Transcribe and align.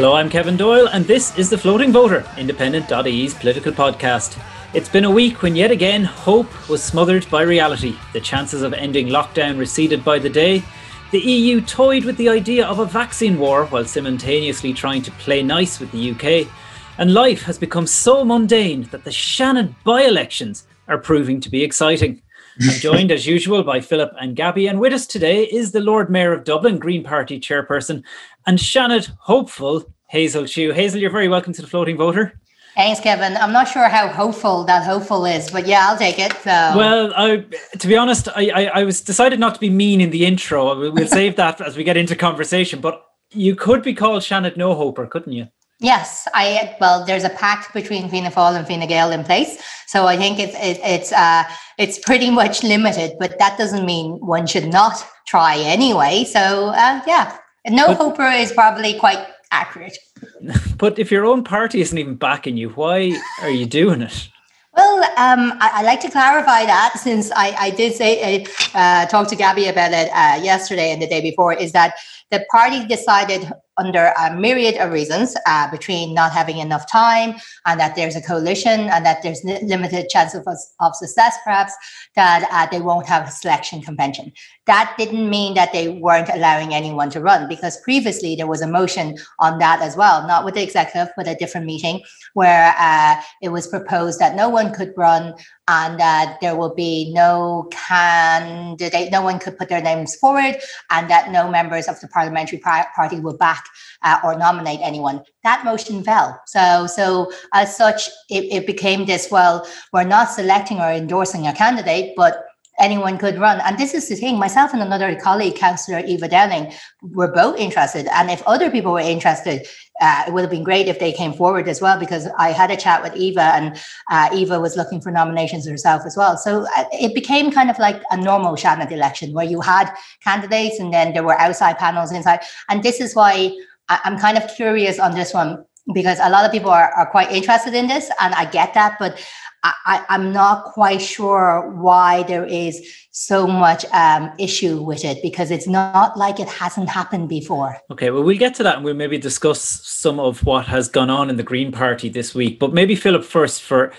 Hello, 0.00 0.14
I'm 0.14 0.30
Kevin 0.30 0.56
Doyle, 0.56 0.88
and 0.88 1.04
this 1.04 1.36
is 1.38 1.50
The 1.50 1.58
Floating 1.58 1.92
Voter, 1.92 2.24
Independent.ie's 2.38 3.34
political 3.34 3.70
podcast. 3.70 4.42
It's 4.72 4.88
been 4.88 5.04
a 5.04 5.10
week 5.10 5.42
when 5.42 5.54
yet 5.54 5.70
again 5.70 6.04
hope 6.04 6.70
was 6.70 6.82
smothered 6.82 7.28
by 7.28 7.42
reality. 7.42 7.98
The 8.14 8.20
chances 8.22 8.62
of 8.62 8.72
ending 8.72 9.08
lockdown 9.08 9.58
receded 9.58 10.02
by 10.02 10.18
the 10.18 10.30
day. 10.30 10.62
The 11.10 11.18
EU 11.20 11.60
toyed 11.60 12.06
with 12.06 12.16
the 12.16 12.30
idea 12.30 12.66
of 12.66 12.78
a 12.78 12.86
vaccine 12.86 13.38
war 13.38 13.66
while 13.66 13.84
simultaneously 13.84 14.72
trying 14.72 15.02
to 15.02 15.10
play 15.10 15.42
nice 15.42 15.78
with 15.78 15.92
the 15.92 16.12
UK. 16.12 16.50
And 16.96 17.12
life 17.12 17.42
has 17.42 17.58
become 17.58 17.86
so 17.86 18.24
mundane 18.24 18.84
that 18.92 19.04
the 19.04 19.10
Seanad 19.10 19.74
by 19.84 20.04
elections 20.04 20.66
are 20.88 20.96
proving 20.96 21.42
to 21.42 21.50
be 21.50 21.62
exciting. 21.62 22.22
I'm 22.58 22.68
joined 22.80 23.12
as 23.12 23.26
usual 23.26 23.62
by 23.62 23.80
Philip 23.80 24.12
and 24.20 24.36
Gabby, 24.36 24.66
and 24.66 24.80
with 24.80 24.92
us 24.92 25.06
today 25.06 25.44
is 25.44 25.72
the 25.72 25.80
Lord 25.80 26.10
Mayor 26.10 26.32
of 26.32 26.44
Dublin, 26.44 26.78
Green 26.78 27.04
Party 27.04 27.38
chairperson, 27.38 28.02
and 28.46 28.58
Seanad 28.58 29.10
hopeful 29.20 29.90
Hazel 30.10 30.44
Chu. 30.44 30.72
Hazel, 30.72 31.00
you're 31.00 31.08
very 31.08 31.28
welcome 31.28 31.52
to 31.52 31.62
the 31.62 31.68
Floating 31.68 31.96
Voter. 31.96 32.32
Thanks, 32.74 32.98
Kevin. 32.98 33.36
I'm 33.36 33.52
not 33.52 33.68
sure 33.68 33.88
how 33.88 34.08
hopeful 34.08 34.64
that 34.64 34.82
hopeful 34.82 35.24
is, 35.24 35.48
but 35.52 35.68
yeah, 35.68 35.86
I'll 35.88 35.96
take 35.96 36.18
it. 36.18 36.32
So. 36.38 36.50
Well, 36.50 37.12
I, 37.14 37.46
to 37.78 37.86
be 37.86 37.96
honest, 37.96 38.28
I, 38.34 38.50
I, 38.52 38.64
I 38.80 38.84
was 38.84 39.00
decided 39.00 39.38
not 39.38 39.54
to 39.54 39.60
be 39.60 39.70
mean 39.70 40.00
in 40.00 40.10
the 40.10 40.26
intro. 40.26 40.90
We'll 40.90 41.06
save 41.06 41.36
that 41.36 41.60
as 41.60 41.76
we 41.76 41.84
get 41.84 41.96
into 41.96 42.16
conversation. 42.16 42.80
But 42.80 43.00
you 43.30 43.54
could 43.54 43.84
be 43.84 43.94
called 43.94 44.22
Seanad 44.22 44.56
No 44.56 44.74
Hoper, 44.74 45.06
couldn't 45.06 45.32
you? 45.32 45.46
Yes, 45.78 46.26
I 46.34 46.76
well, 46.80 47.06
there's 47.06 47.24
a 47.24 47.30
pact 47.30 47.72
between 47.72 48.10
Fianna 48.10 48.32
Fáil 48.32 48.56
and 48.56 48.66
Fine 48.66 48.86
Gael 48.88 49.12
in 49.12 49.22
place, 49.22 49.62
so 49.86 50.06
I 50.06 50.16
think 50.16 50.40
it's 50.40 50.54
it, 50.56 50.78
it's 50.84 51.12
uh, 51.12 51.44
it's 51.78 51.98
pretty 52.00 52.30
much 52.30 52.64
limited. 52.64 53.12
But 53.18 53.38
that 53.38 53.56
doesn't 53.56 53.86
mean 53.86 54.18
one 54.20 54.46
should 54.46 54.70
not 54.70 55.06
try 55.28 55.56
anyway. 55.56 56.24
So 56.24 56.66
uh, 56.66 57.00
yeah, 57.06 57.38
no 57.68 57.86
but, 57.86 57.96
hoper 57.96 58.28
is 58.28 58.52
probably 58.52 58.98
quite 58.98 59.24
accurate. 59.50 59.98
But 60.78 60.98
if 60.98 61.10
your 61.10 61.26
own 61.26 61.44
party 61.44 61.80
isn't 61.82 61.96
even 61.96 62.14
backing 62.14 62.56
you, 62.56 62.70
why 62.70 63.20
are 63.42 63.50
you 63.50 63.66
doing 63.66 64.00
it? 64.00 64.28
Well, 64.74 65.02
um, 65.18 65.52
I, 65.60 65.70
I, 65.74 65.82
like 65.82 66.00
to 66.00 66.10
clarify 66.10 66.64
that 66.64 66.92
since 66.96 67.30
I, 67.32 67.54
I 67.58 67.70
did 67.70 67.94
say 67.94 68.46
uh, 68.74 69.04
talk 69.06 69.28
to 69.28 69.36
Gabby 69.36 69.66
about 69.66 69.92
it 69.92 70.08
uh, 70.14 70.40
yesterday 70.42 70.92
and 70.92 71.02
the 71.02 71.08
day 71.08 71.20
before. 71.20 71.52
Is 71.52 71.72
that 71.72 71.96
the 72.30 72.46
party 72.52 72.86
decided 72.86 73.52
under 73.80 74.12
a 74.20 74.36
myriad 74.36 74.76
of 74.76 74.92
reasons 74.92 75.34
uh, 75.46 75.70
between 75.70 76.14
not 76.14 76.32
having 76.32 76.58
enough 76.58 76.90
time 76.90 77.34
and 77.66 77.80
that 77.80 77.96
there's 77.96 78.16
a 78.16 78.22
coalition 78.22 78.80
and 78.92 79.04
that 79.04 79.22
there's 79.22 79.42
limited 79.44 80.08
chance 80.08 80.34
of, 80.34 80.46
of 80.80 80.94
success 80.94 81.36
perhaps 81.42 81.74
that 82.14 82.46
uh, 82.52 82.66
they 82.70 82.80
won't 82.80 83.06
have 83.06 83.26
a 83.26 83.30
selection 83.30 83.80
convention. 83.80 84.32
That 84.66 84.94
didn't 84.98 85.28
mean 85.28 85.54
that 85.54 85.72
they 85.72 85.88
weren't 85.88 86.28
allowing 86.28 86.74
anyone 86.74 87.10
to 87.10 87.20
run 87.20 87.48
because 87.48 87.80
previously 87.80 88.36
there 88.36 88.46
was 88.46 88.60
a 88.60 88.68
motion 88.68 89.16
on 89.38 89.58
that 89.58 89.80
as 89.80 89.96
well 89.96 90.26
not 90.26 90.44
with 90.44 90.54
the 90.54 90.62
executive 90.62 91.08
but 91.16 91.28
a 91.28 91.34
different 91.34 91.66
meeting 91.66 92.02
where 92.34 92.74
uh, 92.78 93.20
it 93.42 93.50
was 93.50 93.66
proposed 93.66 94.18
that 94.18 94.36
no 94.36 94.48
one 94.48 94.72
could 94.72 94.92
run 94.96 95.34
and 95.68 96.00
that 96.00 96.38
there 96.40 96.56
will 96.56 96.74
be 96.74 97.12
no 97.14 97.68
candidate 97.70 99.10
no 99.10 99.22
one 99.22 99.38
could 99.38 99.56
put 99.56 99.68
their 99.68 99.82
names 99.82 100.16
forward 100.16 100.56
and 100.90 101.10
that 101.10 101.30
no 101.30 101.48
members 101.50 101.88
of 101.88 101.98
the 102.00 102.08
parliamentary 102.08 102.58
party 102.58 103.20
will 103.20 103.36
back 103.36 103.64
uh, 104.02 104.18
or 104.24 104.38
nominate 104.38 104.80
anyone. 104.82 105.22
That 105.44 105.64
motion 105.64 106.02
fell. 106.02 106.40
So, 106.46 106.86
so 106.86 107.32
as 107.52 107.76
such, 107.76 108.08
it, 108.28 108.44
it 108.52 108.66
became 108.66 109.06
this. 109.06 109.30
Well, 109.30 109.66
we're 109.92 110.04
not 110.04 110.30
selecting 110.30 110.78
or 110.78 110.90
endorsing 110.90 111.46
a 111.46 111.52
candidate, 111.52 112.14
but 112.16 112.44
anyone 112.80 113.18
could 113.18 113.38
run. 113.38 113.60
And 113.60 113.78
this 113.78 113.94
is 113.94 114.08
the 114.08 114.16
thing, 114.16 114.38
myself 114.38 114.72
and 114.72 114.82
another 114.82 115.14
colleague, 115.14 115.56
Councillor 115.56 116.00
Eva 116.06 116.28
Dowling, 116.28 116.72
were 117.02 117.30
both 117.30 117.58
interested. 117.58 118.06
And 118.12 118.30
if 118.30 118.42
other 118.46 118.70
people 118.70 118.92
were 118.92 119.00
interested, 119.00 119.66
uh, 120.00 120.24
it 120.26 120.32
would 120.32 120.40
have 120.40 120.50
been 120.50 120.64
great 120.64 120.88
if 120.88 120.98
they 120.98 121.12
came 121.12 121.32
forward 121.32 121.68
as 121.68 121.80
well, 121.80 122.00
because 122.00 122.26
I 122.38 122.52
had 122.52 122.70
a 122.70 122.76
chat 122.76 123.02
with 123.02 123.14
Eva 123.14 123.42
and 123.42 123.80
uh, 124.10 124.30
Eva 124.34 124.58
was 124.58 124.76
looking 124.76 125.00
for 125.00 125.12
nominations 125.12 125.68
herself 125.68 126.02
as 126.06 126.16
well. 126.16 126.36
So 126.36 126.66
uh, 126.76 126.84
it 126.92 127.14
became 127.14 127.50
kind 127.52 127.70
of 127.70 127.78
like 127.78 128.02
a 128.10 128.16
normal 128.16 128.56
Seanad 128.56 128.90
election 128.90 129.32
where 129.34 129.46
you 129.46 129.60
had 129.60 129.92
candidates 130.24 130.80
and 130.80 130.92
then 130.92 131.12
there 131.12 131.22
were 131.22 131.38
outside 131.38 131.78
panels 131.78 132.12
inside. 132.12 132.40
And 132.68 132.82
this 132.82 133.00
is 133.00 133.14
why 133.14 133.54
I'm 133.90 134.18
kind 134.18 134.38
of 134.38 134.48
curious 134.54 134.98
on 134.98 135.14
this 135.14 135.34
one 135.34 135.64
because 135.92 136.18
a 136.20 136.30
lot 136.30 136.44
of 136.44 136.52
people 136.52 136.70
are, 136.70 136.92
are 136.92 137.10
quite 137.10 137.32
interested 137.32 137.74
in 137.74 137.88
this 137.88 138.10
and 138.20 138.34
I 138.34 138.44
get 138.44 138.74
that, 138.74 138.96
but 138.98 139.20
I, 139.62 140.04
am 140.08 140.32
not 140.32 140.64
quite 140.64 141.02
sure 141.02 141.70
why 141.74 142.22
there 142.22 142.46
is 142.46 142.80
so 143.10 143.46
much 143.46 143.84
um, 143.86 144.30
issue 144.38 144.80
with 144.80 145.04
it 145.04 145.18
because 145.22 145.50
it's 145.50 145.66
not 145.66 146.16
like 146.16 146.40
it 146.40 146.48
hasn't 146.48 146.88
happened 146.88 147.28
before. 147.28 147.76
Okay, 147.90 148.10
well, 148.10 148.22
we'll 148.22 148.38
get 148.38 148.54
to 148.54 148.62
that 148.62 148.76
and 148.76 148.84
we'll 148.84 148.94
maybe 148.94 149.18
discuss 149.18 149.60
some 149.60 150.18
of 150.18 150.44
what 150.44 150.66
has 150.66 150.88
gone 150.88 151.10
on 151.10 151.28
in 151.28 151.36
the 151.36 151.42
Green 151.42 151.72
Party 151.72 152.08
this 152.08 152.34
week. 152.34 152.58
But 152.58 152.72
maybe, 152.72 152.94
Philip, 152.94 153.24
first 153.24 153.62
for 153.62 153.92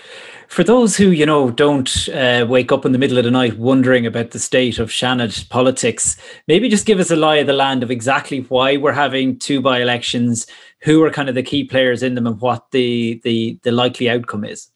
for 0.48 0.64
those 0.64 0.96
who 0.96 1.10
you 1.10 1.24
know 1.24 1.50
don't 1.50 2.08
uh, 2.08 2.44
wake 2.48 2.72
up 2.72 2.84
in 2.84 2.92
the 2.92 2.98
middle 2.98 3.16
of 3.16 3.24
the 3.24 3.30
night 3.30 3.56
wondering 3.58 4.04
about 4.04 4.32
the 4.32 4.38
state 4.38 4.78
of 4.78 4.90
Seanad 4.90 5.48
politics, 5.48 6.16
maybe 6.48 6.68
just 6.68 6.86
give 6.86 6.98
us 6.98 7.10
a 7.10 7.16
lie 7.16 7.36
of 7.36 7.46
the 7.46 7.52
land 7.52 7.82
of 7.82 7.90
exactly 7.90 8.40
why 8.40 8.76
we're 8.76 8.92
having 8.92 9.38
two 9.38 9.60
by 9.60 9.80
elections, 9.80 10.46
who 10.80 11.02
are 11.04 11.10
kind 11.10 11.28
of 11.28 11.34
the 11.34 11.42
key 11.42 11.64
players 11.64 12.02
in 12.02 12.16
them, 12.16 12.26
and 12.26 12.40
what 12.40 12.70
the 12.72 13.20
the 13.22 13.58
the 13.62 13.72
likely 13.72 14.10
outcome 14.10 14.44
is. 14.44 14.71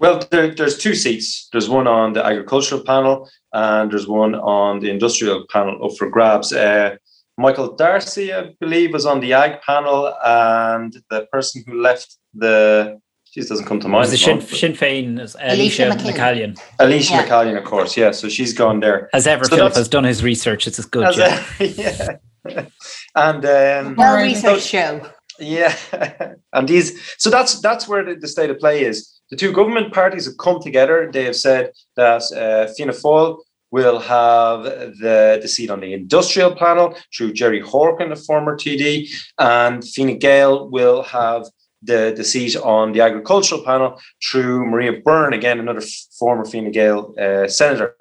Well, 0.00 0.26
there, 0.30 0.52
there's 0.54 0.78
two 0.78 0.94
seats. 0.94 1.48
There's 1.52 1.68
one 1.68 1.86
on 1.86 2.14
the 2.14 2.24
agricultural 2.24 2.82
panel, 2.82 3.28
and 3.52 3.92
there's 3.92 4.08
one 4.08 4.34
on 4.34 4.80
the 4.80 4.90
industrial 4.90 5.44
panel 5.50 5.84
up 5.84 5.96
for 5.98 6.08
grabs. 6.08 6.52
Uh, 6.54 6.96
Michael 7.36 7.76
D'Arcy, 7.76 8.32
I 8.32 8.54
believe, 8.60 8.94
was 8.94 9.04
on 9.04 9.20
the 9.20 9.34
ag 9.34 9.60
panel, 9.60 10.14
and 10.24 10.96
the 11.10 11.26
person 11.30 11.62
who 11.66 11.80
left 11.82 12.16
the 12.32 12.98
she 13.24 13.42
doesn't 13.42 13.66
come 13.66 13.78
to 13.78 13.88
mind. 13.88 14.00
Was 14.00 14.10
the 14.10 14.16
Sinn, 14.16 14.40
Sinn 14.40 14.72
Féin, 14.72 15.20
Elisha, 15.38 15.84
Elisha 15.84 16.12
McCallion. 16.12 16.58
Elisha 16.80 17.14
yeah. 17.14 17.26
McCallion, 17.26 17.58
of 17.58 17.64
course, 17.64 17.96
yeah. 17.96 18.10
So 18.10 18.28
she's 18.28 18.52
gone 18.52 18.80
there. 18.80 19.08
As 19.12 19.26
ever, 19.26 19.44
so 19.44 19.54
Philip 19.54 19.74
has 19.74 19.88
done 19.88 20.04
his 20.04 20.24
research. 20.24 20.66
It's 20.66 20.78
as 20.80 20.86
good. 20.86 21.04
As 21.04 21.16
yeah. 21.60 22.16
yeah. 22.48 22.66
and 23.14 23.44
um, 23.44 23.96
well 23.96 24.16
researched 24.16 24.66
show. 24.66 25.06
Yeah, 25.38 25.76
and 26.52 26.68
these. 26.68 26.98
So 27.18 27.30
that's 27.30 27.60
that's 27.60 27.86
where 27.86 28.04
the, 28.04 28.16
the 28.16 28.28
state 28.28 28.50
of 28.50 28.58
play 28.58 28.82
is 28.82 29.19
the 29.30 29.36
two 29.36 29.52
government 29.52 29.92
parties 29.92 30.26
have 30.26 30.38
come 30.38 30.60
together. 30.60 31.08
They 31.12 31.24
have 31.24 31.36
said 31.36 31.72
that 31.96 32.22
uh, 32.32 32.72
Fianna 32.72 32.92
Fáil 32.92 33.38
will 33.70 34.00
have 34.00 34.64
the, 34.64 35.38
the 35.40 35.48
seat 35.48 35.70
on 35.70 35.80
the 35.80 35.92
industrial 35.92 36.54
panel 36.54 36.96
through 37.16 37.32
Gerry 37.32 37.62
Horkan, 37.62 38.10
a 38.10 38.16
former 38.16 38.56
TD, 38.56 39.08
and 39.38 39.84
Fine 39.84 40.18
Gael 40.18 40.68
will 40.68 41.02
have 41.02 41.46
the, 41.82 42.12
the 42.16 42.24
seat 42.24 42.56
on 42.56 42.92
the 42.92 43.00
agricultural 43.00 43.64
panel 43.64 44.00
through 44.22 44.66
Maria 44.66 45.00
Byrne, 45.00 45.32
again, 45.32 45.60
another 45.60 45.82
former 46.18 46.44
Fine 46.44 46.72
Gael 46.72 47.14
uh, 47.18 47.46
senator. 47.46 47.94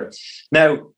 Now, 0.51 0.91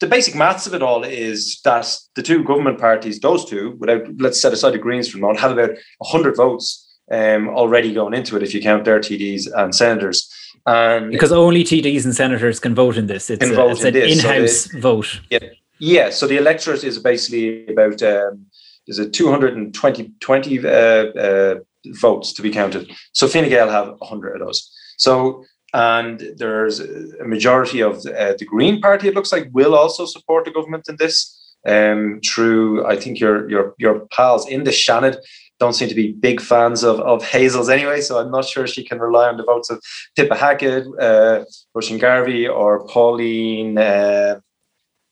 the 0.00 0.06
basic 0.08 0.34
maths 0.34 0.66
of 0.66 0.74
it 0.74 0.82
all 0.82 1.04
is 1.04 1.60
that 1.64 1.96
the 2.16 2.22
two 2.22 2.44
government 2.44 2.78
parties, 2.78 3.20
those 3.20 3.44
two, 3.44 3.76
without 3.78 4.02
let's 4.18 4.40
set 4.40 4.52
aside 4.52 4.74
the 4.74 4.78
Greens 4.78 5.08
for 5.08 5.18
a 5.18 5.20
moment, 5.20 5.40
have 5.40 5.52
about 5.52 5.70
100 5.98 6.36
votes 6.36 6.91
um, 7.10 7.48
already 7.48 7.92
going 7.92 8.14
into 8.14 8.36
it 8.36 8.42
if 8.42 8.54
you 8.54 8.60
count 8.60 8.84
their 8.84 9.00
TDs 9.00 9.48
and 9.54 9.74
senators. 9.74 10.30
And 10.64 11.10
because 11.10 11.32
only 11.32 11.64
TDs 11.64 12.04
and 12.04 12.14
senators 12.14 12.60
can 12.60 12.74
vote 12.74 12.96
in 12.96 13.06
this, 13.06 13.30
it's, 13.30 13.44
a, 13.44 13.68
it's 13.68 13.80
in 13.80 13.86
an 13.88 13.94
this. 13.94 14.24
in-house 14.24 14.70
so 14.70 14.80
vote. 14.80 15.20
Yeah, 15.30 15.38
yeah. 15.80 16.10
So 16.10 16.26
the 16.26 16.36
electorate 16.36 16.84
is 16.84 16.98
basically 17.00 17.66
about 17.66 18.00
um, 18.02 18.46
is 18.86 18.98
it 18.98 19.12
220 19.12 20.12
20, 20.20 20.58
uh, 20.58 20.70
uh, 20.70 21.54
votes 21.86 22.32
to 22.34 22.42
be 22.42 22.50
counted. 22.50 22.92
So 23.12 23.26
Fine 23.26 23.48
Gael 23.48 23.70
have 23.70 23.88
100 23.98 24.40
of 24.40 24.46
those. 24.46 24.70
So 24.98 25.44
and 25.74 26.22
there's 26.36 26.80
a 26.80 27.24
majority 27.24 27.80
of 27.80 28.04
uh, 28.06 28.34
the 28.38 28.44
Green 28.44 28.80
Party. 28.80 29.08
It 29.08 29.14
looks 29.14 29.32
like 29.32 29.48
will 29.52 29.74
also 29.74 30.04
support 30.04 30.44
the 30.44 30.50
government 30.50 30.88
in 30.88 30.96
this. 30.96 31.38
Um, 31.66 32.20
through 32.26 32.84
I 32.86 32.96
think 32.96 33.20
your 33.20 33.48
your 33.48 33.74
your 33.78 34.00
pals 34.08 34.48
in 34.48 34.64
the 34.64 34.72
Seanad 34.72 35.16
don't 35.62 35.78
seem 35.78 35.90
to 35.94 36.00
be 36.02 36.08
big 36.28 36.38
fans 36.50 36.80
of, 36.90 36.96
of 37.12 37.18
Hazel's 37.34 37.70
anyway, 37.76 38.00
so 38.06 38.12
I'm 38.18 38.32
not 38.36 38.46
sure 38.52 38.66
she 38.66 38.84
can 38.90 38.98
rely 39.08 39.26
on 39.30 39.36
the 39.36 39.48
votes 39.52 39.68
of 39.72 39.76
Pippa 40.16 40.36
Hackett, 40.42 40.84
uh, 41.08 41.36
Roisin 41.74 41.98
Garvey, 42.04 42.42
or 42.60 42.86
Pauline. 42.92 43.78
Uh, 43.78 44.32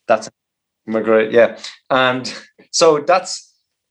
that's 0.08 0.26
McGrath, 0.86 1.30
yeah, 1.38 1.50
and 1.88 2.24
so 2.80 2.86
that's 3.10 3.32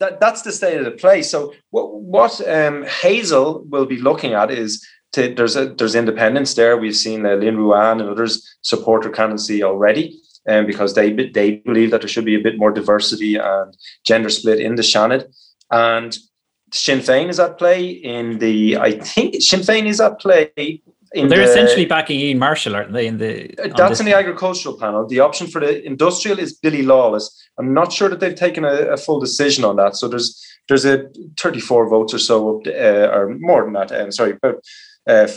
that, 0.02 0.14
that's 0.24 0.42
the 0.44 0.54
state 0.60 0.78
of 0.82 0.86
the 0.86 0.98
play. 1.04 1.20
So 1.24 1.40
what 1.74 1.88
what 2.16 2.34
um, 2.58 2.78
Hazel 3.02 3.48
will 3.72 3.88
be 3.96 4.00
looking 4.10 4.34
at 4.42 4.50
is 4.64 4.72
to, 5.14 5.22
there's 5.38 5.56
a, 5.62 5.66
there's 5.78 5.96
independence 6.04 6.52
there. 6.56 6.76
We've 6.76 7.02
seen 7.06 7.26
uh, 7.26 7.36
Lynn 7.42 7.60
Ruane 7.64 8.00
and 8.02 8.10
others 8.14 8.34
support 8.72 9.06
her 9.06 9.14
candidacy 9.20 9.60
already. 9.64 10.06
Um, 10.48 10.66
because 10.66 10.92
they 10.94 11.10
they 11.38 11.48
believe 11.70 11.92
that 11.92 12.02
there 12.02 12.14
should 12.14 12.30
be 12.32 12.40
a 12.40 12.46
bit 12.48 12.58
more 12.58 12.74
diversity 12.80 13.34
and 13.36 13.70
gender 14.10 14.32
split 14.38 14.60
in 14.68 14.76
the 14.76 14.88
Seanad. 14.92 15.24
And 15.70 16.12
Sinn 16.72 17.00
Féin 17.00 17.30
is 17.30 17.40
at 17.40 17.58
play 17.58 17.90
in 17.90 18.40
the. 18.40 18.78
I 18.78 19.00
think 19.00 19.42
Sinn 19.42 19.62
Féin 19.62 19.86
is 19.86 20.00
at 20.00 20.20
play. 20.20 20.82
In 21.14 21.28
They're 21.28 21.40
the, 21.40 21.52
essentially 21.52 21.86
backing 21.86 22.20
Ian 22.20 22.38
Marshall, 22.38 22.76
aren't 22.76 22.94
they? 22.94 23.08
In 23.08 23.18
the 23.18 23.52
that's 23.76 24.00
in 24.00 24.06
the 24.06 24.16
agricultural 24.16 24.78
panel. 24.78 25.08
The 25.08 25.20
option 25.20 25.48
for 25.48 25.60
the 25.60 25.84
industrial 25.84 26.38
is 26.38 26.54
Billy 26.54 26.84
Lawless. 26.84 27.36
I'm 27.58 27.74
not 27.74 27.92
sure 27.92 28.10
that 28.10 28.20
they've 28.20 28.36
taken 28.36 28.64
a, 28.64 28.92
a 28.94 28.98
full 28.98 29.20
decision 29.20 29.66
on 29.66 29.76
that. 29.78 29.96
So 29.96 30.08
there's 30.08 30.40
there's 30.68 30.86
a 30.86 31.10
34 31.38 31.90
votes 31.90 32.14
or 32.14 32.20
so 32.20 32.60
up, 32.60 32.68
uh, 32.68 33.10
or 33.12 33.36
more 33.40 33.64
than 33.64 33.74
that. 33.74 33.92
Um, 33.92 34.12
sorry, 34.12 34.34
about 34.34 34.64
uh, 35.08 35.28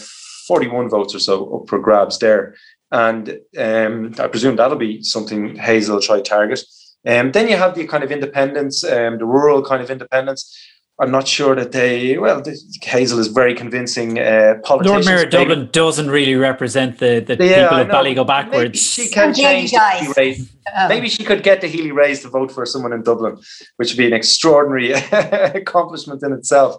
41 0.47 0.91
votes 0.91 1.15
or 1.15 1.19
so 1.19 1.57
up 1.57 1.69
for 1.69 1.79
grabs 1.79 2.19
there, 2.19 2.55
and 2.91 3.39
um, 3.59 4.15
I 4.19 4.29
presume 4.29 4.57
that'll 4.57 4.77
be 4.77 5.03
something 5.03 5.57
Hazel 5.57 5.97
will 5.97 6.03
try 6.03 6.21
target. 6.21 6.63
Um, 7.07 7.33
then 7.33 7.49
you 7.49 7.57
have 7.57 7.75
the 7.75 7.87
kind 7.87 8.05
of 8.05 8.13
independence, 8.13 8.85
um, 8.85 9.19
the 9.19 9.25
rural 9.25 9.63
kind 9.63 9.83
of 9.83 9.91
independence. 9.91 10.57
I'm 11.01 11.11
not 11.11 11.27
sure 11.27 11.55
that 11.57 11.73
they. 11.73 12.19
Well, 12.19 12.43
Hazel 12.83 13.19
is 13.19 13.29
very 13.29 13.55
convincing. 13.55 14.19
Uh, 14.19 14.61
Lord 14.69 15.05
Mayor 15.05 15.25
of 15.25 15.31
Dublin 15.31 15.69
doesn't 15.73 16.11
really 16.11 16.37
represent 16.37 16.99
the, 16.99 17.21
the 17.21 17.37
yeah, 17.45 17.69
people 17.69 17.81
of 17.81 17.89
Ballygo 17.89 18.27
backwards. 18.27 18.59
Maybe 18.63 18.79
she 18.79 19.09
can 19.09 19.35
change 19.35 19.73
the 19.73 20.13
Healy 20.15 20.49
oh. 20.77 20.89
Maybe 20.89 21.09
she 21.09 21.25
could 21.25 21.43
get 21.43 21.61
the 21.61 21.67
Healy-Raes 21.67 22.21
to 22.23 22.29
vote 22.29 22.53
for 22.53 22.67
someone 22.67 22.93
in 22.93 23.03
Dublin, 23.03 23.39
which 23.77 23.91
would 23.91 23.99
be 23.99 24.07
an 24.07 24.13
extraordinary 24.13 24.93
accomplishment 25.61 26.23
in 26.23 26.33
itself. 26.33 26.77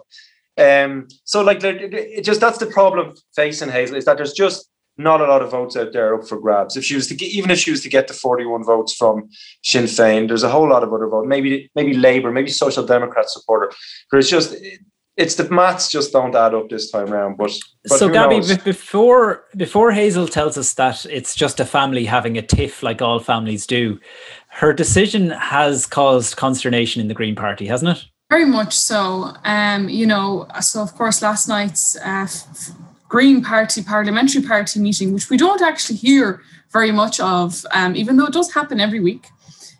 Um, 0.56 1.08
so, 1.24 1.42
like, 1.42 1.62
it 1.64 2.24
just 2.24 2.40
that's 2.40 2.58
the 2.58 2.66
problem 2.66 3.14
facing 3.34 3.68
Hazel 3.68 3.96
is 3.96 4.04
that 4.04 4.16
there's 4.16 4.32
just 4.32 4.70
not 4.96 5.20
a 5.20 5.24
lot 5.24 5.42
of 5.42 5.50
votes 5.50 5.76
out 5.76 5.92
there 5.92 6.14
up 6.14 6.26
for 6.26 6.38
grabs. 6.38 6.76
If 6.76 6.84
she 6.84 6.94
was 6.94 7.08
to 7.08 7.14
get, 7.14 7.30
even 7.30 7.50
if 7.50 7.58
she 7.58 7.70
was 7.70 7.82
to 7.82 7.88
get 7.88 8.08
the 8.08 8.14
41 8.14 8.64
votes 8.64 8.94
from 8.94 9.28
Sinn 9.62 9.84
Féin, 9.84 10.28
there's 10.28 10.42
a 10.42 10.48
whole 10.48 10.68
lot 10.68 10.82
of 10.82 10.92
other 10.92 11.08
votes. 11.08 11.26
Maybe 11.28 11.70
maybe 11.74 11.94
Labour, 11.94 12.30
maybe 12.30 12.50
Social 12.50 12.84
Democrat 12.84 13.28
supporter. 13.28 13.72
But 14.10 14.18
it's 14.18 14.30
just 14.30 14.54
it's 15.16 15.36
the 15.36 15.48
maths 15.48 15.88
just 15.88 16.12
don't 16.12 16.34
add 16.34 16.54
up 16.54 16.68
this 16.68 16.90
time 16.90 17.12
around. 17.12 17.36
But, 17.36 17.52
but 17.84 17.98
so, 17.98 18.08
Gabby, 18.08 18.36
knows? 18.36 18.58
before 18.58 19.44
before 19.56 19.92
Hazel 19.92 20.28
tells 20.28 20.58
us 20.58 20.74
that 20.74 21.04
it's 21.06 21.34
just 21.34 21.60
a 21.60 21.64
family 21.64 22.04
having 22.04 22.36
a 22.36 22.42
tiff 22.42 22.82
like 22.82 23.02
all 23.02 23.18
families 23.18 23.66
do, 23.66 23.98
her 24.48 24.72
decision 24.72 25.30
has 25.30 25.86
caused 25.86 26.36
consternation 26.36 27.00
in 27.00 27.08
the 27.08 27.14
Green 27.14 27.34
Party, 27.34 27.66
hasn't 27.66 27.96
it? 27.96 28.04
Very 28.30 28.46
much 28.46 28.76
so. 28.76 29.34
Um, 29.44 29.88
you 29.88 30.06
know, 30.06 30.48
so 30.60 30.82
of 30.82 30.94
course, 30.94 31.22
last 31.22 31.48
night's 31.48 31.96
uh, 31.96 32.26
Green 33.14 33.44
Party 33.44 33.80
parliamentary 33.80 34.42
party 34.42 34.80
meeting, 34.80 35.12
which 35.12 35.30
we 35.30 35.36
don't 35.36 35.62
actually 35.62 35.94
hear 35.94 36.42
very 36.72 36.90
much 36.90 37.20
of, 37.20 37.64
um, 37.70 37.94
even 37.94 38.16
though 38.16 38.26
it 38.26 38.32
does 38.32 38.52
happen 38.52 38.80
every 38.80 38.98
week. 38.98 39.28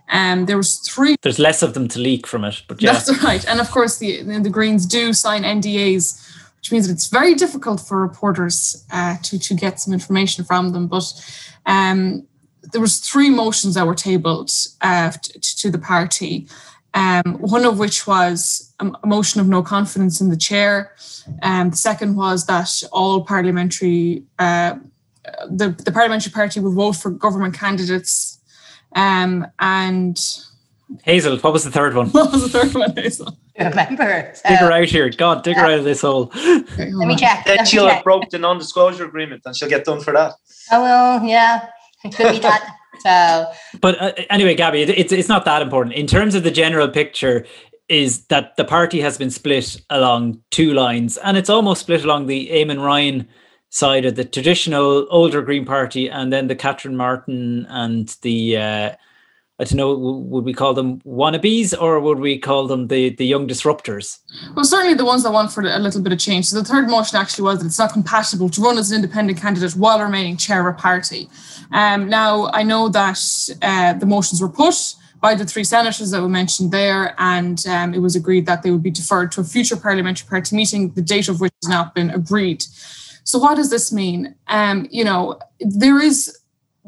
Um, 0.08 0.46
there 0.46 0.56
was 0.56 0.76
three. 0.76 1.16
There's 1.20 1.40
less 1.40 1.60
of 1.60 1.74
them 1.74 1.88
to 1.88 1.98
leak 1.98 2.28
from 2.28 2.44
it, 2.44 2.62
but 2.68 2.80
yeah. 2.80 2.92
That's 2.92 3.24
right. 3.24 3.44
And 3.48 3.58
of 3.60 3.68
course, 3.72 3.98
the 3.98 4.22
the 4.22 4.50
Greens 4.50 4.86
do 4.86 5.12
sign 5.12 5.42
NDAs, 5.42 6.04
which 6.58 6.70
means 6.70 6.86
that 6.86 6.92
it's 6.92 7.08
very 7.08 7.34
difficult 7.34 7.80
for 7.80 8.00
reporters 8.00 8.86
uh, 8.92 9.16
to 9.24 9.36
to 9.36 9.54
get 9.54 9.80
some 9.80 9.92
information 9.92 10.44
from 10.44 10.70
them. 10.72 10.86
But 10.86 11.06
um, 11.66 12.28
there 12.72 12.80
was 12.80 12.98
three 12.98 13.30
motions 13.30 13.74
that 13.74 13.84
were 13.84 13.96
tabled 13.96 14.52
uh, 14.80 15.10
to, 15.10 15.56
to 15.60 15.70
the 15.72 15.82
party 15.92 16.46
um, 16.94 17.38
one 17.40 17.64
of 17.64 17.78
which 17.78 18.06
was 18.06 18.72
a 18.80 19.06
motion 19.06 19.40
of 19.40 19.48
no 19.48 19.62
confidence 19.62 20.20
in 20.20 20.30
the 20.30 20.36
chair. 20.36 20.94
Um, 21.42 21.70
the 21.70 21.76
second 21.76 22.16
was 22.16 22.46
that 22.46 22.70
all 22.92 23.24
parliamentary, 23.24 24.22
uh, 24.38 24.76
the, 25.48 25.70
the 25.70 25.90
parliamentary 25.92 26.32
party 26.32 26.60
would 26.60 26.74
vote 26.74 26.92
for 26.92 27.10
government 27.10 27.54
candidates. 27.54 28.38
Um, 28.94 29.46
and 29.58 30.16
Hazel, 31.02 31.38
what 31.38 31.52
was 31.52 31.64
the 31.64 31.70
third 31.70 31.94
one? 31.94 32.08
What 32.10 32.30
was 32.30 32.42
the 32.42 32.58
third 32.58 32.74
one, 32.74 32.96
Hazel? 32.96 33.36
Remember, 33.58 34.32
dig 34.46 34.58
her 34.58 34.72
out 34.72 34.88
here. 34.88 35.08
God, 35.10 35.42
dig 35.42 35.56
her 35.56 35.64
out 35.64 35.78
of 35.78 35.84
this 35.84 36.02
hole. 36.02 36.30
Let 36.34 37.08
me 37.08 37.16
check. 37.16 37.44
Then 37.44 37.64
she'll 37.64 37.88
have 37.88 38.04
broke 38.04 38.30
the 38.30 38.38
non-disclosure 38.38 39.04
agreement, 39.04 39.42
and 39.44 39.56
she'll 39.56 39.68
get 39.68 39.84
done 39.84 40.00
for 40.00 40.12
that. 40.12 40.34
Oh 40.72 40.82
well, 40.82 41.24
yeah, 41.24 41.68
it 42.04 42.14
could 42.14 42.32
be 42.32 42.38
that. 42.40 42.76
But 43.80 44.00
uh, 44.00 44.12
anyway, 44.30 44.54
Gabby, 44.54 44.82
it's 44.82 45.12
it's 45.12 45.28
not 45.28 45.44
that 45.44 45.62
important 45.62 45.94
in 45.94 46.06
terms 46.06 46.34
of 46.34 46.42
the 46.42 46.50
general 46.50 46.88
picture. 46.88 47.46
Is 47.90 48.24
that 48.26 48.56
the 48.56 48.64
party 48.64 49.02
has 49.02 49.18
been 49.18 49.30
split 49.30 49.76
along 49.90 50.40
two 50.50 50.72
lines, 50.72 51.18
and 51.18 51.36
it's 51.36 51.50
almost 51.50 51.82
split 51.82 52.02
along 52.02 52.26
the 52.26 52.48
Eamon 52.48 52.82
Ryan 52.82 53.28
side 53.68 54.06
of 54.06 54.14
the 54.14 54.24
traditional 54.24 55.06
older 55.10 55.42
Green 55.42 55.66
Party, 55.66 56.08
and 56.08 56.32
then 56.32 56.46
the 56.46 56.54
Catherine 56.54 56.96
Martin 56.96 57.66
and 57.68 58.16
the 58.22 58.56
uh, 58.56 58.92
I 59.60 59.64
don't 59.64 59.74
know, 59.74 59.94
would 59.94 60.44
we 60.44 60.52
call 60.52 60.74
them 60.74 61.00
wannabes 61.02 61.80
or 61.80 62.00
would 62.00 62.18
we 62.18 62.38
call 62.38 62.66
them 62.66 62.88
the, 62.88 63.10
the 63.10 63.24
young 63.24 63.46
disruptors? 63.46 64.18
Well, 64.56 64.64
certainly 64.64 64.94
the 64.94 65.04
ones 65.04 65.22
that 65.22 65.32
want 65.32 65.52
for 65.52 65.60
a 65.60 65.78
little 65.78 66.02
bit 66.02 66.12
of 66.12 66.18
change. 66.18 66.46
So 66.46 66.58
the 66.58 66.64
third 66.64 66.88
motion 66.88 67.18
actually 67.18 67.44
was 67.44 67.60
that 67.60 67.66
it's 67.66 67.78
not 67.78 67.92
compatible 67.92 68.48
to 68.48 68.60
run 68.60 68.78
as 68.78 68.90
an 68.90 68.96
independent 68.96 69.40
candidate 69.40 69.76
while 69.76 70.00
remaining 70.00 70.36
chair 70.36 70.66
of 70.66 70.74
a 70.74 70.76
party. 70.76 71.28
Um, 71.70 72.08
now, 72.08 72.50
I 72.52 72.64
know 72.64 72.88
that 72.88 73.20
uh, 73.62 73.92
the 73.92 74.06
motions 74.06 74.40
were 74.40 74.48
put 74.48 74.96
by 75.20 75.36
the 75.36 75.44
three 75.44 75.64
senators 75.64 76.10
that 76.10 76.20
were 76.20 76.28
mentioned 76.28 76.72
there, 76.72 77.14
and 77.18 77.64
um, 77.68 77.94
it 77.94 78.00
was 78.00 78.16
agreed 78.16 78.46
that 78.46 78.62
they 78.62 78.72
would 78.72 78.82
be 78.82 78.90
deferred 78.90 79.30
to 79.32 79.40
a 79.40 79.44
future 79.44 79.76
parliamentary 79.76 80.28
party 80.28 80.56
meeting, 80.56 80.90
the 80.90 81.00
date 81.00 81.28
of 81.28 81.40
which 81.40 81.52
has 81.62 81.70
not 81.70 81.94
been 81.94 82.10
agreed. 82.10 82.64
So, 83.22 83.38
what 83.38 83.54
does 83.54 83.70
this 83.70 83.92
mean? 83.92 84.34
Um, 84.48 84.86
you 84.90 85.04
know, 85.04 85.38
there 85.60 86.00
is 86.00 86.36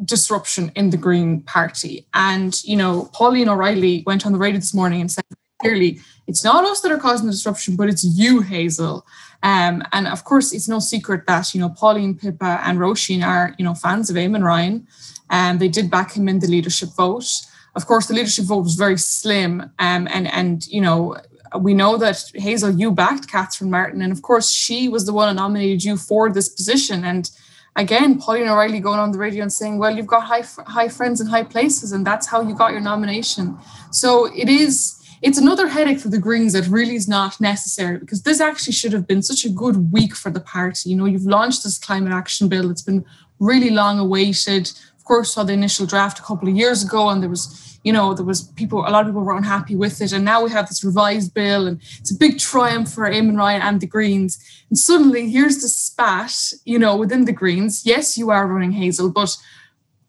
disruption 0.04 0.70
in 0.74 0.90
the 0.90 0.96
Green 0.96 1.40
Party. 1.42 2.06
And, 2.12 2.62
you 2.64 2.76
know, 2.76 3.10
Pauline 3.12 3.48
O'Reilly 3.48 4.02
went 4.06 4.26
on 4.26 4.32
the 4.32 4.38
radio 4.38 4.60
this 4.60 4.74
morning 4.74 5.00
and 5.00 5.10
said 5.10 5.24
clearly, 5.60 6.00
it's 6.26 6.44
not 6.44 6.64
us 6.64 6.80
that 6.80 6.92
are 6.92 6.98
causing 6.98 7.26
the 7.26 7.32
disruption, 7.32 7.76
but 7.76 7.88
it's 7.88 8.04
you, 8.04 8.40
Hazel. 8.40 9.06
Um, 9.42 9.82
and 9.92 10.06
of 10.06 10.24
course, 10.24 10.52
it's 10.52 10.68
no 10.68 10.80
secret 10.80 11.26
that, 11.26 11.54
you 11.54 11.60
know, 11.60 11.70
Pauline, 11.70 12.14
Pippa, 12.14 12.60
and 12.64 12.78
Roisin 12.78 13.24
are, 13.24 13.54
you 13.58 13.64
know, 13.64 13.74
fans 13.74 14.10
of 14.10 14.16
Eamon 14.16 14.42
Ryan. 14.42 14.86
And 15.30 15.60
they 15.60 15.68
did 15.68 15.90
back 15.90 16.12
him 16.12 16.28
in 16.28 16.40
the 16.40 16.46
leadership 16.46 16.90
vote. 16.96 17.30
Of 17.74 17.86
course, 17.86 18.06
the 18.06 18.14
leadership 18.14 18.44
vote 18.44 18.64
was 18.64 18.74
very 18.74 18.98
slim. 18.98 19.60
Um, 19.78 20.08
and, 20.10 20.26
and, 20.28 20.66
you 20.66 20.80
know, 20.80 21.16
we 21.58 21.74
know 21.74 21.96
that 21.96 22.22
Hazel, 22.34 22.70
you 22.70 22.90
backed 22.90 23.28
Catherine 23.28 23.70
Martin. 23.70 24.02
And 24.02 24.12
of 24.12 24.22
course, 24.22 24.50
she 24.50 24.88
was 24.88 25.06
the 25.06 25.12
one 25.12 25.28
who 25.28 25.34
nominated 25.34 25.84
you 25.84 25.96
for 25.96 26.30
this 26.30 26.48
position. 26.48 27.04
And 27.04 27.30
again, 27.76 28.18
Pauline 28.18 28.48
O'Reilly 28.48 28.80
going 28.80 28.98
on 28.98 29.12
the 29.12 29.18
radio 29.18 29.42
and 29.42 29.52
saying, 29.52 29.78
well, 29.78 29.94
you've 29.94 30.06
got 30.06 30.24
high, 30.24 30.42
high 30.66 30.88
friends 30.88 31.20
in 31.20 31.26
high 31.26 31.44
places, 31.44 31.92
and 31.92 32.06
that's 32.06 32.26
how 32.26 32.40
you 32.40 32.54
got 32.54 32.72
your 32.72 32.80
nomination. 32.80 33.56
So 33.90 34.26
it 34.34 34.48
is, 34.48 34.98
it's 35.22 35.38
another 35.38 35.68
headache 35.68 36.00
for 36.00 36.08
the 36.08 36.18
Greens 36.18 36.54
that 36.54 36.66
really 36.66 36.96
is 36.96 37.06
not 37.06 37.40
necessary 37.40 37.98
because 37.98 38.22
this 38.22 38.40
actually 38.40 38.72
should 38.72 38.92
have 38.92 39.06
been 39.06 39.22
such 39.22 39.44
a 39.44 39.50
good 39.50 39.92
week 39.92 40.14
for 40.14 40.30
the 40.30 40.40
party. 40.40 40.90
You 40.90 40.96
know, 40.96 41.04
you've 41.04 41.26
launched 41.26 41.62
this 41.62 41.78
climate 41.78 42.12
action 42.12 42.48
bill, 42.48 42.70
it's 42.70 42.82
been 42.82 43.04
really 43.38 43.70
long 43.70 43.98
awaited. 43.98 44.72
Course, 45.06 45.34
saw 45.34 45.44
the 45.44 45.52
initial 45.52 45.86
draft 45.86 46.18
a 46.18 46.22
couple 46.22 46.48
of 46.48 46.56
years 46.56 46.84
ago, 46.84 47.08
and 47.08 47.22
there 47.22 47.30
was 47.30 47.66
you 47.86 47.92
know, 47.92 48.14
there 48.14 48.26
was 48.26 48.42
people, 48.42 48.80
a 48.80 48.90
lot 48.90 49.02
of 49.02 49.06
people 49.06 49.22
were 49.22 49.36
unhappy 49.36 49.76
with 49.76 50.02
it. 50.02 50.12
And 50.12 50.24
now 50.24 50.42
we 50.42 50.50
have 50.50 50.66
this 50.66 50.82
revised 50.82 51.32
bill 51.32 51.68
and 51.68 51.80
it's 52.00 52.10
a 52.10 52.18
big 52.18 52.40
triumph 52.40 52.92
for 52.92 53.08
Eamon 53.08 53.38
Ryan 53.38 53.62
and 53.62 53.80
the 53.80 53.86
Greens. 53.86 54.44
And 54.70 54.76
suddenly 54.76 55.30
here's 55.30 55.62
the 55.62 55.68
spat, 55.68 56.52
you 56.64 56.80
know, 56.80 56.96
within 56.96 57.26
the 57.26 57.32
Greens. 57.32 57.86
Yes, 57.86 58.18
you 58.18 58.30
are 58.30 58.48
running 58.48 58.72
Hazel, 58.72 59.08
but 59.08 59.36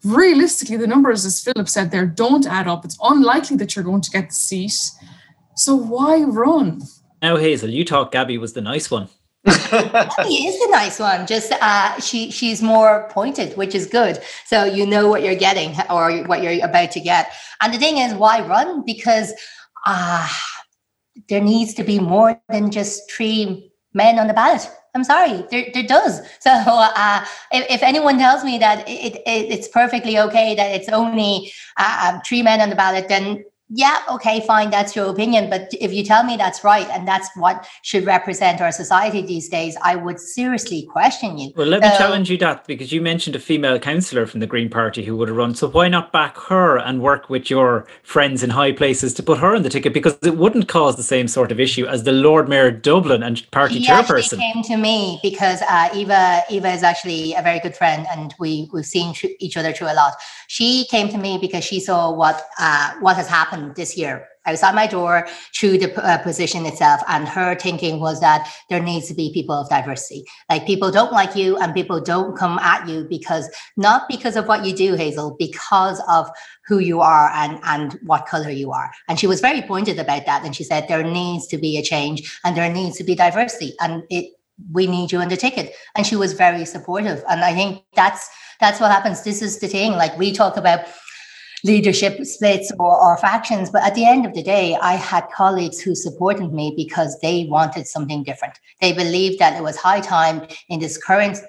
realistically, 0.04 0.78
the 0.78 0.88
numbers, 0.88 1.24
as 1.24 1.44
Philip 1.44 1.70
said 1.70 1.92
there, 1.92 2.08
don't 2.08 2.48
add 2.48 2.68
up. 2.68 2.84
It's 2.84 2.98
unlikely 3.04 3.58
that 3.58 3.76
you're 3.76 3.86
going 3.86 4.02
to 4.02 4.10
get 4.10 4.30
the 4.30 4.34
seat. 4.34 4.90
So 5.56 5.76
why 5.76 6.24
run? 6.24 6.82
Now, 7.22 7.38
Hazel, 7.38 7.70
you 7.70 7.86
thought 7.86 8.12
Gabby 8.12 8.40
was 8.40 8.54
the 8.54 8.62
nice 8.62 8.90
one. 8.90 9.08
He 9.48 10.48
is 10.48 10.60
the 10.60 10.68
nice 10.72 11.00
one. 11.00 11.26
Just 11.26 11.54
uh, 11.54 12.00
she 12.00 12.32
she's 12.32 12.62
more 12.62 13.08
pointed, 13.10 13.56
which 13.56 13.74
is 13.74 13.86
good. 13.86 14.20
So 14.46 14.66
you 14.66 14.86
know 14.86 15.08
what 15.08 15.24
you're 15.24 15.36
getting 15.36 15.76
or 15.90 16.12
what 16.26 16.44
you're 16.44 16.66
about 16.66 16.92
to 16.92 17.00
get. 17.00 17.32
And 17.62 17.74
the 17.74 17.78
thing 17.78 17.98
is, 17.98 18.14
why 18.14 18.46
run? 18.46 18.84
Because 18.86 19.34
uh, 19.86 20.28
there 21.30 21.42
needs 21.42 21.74
to 21.76 21.84
be 21.84 22.00
more 22.00 22.42
than 22.50 22.72
just 22.72 23.10
three 23.10 23.72
men 23.94 24.20
on 24.20 24.28
the 24.28 24.34
ballot. 24.34 24.70
I'm 24.94 25.04
sorry, 25.04 25.46
there, 25.52 25.68
there 25.74 25.84
does. 25.84 26.22
So 26.40 26.52
uh, 26.52 27.24
if, 27.52 27.70
if, 27.70 27.84
anyone 27.84 28.18
tells 28.18 28.44
me 28.44 28.58
that 28.58 28.88
it, 28.90 29.16
it, 29.16 29.52
it's 29.52 29.68
perfectly 29.68 30.18
okay 30.18 30.56
that 30.56 30.72
it's 30.72 30.90
only 30.90 31.52
uh, 31.78 32.14
um, 32.14 32.22
three 32.26 32.42
men 32.42 32.62
on 32.62 32.70
the 32.70 32.76
ballot, 32.76 33.08
then 33.08 33.46
yeah, 33.70 34.00
okay, 34.10 34.40
fine, 34.48 34.70
that's 34.70 34.96
your 34.96 35.10
opinion. 35.10 35.50
But 35.50 35.74
if 35.82 35.92
you 35.92 36.02
tell 36.04 36.24
me 36.24 36.38
that's 36.38 36.64
right 36.64 36.88
and 36.90 37.06
that's 37.06 37.30
what 37.36 37.68
should 37.82 38.06
represent 38.06 38.62
our 38.62 38.72
society 38.72 39.22
these 39.22 39.50
days, 39.50 39.76
I 39.84 39.98
would 39.98 40.22
seriously 40.22 40.88
question 40.90 41.38
you. 41.38 41.52
Well, 41.54 41.68
let 41.68 41.84
so, 41.84 41.90
me 41.90 41.98
challenge 41.98 42.30
you 42.30 42.38
that 42.38 42.66
because 42.66 42.94
you 42.94 43.02
mentioned 43.02 43.36
a 43.36 43.40
female 43.40 43.78
councillor 43.78 44.26
from 44.26 44.40
the 44.40 44.48
Green 44.48 44.70
Party 44.70 45.04
who 45.04 45.18
would 45.18 45.28
have 45.28 45.36
run. 45.36 45.54
So 45.54 45.68
why 45.68 45.90
not 45.90 46.14
back 46.14 46.38
her 46.38 46.78
and 46.78 47.02
work 47.02 47.30
with 47.30 47.50
your 47.50 47.88
friends 48.04 48.42
in 48.42 48.52
high 48.52 48.72
places 48.72 49.14
to 49.16 49.24
put 49.24 49.40
her 49.40 49.54
on 49.54 49.64
the 49.64 49.70
ticket? 49.70 49.94
Because 49.94 50.18
it 50.24 50.38
wouldn't 50.38 50.70
cause 50.70 50.96
the 50.96 51.04
same 51.04 51.28
sort 51.28 51.52
of 51.52 51.60
issue 51.60 51.86
as 51.88 52.04
the 52.04 52.14
Lord 52.14 52.48
Mayor 52.48 52.68
of 52.68 52.82
Dublin 52.82 53.22
and 53.22 53.50
party 53.52 53.84
chairperson. 53.84 54.38
came 54.38 54.64
to 54.64 54.78
me 54.78 55.20
because 55.22 55.62
uh, 55.70 55.90
Eva 55.94 56.44
Eva 56.50 56.72
is 56.72 56.84
actually 56.84 57.34
a 57.34 57.42
very 57.42 57.60
good 57.60 57.76
friend 57.76 58.08
and 58.12 58.34
we, 58.40 58.70
we've 58.72 58.86
seen 58.86 59.14
each 59.40 59.58
other 59.58 59.74
through 59.74 59.92
a 59.92 59.96
lot. 59.96 60.14
She 60.48 60.86
came 60.90 61.10
to 61.10 61.18
me 61.18 61.38
because 61.38 61.66
she 61.66 61.82
saw 61.82 62.10
what 62.14 62.48
uh, 62.60 62.94
what 63.02 63.18
has 63.18 63.28
happened 63.28 63.57
this 63.76 63.98
year 63.98 64.28
outside 64.48 64.74
my 64.74 64.88
door 64.88 65.28
through 65.56 65.78
the 65.78 65.94
uh, 66.04 66.18
position 66.20 66.66
itself. 66.66 67.02
And 67.08 67.28
her 67.28 67.56
thinking 67.56 68.00
was 68.00 68.20
that 68.22 68.50
there 68.70 68.82
needs 68.82 69.08
to 69.10 69.14
be 69.14 69.32
people 69.34 69.56
of 69.56 69.70
diversity. 69.70 70.24
Like 70.50 70.66
people 70.66 70.90
don't 70.90 71.12
like 71.12 71.36
you 71.36 71.58
and 71.58 71.74
people 71.74 72.02
don't 72.02 72.36
come 72.36 72.58
at 72.60 72.88
you 72.88 73.06
because 73.10 73.50
not 73.76 74.08
because 74.08 74.36
of 74.36 74.48
what 74.48 74.66
you 74.66 74.74
do, 74.74 74.96
Hazel, 74.96 75.36
because 75.38 76.02
of 76.08 76.30
who 76.66 76.80
you 76.80 77.02
are 77.02 77.30
and, 77.34 77.60
and 77.64 78.00
what 78.04 78.26
color 78.26 78.50
you 78.50 78.72
are. 78.72 78.92
And 79.08 79.20
she 79.20 79.28
was 79.28 79.42
very 79.42 79.62
pointed 79.62 80.00
about 80.00 80.26
that. 80.26 80.44
And 80.46 80.56
she 80.56 80.64
said 80.64 80.88
there 80.88 81.04
needs 81.04 81.48
to 81.48 81.58
be 81.58 81.78
a 81.78 81.84
change 81.84 82.40
and 82.44 82.56
there 82.56 82.72
needs 82.72 82.98
to 82.98 83.04
be 83.04 83.16
diversity. 83.16 83.76
And 83.80 84.04
it 84.10 84.34
we 84.72 84.88
need 84.88 85.12
you 85.12 85.20
on 85.20 85.30
the 85.30 85.38
ticket. 85.38 85.76
And 85.96 86.06
she 86.08 86.16
was 86.16 86.34
very 86.34 86.66
supportive. 86.66 87.24
And 87.30 87.42
I 87.42 87.54
think 87.54 87.84
that's 87.96 88.28
that's 88.60 88.80
what 88.80 88.92
happens. 88.92 89.24
This 89.24 89.44
is 89.44 89.60
the 89.60 89.68
thing. 89.68 89.92
Like 89.92 90.18
we 90.18 90.32
talk 90.32 90.58
about 90.58 90.88
leadership 91.64 92.24
splits 92.26 92.72
or, 92.80 93.00
or 93.00 93.18
factions. 93.18 93.70
But 93.70 93.84
at 93.84 93.96
the 93.96 94.06
end 94.06 94.26
of 94.26 94.34
the 94.34 94.44
day, 94.44 94.76
I 94.76 94.94
had 94.94 95.28
colleagues 95.34 95.80
who 95.80 95.96
supported 95.96 96.54
me 96.54 96.74
because 96.76 97.20
they 97.20 97.46
wanted 97.50 97.88
something 97.88 98.24
different. 98.24 98.60
They 98.82 98.94
believed 98.94 99.40
that 99.40 99.58
it 99.58 99.64
was 99.64 99.78
high 99.78 100.02
time 100.02 100.48
in 100.70 100.80
this 100.80 100.98
current 100.98 101.40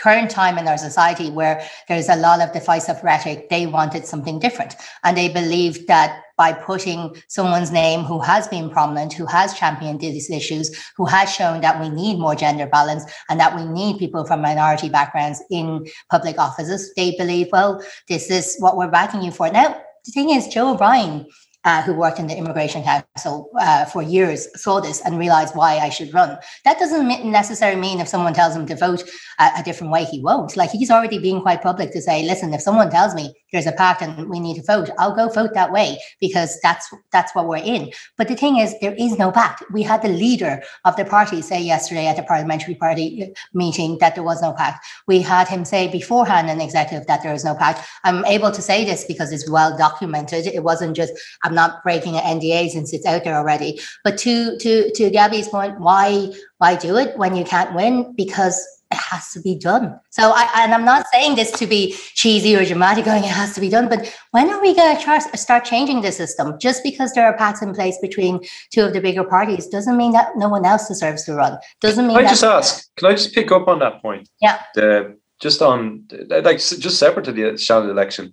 current 0.00 0.30
time 0.30 0.58
in 0.58 0.68
our 0.68 0.78
society 0.78 1.30
where 1.30 1.62
there's 1.88 2.08
a 2.08 2.16
lot 2.16 2.40
of 2.40 2.52
divisive 2.52 3.02
rhetoric, 3.02 3.48
they 3.48 3.66
wanted 3.66 4.06
something 4.06 4.38
different. 4.38 4.74
And 5.02 5.16
they 5.16 5.28
believed 5.28 5.86
that 5.88 6.20
by 6.36 6.52
putting 6.52 7.14
someone's 7.28 7.70
name 7.70 8.00
who 8.00 8.20
has 8.20 8.48
been 8.48 8.68
prominent, 8.68 9.12
who 9.12 9.26
has 9.26 9.54
championed 9.54 10.00
these 10.00 10.30
issues, 10.30 10.76
who 10.96 11.06
has 11.06 11.32
shown 11.32 11.60
that 11.60 11.80
we 11.80 11.88
need 11.88 12.18
more 12.18 12.34
gender 12.34 12.66
balance 12.66 13.04
and 13.28 13.38
that 13.38 13.54
we 13.54 13.64
need 13.66 13.98
people 13.98 14.24
from 14.24 14.42
minority 14.42 14.88
backgrounds 14.88 15.42
in 15.50 15.86
public 16.10 16.38
offices, 16.38 16.92
they 16.96 17.14
believe, 17.16 17.48
well, 17.52 17.82
this 18.08 18.30
is 18.30 18.56
what 18.58 18.76
we're 18.76 18.90
backing 18.90 19.22
you 19.22 19.30
for. 19.30 19.48
Now, 19.50 19.80
the 20.04 20.12
thing 20.12 20.30
is, 20.30 20.48
Joe 20.48 20.72
O'Brien 20.72 21.26
uh, 21.64 21.82
who 21.82 21.94
worked 21.94 22.18
in 22.18 22.26
the 22.26 22.36
Immigration 22.36 22.82
Council 22.82 23.50
uh, 23.58 23.84
for 23.86 24.02
years 24.02 24.48
saw 24.60 24.80
this 24.80 25.00
and 25.04 25.18
realized 25.18 25.56
why 25.56 25.78
I 25.78 25.88
should 25.88 26.12
run. 26.12 26.38
That 26.64 26.78
doesn't 26.78 27.30
necessarily 27.30 27.80
mean 27.80 28.00
if 28.00 28.08
someone 28.08 28.34
tells 28.34 28.54
him 28.54 28.66
to 28.66 28.76
vote 28.76 29.02
a, 29.38 29.50
a, 29.58 29.62
different 29.62 29.92
way, 29.92 30.04
he 30.04 30.20
won't. 30.20 30.56
Like 30.56 30.70
he's 30.70 30.90
already 30.90 31.18
being 31.18 31.40
quite 31.40 31.62
public 31.62 31.92
to 31.92 32.02
say, 32.02 32.22
listen, 32.24 32.52
if 32.52 32.60
someone 32.60 32.90
tells 32.90 33.14
me 33.14 33.32
there's 33.52 33.66
a 33.66 33.72
pact 33.72 34.02
and 34.02 34.28
we 34.28 34.40
need 34.40 34.56
to 34.56 34.62
vote, 34.62 34.90
I'll 34.98 35.14
go 35.14 35.28
vote 35.28 35.54
that 35.54 35.72
way 35.72 35.98
because 36.20 36.58
that's 36.62 36.92
that's 37.12 37.34
what 37.34 37.48
we're 37.48 37.56
in. 37.56 37.90
But 38.18 38.28
the 38.28 38.36
thing 38.36 38.58
is, 38.58 38.74
there 38.80 38.94
is 38.94 39.18
no 39.18 39.32
pact. 39.32 39.64
We 39.72 39.82
had 39.82 40.02
the 40.02 40.08
leader 40.08 40.62
of 40.84 40.96
the 40.96 41.04
party 41.04 41.40
say 41.40 41.62
yesterday 41.62 42.06
at 42.06 42.16
the 42.16 42.22
parliamentary 42.24 42.74
party 42.74 43.32
meeting 43.54 43.98
that 44.00 44.14
there 44.14 44.24
was 44.24 44.42
no 44.42 44.52
pact. 44.52 44.84
We 45.06 45.20
had 45.20 45.48
him 45.48 45.64
say 45.64 45.88
beforehand 45.88 46.50
in 46.50 46.60
executive 46.60 47.06
that 47.06 47.22
there 47.22 47.32
is 47.32 47.44
no 47.44 47.54
pact. 47.54 47.86
I'm 48.04 48.24
able 48.26 48.50
to 48.50 48.60
say 48.60 48.84
this 48.84 49.04
because 49.04 49.32
it's 49.32 49.48
well 49.48 49.76
documented. 49.76 50.46
It 50.46 50.62
wasn't 50.62 50.96
just 50.96 51.12
I'm 51.42 51.53
not 51.54 51.82
breaking 51.82 52.16
an 52.16 52.38
NDA 52.38 52.70
since 52.70 52.92
it's 52.92 53.06
out 53.06 53.24
there 53.24 53.36
already. 53.36 53.80
But 54.02 54.18
to 54.18 54.58
to 54.58 54.90
to 54.92 55.10
Gabby's 55.10 55.48
point, 55.48 55.80
why 55.80 56.32
why 56.58 56.76
do 56.76 56.96
it 56.96 57.16
when 57.16 57.36
you 57.36 57.44
can't 57.44 57.74
win? 57.74 58.14
Because 58.16 58.64
it 58.90 58.98
has 58.98 59.30
to 59.32 59.40
be 59.40 59.56
done. 59.56 59.98
So 60.10 60.32
I 60.34 60.48
and 60.56 60.74
I'm 60.74 60.84
not 60.84 61.06
saying 61.12 61.36
this 61.36 61.50
to 61.52 61.66
be 61.66 61.94
cheesy 62.14 62.54
or 62.56 62.64
dramatic, 62.64 63.04
going 63.04 63.24
it 63.24 63.30
has 63.30 63.54
to 63.54 63.60
be 63.60 63.68
done. 63.68 63.88
But 63.88 64.14
when 64.30 64.50
are 64.50 64.60
we 64.60 64.74
going 64.74 64.96
to 64.96 65.38
start 65.38 65.64
changing 65.64 66.02
the 66.02 66.12
system? 66.12 66.58
Just 66.58 66.82
because 66.82 67.12
there 67.12 67.26
are 67.26 67.36
pacts 67.36 67.62
in 67.62 67.74
place 67.74 67.98
between 68.00 68.40
two 68.72 68.82
of 68.82 68.92
the 68.92 69.00
bigger 69.00 69.24
parties 69.24 69.66
doesn't 69.66 69.96
mean 69.96 70.12
that 70.12 70.36
no 70.36 70.48
one 70.48 70.64
else 70.64 70.88
deserves 70.88 71.24
to 71.24 71.34
run. 71.34 71.58
Doesn't 71.80 72.06
mean. 72.06 72.16
Can 72.16 72.26
I 72.26 72.28
just 72.28 72.44
ask? 72.44 72.94
Can 72.96 73.08
I 73.08 73.12
just 73.12 73.34
pick 73.34 73.50
up 73.50 73.68
on 73.68 73.78
that 73.80 74.00
point? 74.02 74.28
Yeah. 74.40 74.60
The, 74.74 75.16
just 75.40 75.60
on 75.60 76.06
like 76.28 76.58
just 76.58 76.98
separate 76.98 77.24
to 77.24 77.32
the 77.32 77.42
Seanad 77.64 77.90
election 77.90 78.32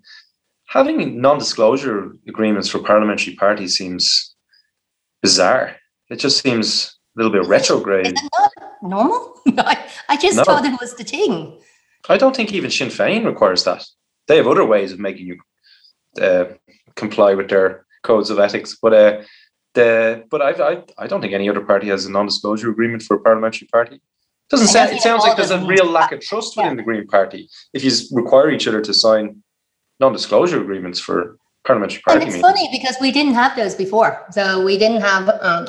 having 0.71 1.19
non-disclosure 1.19 2.13
agreements 2.29 2.69
for 2.69 2.79
parliamentary 2.79 3.35
parties 3.35 3.75
seems 3.77 4.33
bizarre. 5.21 5.75
It 6.09 6.17
just 6.17 6.41
seems 6.41 6.97
a 7.15 7.21
little 7.21 7.31
bit 7.31 7.45
retrograde. 7.45 8.07
Is 8.07 8.13
it 8.13 8.31
not 8.39 8.51
normal? 8.81 9.33
I, 9.57 9.85
I 10.07 10.15
just 10.15 10.37
no. 10.37 10.45
thought 10.45 10.63
it 10.63 10.79
was 10.79 10.95
the 10.95 11.03
thing. 11.03 11.59
I 12.07 12.17
don't 12.17 12.33
think 12.35 12.53
even 12.53 12.71
Sinn 12.71 12.87
Féin 12.87 13.25
requires 13.25 13.65
that. 13.65 13.85
They 14.27 14.37
have 14.37 14.47
other 14.47 14.65
ways 14.65 14.93
of 14.93 14.99
making 14.99 15.27
you 15.27 15.41
uh, 16.21 16.45
comply 16.95 17.33
with 17.33 17.49
their 17.49 17.85
codes 18.03 18.29
of 18.29 18.39
ethics, 18.39 18.77
but 18.81 18.93
uh, 18.93 19.21
the 19.73 20.23
but 20.31 20.41
I, 20.41 20.51
I 20.51 20.83
I 20.97 21.07
don't 21.07 21.21
think 21.21 21.33
any 21.33 21.49
other 21.49 21.61
party 21.61 21.87
has 21.87 22.05
a 22.05 22.11
non-disclosure 22.11 22.69
agreement 22.69 23.03
for 23.03 23.17
a 23.17 23.19
parliamentary 23.19 23.67
party. 23.67 23.95
It 23.95 24.49
doesn't 24.49 24.67
sound. 24.67 24.91
It 24.91 25.01
sounds 25.01 25.23
like 25.23 25.37
there's 25.37 25.51
a 25.51 25.65
real 25.65 25.85
lack 25.85 26.11
of 26.11 26.21
trust 26.21 26.57
within 26.57 26.77
the 26.77 26.83
Green 26.83 27.07
Party 27.07 27.49
if 27.73 27.83
you 27.83 27.91
require 28.11 28.49
each 28.49 28.67
other 28.67 28.81
to 28.81 28.93
sign 28.93 29.43
non-disclosure 30.01 30.59
agreements 30.59 30.99
for 30.99 31.37
parliamentary 31.65 32.01
party 32.01 32.21
and 32.21 32.27
it's 32.27 32.35
meetings. 32.35 32.51
funny 32.51 32.69
because 32.71 32.97
we 32.99 33.11
didn't 33.11 33.35
have 33.35 33.55
those 33.55 33.75
before. 33.75 34.25
So 34.31 34.65
we 34.65 34.77
didn't 34.77 35.01
have 35.01 35.29
um, 35.41 35.67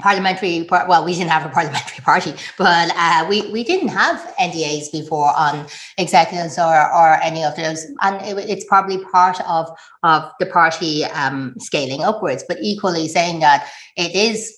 parliamentary 0.00 0.64
part. 0.64 0.88
Well, 0.88 1.04
we 1.04 1.12
didn't 1.12 1.30
have 1.30 1.44
a 1.44 1.50
parliamentary 1.50 2.02
party, 2.10 2.34
but 2.58 2.90
uh, 2.96 3.26
we 3.28 3.50
we 3.52 3.62
didn't 3.62 3.88
have 3.88 4.16
NDAs 4.40 4.90
before 4.90 5.36
on 5.36 5.66
executives 5.98 6.58
or 6.58 6.92
or 6.92 7.20
any 7.22 7.44
of 7.44 7.54
those, 7.56 7.84
and 8.00 8.16
it, 8.26 8.38
it's 8.48 8.64
probably 8.64 9.04
part 9.04 9.38
of 9.42 9.68
of 10.02 10.30
the 10.40 10.46
party 10.46 11.04
um, 11.04 11.54
scaling 11.58 12.02
upwards. 12.02 12.42
But 12.48 12.58
equally 12.62 13.06
saying 13.06 13.40
that 13.40 13.68
it 13.96 14.14
is, 14.14 14.56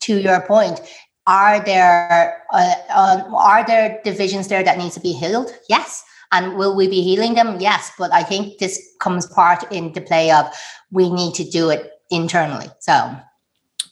to 0.00 0.18
your 0.18 0.40
point, 0.40 0.80
are 1.26 1.60
there 1.60 2.42
uh, 2.52 2.74
uh, 2.88 3.22
are 3.36 3.66
there 3.66 4.00
divisions 4.02 4.48
there 4.48 4.62
that 4.62 4.78
needs 4.78 4.94
to 4.94 5.00
be 5.00 5.12
healed? 5.12 5.50
Yes. 5.68 6.04
And 6.32 6.56
will 6.56 6.74
we 6.74 6.88
be 6.88 7.02
healing 7.02 7.34
them? 7.34 7.60
Yes. 7.60 7.92
But 7.98 8.12
I 8.12 8.22
think 8.22 8.58
this 8.58 8.80
comes 9.00 9.26
part 9.26 9.70
into 9.70 10.00
play 10.00 10.30
of 10.30 10.46
we 10.90 11.10
need 11.10 11.34
to 11.34 11.44
do 11.44 11.70
it 11.70 11.92
internally. 12.10 12.68
So 12.80 13.14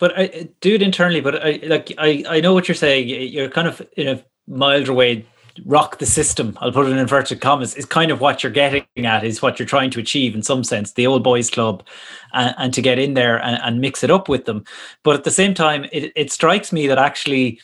but 0.01 0.19
I 0.19 0.49
do 0.61 0.75
it 0.75 0.83
internally. 0.83 1.21
But 1.21 1.45
I 1.45 1.61
like 1.65 1.93
I 1.99 2.25
I 2.29 2.41
know 2.41 2.53
what 2.53 2.67
you're 2.67 2.75
saying. 2.75 3.09
You're 3.09 3.51
kind 3.51 3.69
of 3.69 3.87
in 3.97 4.09
a 4.09 4.25
milder 4.49 4.93
way 4.93 5.25
rock 5.67 5.99
the 5.99 6.07
system. 6.07 6.57
I'll 6.61 6.73
put 6.73 6.87
it 6.87 6.91
in 6.91 6.99
inverted 6.99 7.41
commas. 7.41 7.75
Is 7.75 7.85
kind 7.85 8.11
of 8.11 8.21
what 8.21 8.43
you're 8.43 8.53
getting 8.53 8.85
at. 8.97 9.25
Is 9.25 9.43
what 9.43 9.59
you're 9.59 9.67
trying 9.67 9.91
to 9.91 10.01
achieve 10.01 10.35
in 10.35 10.43
some 10.43 10.65
sense. 10.65 10.93
The 10.93 11.07
old 11.07 11.23
boys 11.23 11.51
club, 11.51 11.87
and, 12.33 12.55
and 12.59 12.75
to 12.75 12.83
get 12.83 12.99
in 12.99 13.15
there 13.15 13.43
and, 13.43 13.61
and, 13.63 13.81
mix 13.81 14.03
it 14.03 14.11
up 14.11 14.29
with 14.29 14.47
them. 14.47 14.65
But 15.03 15.17
at 15.17 15.25
the 15.25 15.31
same 15.31 15.55
time, 15.55 15.85
it, 15.93 16.13
it 16.17 16.33
strikes 16.33 16.73
me 16.73 16.87
that 16.87 16.99
actually, 16.99 17.61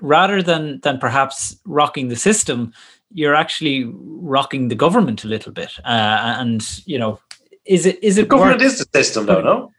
rather 0.00 0.42
than 0.42 0.80
than 0.80 0.98
perhaps 0.98 1.56
rocking 1.64 2.08
the 2.08 2.16
system, 2.16 2.72
you're 3.12 3.34
actually 3.34 3.90
rocking 3.94 4.68
the 4.68 4.74
government 4.74 5.24
a 5.24 5.28
little 5.28 5.52
bit. 5.52 5.72
Uh, 5.84 6.36
and 6.38 6.82
you 6.86 6.98
know, 6.98 7.20
is 7.64 7.86
it 7.86 8.02
is 8.02 8.18
it 8.18 8.22
the 8.22 8.28
government 8.28 8.60
worth, 8.60 8.72
is 8.72 8.78
the 8.78 9.04
system 9.04 9.26
though, 9.26 9.40
no? 9.40 9.72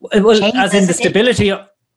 Well, 0.00 0.42
as 0.56 0.74
in 0.74 0.86
the 0.86 0.94
stability 0.94 1.52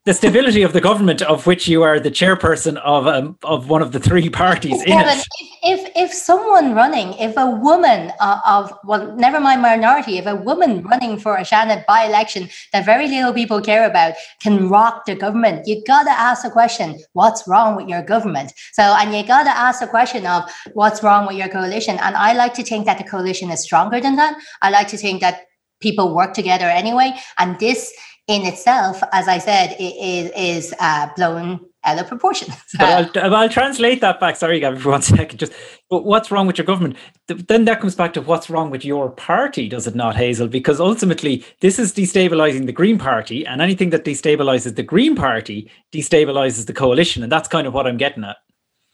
the 0.05 0.13
stability 0.13 0.61
of 0.61 0.71
the 0.71 0.81
government 0.81 1.23
of 1.23 1.47
which 1.47 1.67
you 1.67 1.81
are 1.81 1.99
the 1.99 2.11
chairperson 2.11 2.77
of 2.77 3.07
um, 3.07 3.37
of 3.43 3.69
one 3.69 3.81
of 3.81 3.91
the 3.91 3.99
three 3.99 4.29
parties 4.29 4.79
in 4.83 4.87
Kevin. 4.87 5.17
If, 5.17 5.25
if 5.63 5.91
if 5.95 6.13
someone 6.13 6.75
running, 6.75 7.13
if 7.13 7.35
a 7.37 7.49
woman 7.49 8.11
uh, 8.19 8.39
of 8.45 8.71
well, 8.83 9.15
never 9.15 9.39
mind 9.39 9.63
minority, 9.63 10.19
if 10.19 10.27
a 10.27 10.35
woman 10.35 10.83
running 10.83 11.17
for 11.17 11.35
a 11.35 11.41
Seanad 11.41 11.87
by 11.87 12.03
election 12.03 12.49
that 12.71 12.85
very 12.85 13.07
little 13.07 13.33
people 13.33 13.59
care 13.61 13.83
about 13.89 14.13
can 14.43 14.69
rock 14.69 15.05
the 15.05 15.15
government, 15.15 15.67
you 15.67 15.83
gotta 15.87 16.11
ask 16.11 16.43
the 16.43 16.51
question: 16.51 16.99
What's 17.13 17.47
wrong 17.47 17.75
with 17.75 17.89
your 17.89 18.03
government? 18.03 18.53
So, 18.73 18.83
and 18.83 19.15
you 19.15 19.25
gotta 19.25 19.57
ask 19.57 19.79
the 19.79 19.87
question 19.87 20.27
of 20.27 20.43
what's 20.73 21.01
wrong 21.01 21.25
with 21.25 21.35
your 21.35 21.49
coalition. 21.49 21.97
And 21.97 22.15
I 22.15 22.33
like 22.33 22.53
to 22.55 22.63
think 22.63 22.85
that 22.85 22.99
the 22.99 23.03
coalition 23.03 23.49
is 23.49 23.63
stronger 23.63 23.99
than 23.99 24.17
that. 24.17 24.37
I 24.61 24.69
like 24.69 24.87
to 24.89 24.97
think 24.97 25.21
that 25.21 25.45
people 25.81 26.15
work 26.15 26.33
together 26.33 26.65
anyway, 26.65 27.13
and 27.39 27.59
this 27.59 27.91
in 28.27 28.45
itself, 28.45 29.01
as 29.11 29.27
I 29.27 29.37
said, 29.37 29.75
is, 29.79 30.31
is 30.35 30.73
uh, 30.79 31.09
blown 31.15 31.59
out 31.83 31.99
of 31.99 32.07
proportion. 32.07 32.51
but 32.79 33.15
I'll, 33.17 33.35
I'll, 33.35 33.49
translate 33.49 34.01
that 34.01 34.19
back. 34.19 34.35
Sorry, 34.35 34.59
Gavin, 34.59 34.79
for 34.79 34.89
one 34.89 35.01
second. 35.03 35.37
Just, 35.37 35.53
but 35.89 36.03
what's 36.03 36.31
wrong 36.31 36.47
with 36.47 36.57
your 36.57 36.65
government? 36.65 36.97
Then 37.27 37.65
that 37.65 37.79
comes 37.79 37.95
back 37.95 38.13
to 38.13 38.21
what's 38.21 38.49
wrong 38.49 38.71
with 38.71 38.83
your 38.83 39.11
party, 39.11 39.69
does 39.69 39.85
it 39.85 39.95
not, 39.95 40.15
Hazel? 40.15 40.47
Because 40.47 40.79
ultimately, 40.79 41.45
this 41.61 41.77
is 41.77 41.93
destabilizing 41.93 42.65
the 42.65 42.71
Green 42.71 42.97
Party, 42.97 43.45
and 43.45 43.61
anything 43.61 43.91
that 43.91 44.05
destabilizes 44.05 44.75
the 44.75 44.83
Green 44.83 45.15
Party 45.15 45.69
destabilizes 45.93 46.65
the 46.65 46.73
coalition, 46.73 47.21
and 47.23 47.31
that's 47.31 47.47
kind 47.47 47.67
of 47.67 47.73
what 47.73 47.87
I'm 47.87 47.97
getting 47.97 48.23
at. 48.23 48.37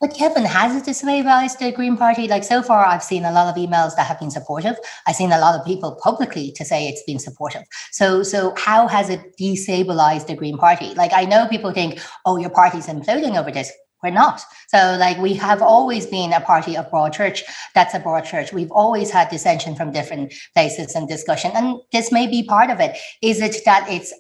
But 0.02 0.16
Kevin, 0.16 0.46
has 0.46 0.76
it 0.76 0.90
destabilized 0.90 1.60
the 1.60 1.72
Green 1.72 1.96
Party? 1.96 2.28
Like 2.28 2.44
so 2.44 2.64
far, 2.64 2.84
I've 2.84 3.04
seen 3.04 3.24
a 3.24 3.32
lot 3.32 3.48
of 3.48 3.56
emails 3.56 3.96
that 3.96 4.08
have 4.08 4.20
been 4.20 4.32
supportive. 4.32 4.76
I've 5.06 5.16
seen 5.16 5.32
a 5.32 5.40
lot 5.40 5.54
of 5.54 5.64
people 5.64 5.96
publicly 6.02 6.52
to 6.54 6.66
say 6.66 6.88
it's 6.88 7.04
been 7.04 7.20
supportive. 7.20 7.62
So, 7.92 8.24
so 8.24 8.56
how 8.58 8.88
has 8.88 9.12
it 9.12 9.38
destabilized 9.40 10.26
the 10.26 10.36
Green 10.36 10.58
Party? 10.58 10.96
Like 10.96 11.12
I 11.14 11.26
know 11.26 11.48
people 11.48 11.72
think, 11.72 12.00
oh, 12.26 12.38
your 12.38 12.50
party's 12.50 12.88
imploding 12.88 13.38
over 13.38 13.52
this. 13.52 13.72
We're 14.02 14.10
not. 14.10 14.42
So, 14.70 14.98
like, 15.00 15.20
we 15.20 15.36
have 15.36 15.62
always 15.62 16.08
been 16.08 16.34
a 16.34 16.42
party 16.42 16.76
of 16.76 16.90
broad 16.90 17.14
church. 17.14 17.44
That's 17.76 17.94
a 17.94 18.00
broad 18.00 18.22
church. 18.22 18.52
We've 18.52 18.72
always 18.72 19.12
had 19.12 19.30
dissension 19.30 19.76
from 19.76 19.92
different 19.92 20.34
places 20.56 20.96
and 20.96 21.08
discussion. 21.08 21.52
And 21.54 21.80
this 21.92 22.12
may 22.12 22.26
be 22.26 22.42
part 22.42 22.72
of 22.72 22.80
it. 22.80 22.98
Is 23.22 23.42
it 23.42 23.56
that 23.66 23.86
it's 23.88 24.12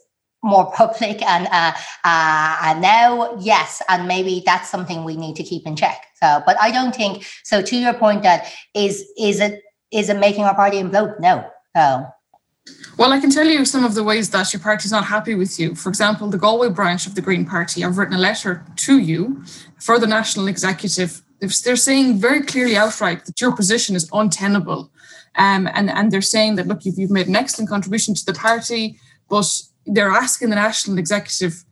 more 0.43 0.71
public 0.71 1.21
and 1.21 1.47
uh, 1.47 1.73
uh, 2.03 2.57
and 2.63 2.81
now 2.81 3.37
yes 3.39 3.81
and 3.89 4.07
maybe 4.07 4.41
that's 4.45 4.69
something 4.69 5.03
we 5.03 5.15
need 5.15 5.35
to 5.35 5.43
keep 5.43 5.65
in 5.65 5.75
check 5.75 6.05
so 6.21 6.41
but 6.45 6.59
i 6.59 6.71
don't 6.71 6.95
think 6.95 7.25
so 7.43 7.61
to 7.61 7.77
your 7.77 7.93
point 7.93 8.23
that 8.23 8.51
is 8.73 9.05
is 9.17 9.39
it 9.39 9.61
is 9.91 10.09
it 10.09 10.17
making 10.17 10.43
our 10.43 10.55
party 10.55 10.77
implode 10.81 11.19
no 11.19 11.47
so 11.75 12.05
Well, 12.97 13.11
I 13.11 13.19
can 13.19 13.31
tell 13.31 13.47
you 13.47 13.65
some 13.65 13.83
of 13.83 13.95
the 13.95 14.03
ways 14.03 14.29
that 14.29 14.53
your 14.53 14.61
party 14.61 14.85
is 14.85 14.91
not 14.91 15.05
happy 15.05 15.33
with 15.33 15.59
you. 15.59 15.73
For 15.73 15.89
example, 15.89 16.29
the 16.29 16.37
Galway 16.37 16.69
branch 16.69 17.07
of 17.07 17.15
the 17.15 17.21
Green 17.21 17.45
Party 17.45 17.83
I've 17.83 17.97
written 17.97 18.15
a 18.15 18.19
letter 18.29 18.63
to 18.85 18.99
you 18.99 19.43
for 19.79 19.97
the 19.97 20.07
national 20.07 20.47
executive. 20.47 21.23
They're 21.39 21.83
saying 21.89 22.19
very 22.19 22.41
clearly 22.51 22.75
outright 22.77 23.25
that 23.25 23.41
your 23.41 23.53
position 23.55 23.95
is 23.95 24.07
untenable. 24.13 24.91
Um, 25.35 25.67
and, 25.73 25.89
and 25.89 26.11
they're 26.11 26.21
saying 26.21 26.55
that, 26.57 26.67
look, 26.67 26.85
you've, 26.85 26.99
you've 26.99 27.17
made 27.19 27.27
an 27.27 27.35
excellent 27.35 27.69
contribution 27.69 28.13
to 28.13 28.25
the 28.25 28.33
party, 28.33 28.99
but 29.27 29.49
they're 29.85 30.09
asking 30.09 30.49
the 30.49 30.55
national 30.55 30.97
executive 30.97 31.63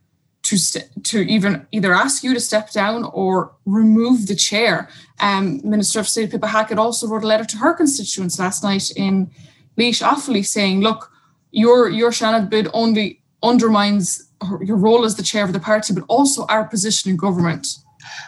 to 0.44 0.58
st- 0.58 1.04
to 1.04 1.20
even 1.22 1.68
either 1.72 1.94
ask 1.94 2.24
you 2.24 2.34
to 2.34 2.40
step 2.40 2.72
down 2.72 3.04
or 3.14 3.52
remove 3.66 4.28
the 4.28 4.36
chair. 4.36 4.90
Um, 5.20 5.62
Minister 5.64 6.00
of 6.00 6.08
State 6.08 6.32
Pippa 6.32 6.48
Hackett 6.48 6.80
also 6.80 7.08
wrote 7.08 7.24
a 7.24 7.28
letter 7.28 7.46
to 7.46 7.58
her 7.58 7.74
constituents 7.74 8.40
last 8.40 8.64
night 8.64 8.92
in 8.96 9.30
Laois 9.78 10.02
Offaly 10.02 10.46
saying, 10.46 10.82
look, 10.82 11.12
your 11.52 11.90
your 11.90 12.12
Seanad 12.12 12.50
bid 12.50 12.68
only 12.74 13.22
undermines 13.44 14.30
your 14.62 14.78
role 14.78 15.06
as 15.06 15.16
the 15.16 15.24
chair 15.24 15.44
of 15.44 15.54
the 15.54 15.60
party, 15.60 15.94
but 15.94 16.04
also 16.08 16.46
our 16.48 16.66
position 16.66 17.12
in 17.12 17.18
government. 17.18 17.68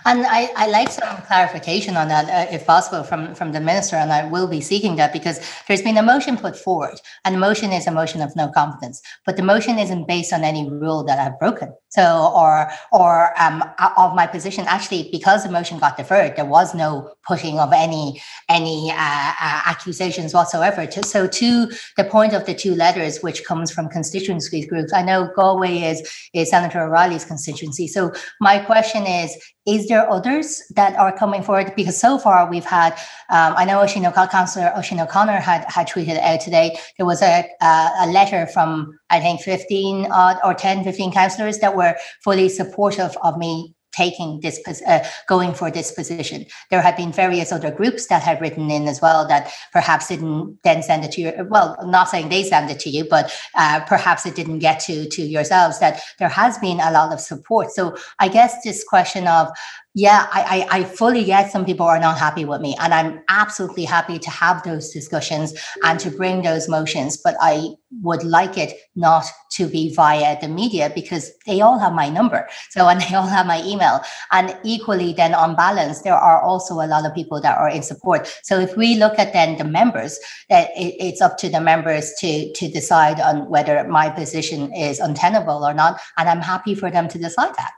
And 0.06 0.26
I, 0.26 0.52
I 0.56 0.68
like 0.68 0.90
some 0.90 1.22
clarification 1.24 1.96
on 1.98 2.08
that, 2.08 2.26
uh, 2.30 2.52
if 2.52 2.66
possible, 2.66 3.04
from, 3.04 3.36
from 3.36 3.52
the 3.52 3.60
minister, 3.60 3.96
and 3.96 4.12
I 4.12 4.26
will 4.26 4.48
be 4.48 4.62
seeking 4.62 4.96
that 4.96 5.14
because 5.14 5.40
there's 5.68 5.82
been 5.82 5.98
a 5.98 6.04
motion 6.04 6.38
put 6.38 6.58
forward, 6.58 7.00
and 7.26 7.36
the 7.36 7.40
motion 7.40 7.72
is 7.72 7.88
a 7.88 7.92
motion 7.92 8.22
of 8.22 8.36
no 8.36 8.50
confidence, 8.50 9.02
but 9.26 9.38
the 9.38 9.44
motion 9.44 9.78
isn't 9.78 10.08
based 10.08 10.34
on 10.34 10.44
any 10.44 10.70
rule 10.70 11.04
that 11.04 11.20
I've 11.20 11.40
broken. 11.40 11.74
So, 11.92 12.32
or 12.34 12.72
or 12.94 13.34
um, 13.38 13.62
of 13.98 14.16
my 14.16 14.26
position, 14.26 14.64
actually, 14.66 15.10
because 15.12 15.44
the 15.44 15.52
motion 15.52 15.78
got 15.78 15.98
deferred, 15.98 16.38
there 16.38 16.46
was 16.46 16.74
no 16.74 17.12
putting 17.28 17.60
of 17.60 17.74
any 17.74 18.22
any 18.48 18.92
uh, 18.92 18.96
uh, 18.96 19.62
accusations 19.66 20.34
whatsoever. 20.34 20.90
So, 20.90 21.28
to 21.28 21.72
the 21.98 22.06
point 22.06 22.32
of 22.32 22.46
the 22.46 22.54
two 22.54 22.76
letters, 22.76 23.22
which 23.22 23.44
comes 23.44 23.72
from 23.72 23.90
constituency 23.90 24.66
groups, 24.66 24.94
I 24.94 25.02
know 25.02 25.32
Galway 25.36 25.80
is 25.80 26.00
is 26.34 26.50
Senator 26.50 26.82
O'Reilly's 26.82 27.26
constituency. 27.26 27.90
So, 27.90 28.14
my 28.40 28.60
question 28.60 29.06
is 29.06 29.36
is 29.72 29.88
there 29.88 30.10
others 30.10 30.62
that 30.76 30.96
are 30.98 31.16
coming 31.16 31.42
forward? 31.42 31.74
Because 31.76 31.98
so 31.98 32.18
far 32.18 32.50
we've 32.50 32.66
had, 32.66 32.92
um, 33.30 33.54
I 33.56 33.64
know 33.64 33.82
O'Connor, 33.82 34.12
Councillor 34.28 34.74
Oisin 34.78 35.00
O'Connor 35.00 35.40
had, 35.40 35.64
had 35.70 35.88
tweeted 35.88 36.20
out 36.20 36.42
today, 36.42 36.78
there 36.98 37.06
was 37.06 37.22
a, 37.22 37.50
a, 37.62 37.90
a 38.02 38.08
letter 38.12 38.48
from, 38.48 39.00
I 39.10 39.22
think, 39.22 39.42
15 39.42 40.12
odd 40.12 40.38
or 40.44 40.54
10, 40.54 40.84
15 40.84 41.14
councillors 41.14 41.60
that 41.60 41.76
were 41.76 41.96
fully 42.22 42.50
supportive 42.50 43.16
of 43.24 43.38
me 43.38 43.74
taking 43.92 44.40
this 44.42 44.60
uh, 44.88 45.06
going 45.28 45.54
for 45.54 45.70
this 45.72 45.92
position. 45.92 46.46
There 46.70 46.82
have 46.82 46.98
been 46.98 47.12
various 47.12 47.52
other 47.52 47.72
groups 47.72 48.08
that 48.08 48.24
have 48.24 48.42
written 48.42 48.70
in 48.72 48.88
as 48.88 49.02
well 49.02 49.28
that 49.28 49.52
perhaps 49.72 50.08
didn't 50.08 50.60
then 50.64 50.82
send 50.84 51.04
it 51.06 51.12
to 51.14 51.22
you 51.22 51.48
well 51.50 51.76
I'm 51.80 51.92
not 51.92 52.10
saying 52.10 52.30
they 52.30 52.44
send 52.44 52.70
it 52.70 52.80
to 52.82 52.90
you 52.90 53.06
but 53.10 53.36
uh, 53.56 53.82
perhaps 53.88 54.26
it 54.26 54.36
didn't 54.36 54.60
get 54.60 54.80
to 54.82 55.08
to 55.08 55.22
yourselves 55.22 55.80
that 55.80 56.02
there 56.20 56.30
has 56.30 56.58
been 56.58 56.80
a 56.80 56.92
lot 56.92 57.14
of 57.14 57.20
support. 57.20 57.72
So 57.72 57.96
i 58.20 58.28
guess 58.28 58.64
this 58.64 58.84
question 58.84 59.28
of 59.28 59.48
yeah, 59.94 60.28
I, 60.32 60.66
I, 60.72 60.78
I, 60.78 60.84
fully 60.86 61.26
get 61.26 61.52
some 61.52 61.66
people 61.66 61.86
are 61.86 62.00
not 62.00 62.18
happy 62.18 62.46
with 62.46 62.62
me, 62.62 62.78
and 62.80 62.94
I'm 62.94 63.22
absolutely 63.28 63.84
happy 63.84 64.20
to 64.20 64.30
have 64.30 64.64
those 64.64 64.90
discussions 64.90 65.54
and 65.84 66.00
to 66.00 66.10
bring 66.10 66.44
those 66.44 66.70
motions. 66.70 67.18
But 67.18 67.36
I 67.42 67.72
would 68.02 68.24
like 68.24 68.58
it 68.58 68.74
not 68.96 69.26
to 69.58 69.68
be 69.68 69.94
via 69.94 70.40
the 70.40 70.48
media 70.48 70.94
because 70.96 71.34
they 71.46 71.60
all 71.60 71.78
have 71.78 71.92
my 71.92 72.08
number, 72.08 72.48
so 72.70 72.88
and 72.88 73.02
they 73.02 73.16
all 73.16 73.28
have 73.28 73.46
my 73.46 73.62
email. 73.64 74.00
And 74.32 74.58
equally, 74.64 75.12
then 75.12 75.34
on 75.34 75.58
balance, 75.58 76.04
there 76.04 76.16
are 76.16 76.42
also 76.42 76.76
a 76.76 76.88
lot 76.88 77.06
of 77.06 77.14
people 77.14 77.42
that 77.42 77.58
are 77.58 77.70
in 77.70 77.84
support. 77.84 78.34
So 78.44 78.62
if 78.62 78.78
we 78.78 78.96
look 78.96 79.20
at 79.20 79.34
then 79.34 79.58
the 79.58 79.66
members, 79.66 80.18
that 80.50 80.70
it, 80.78 80.96
it's 81.00 81.20
up 81.20 81.38
to 81.40 81.50
the 81.50 81.60
members 81.60 82.14
to 82.20 82.54
to 82.54 82.70
decide 82.70 83.20
on 83.20 83.50
whether 83.50 83.86
my 83.90 84.10
position 84.10 84.74
is 84.74 85.02
untenable 85.02 85.66
or 85.66 85.74
not, 85.74 86.00
and 86.18 86.30
I'm 86.30 86.42
happy 86.42 86.76
for 86.76 86.90
them 86.90 87.10
to 87.10 87.20
decide 87.20 87.54
that. 87.58 87.74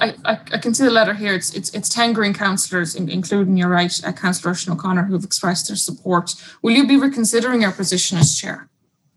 I, 0.00 0.14
I, 0.24 0.32
I, 0.52 0.58
can 0.58 0.74
see 0.74 0.84
the 0.84 0.90
letter 0.90 1.14
here. 1.14 1.34
It's 1.34 1.54
it's, 1.54 1.70
it's 1.70 1.88
10 1.88 2.12
green 2.12 2.34
councillors, 2.34 2.94
including 2.94 3.56
your 3.56 3.68
right, 3.68 3.92
uh, 4.04 4.12
Councillor 4.12 4.54
O'Connor, 4.68 5.04
who've 5.04 5.24
expressed 5.24 5.68
their 5.68 5.76
support. 5.76 6.34
Will 6.62 6.72
you 6.72 6.86
be 6.86 6.96
reconsidering 6.96 7.62
your 7.62 7.72
position 7.72 8.18
as 8.18 8.38
chair? 8.38 8.68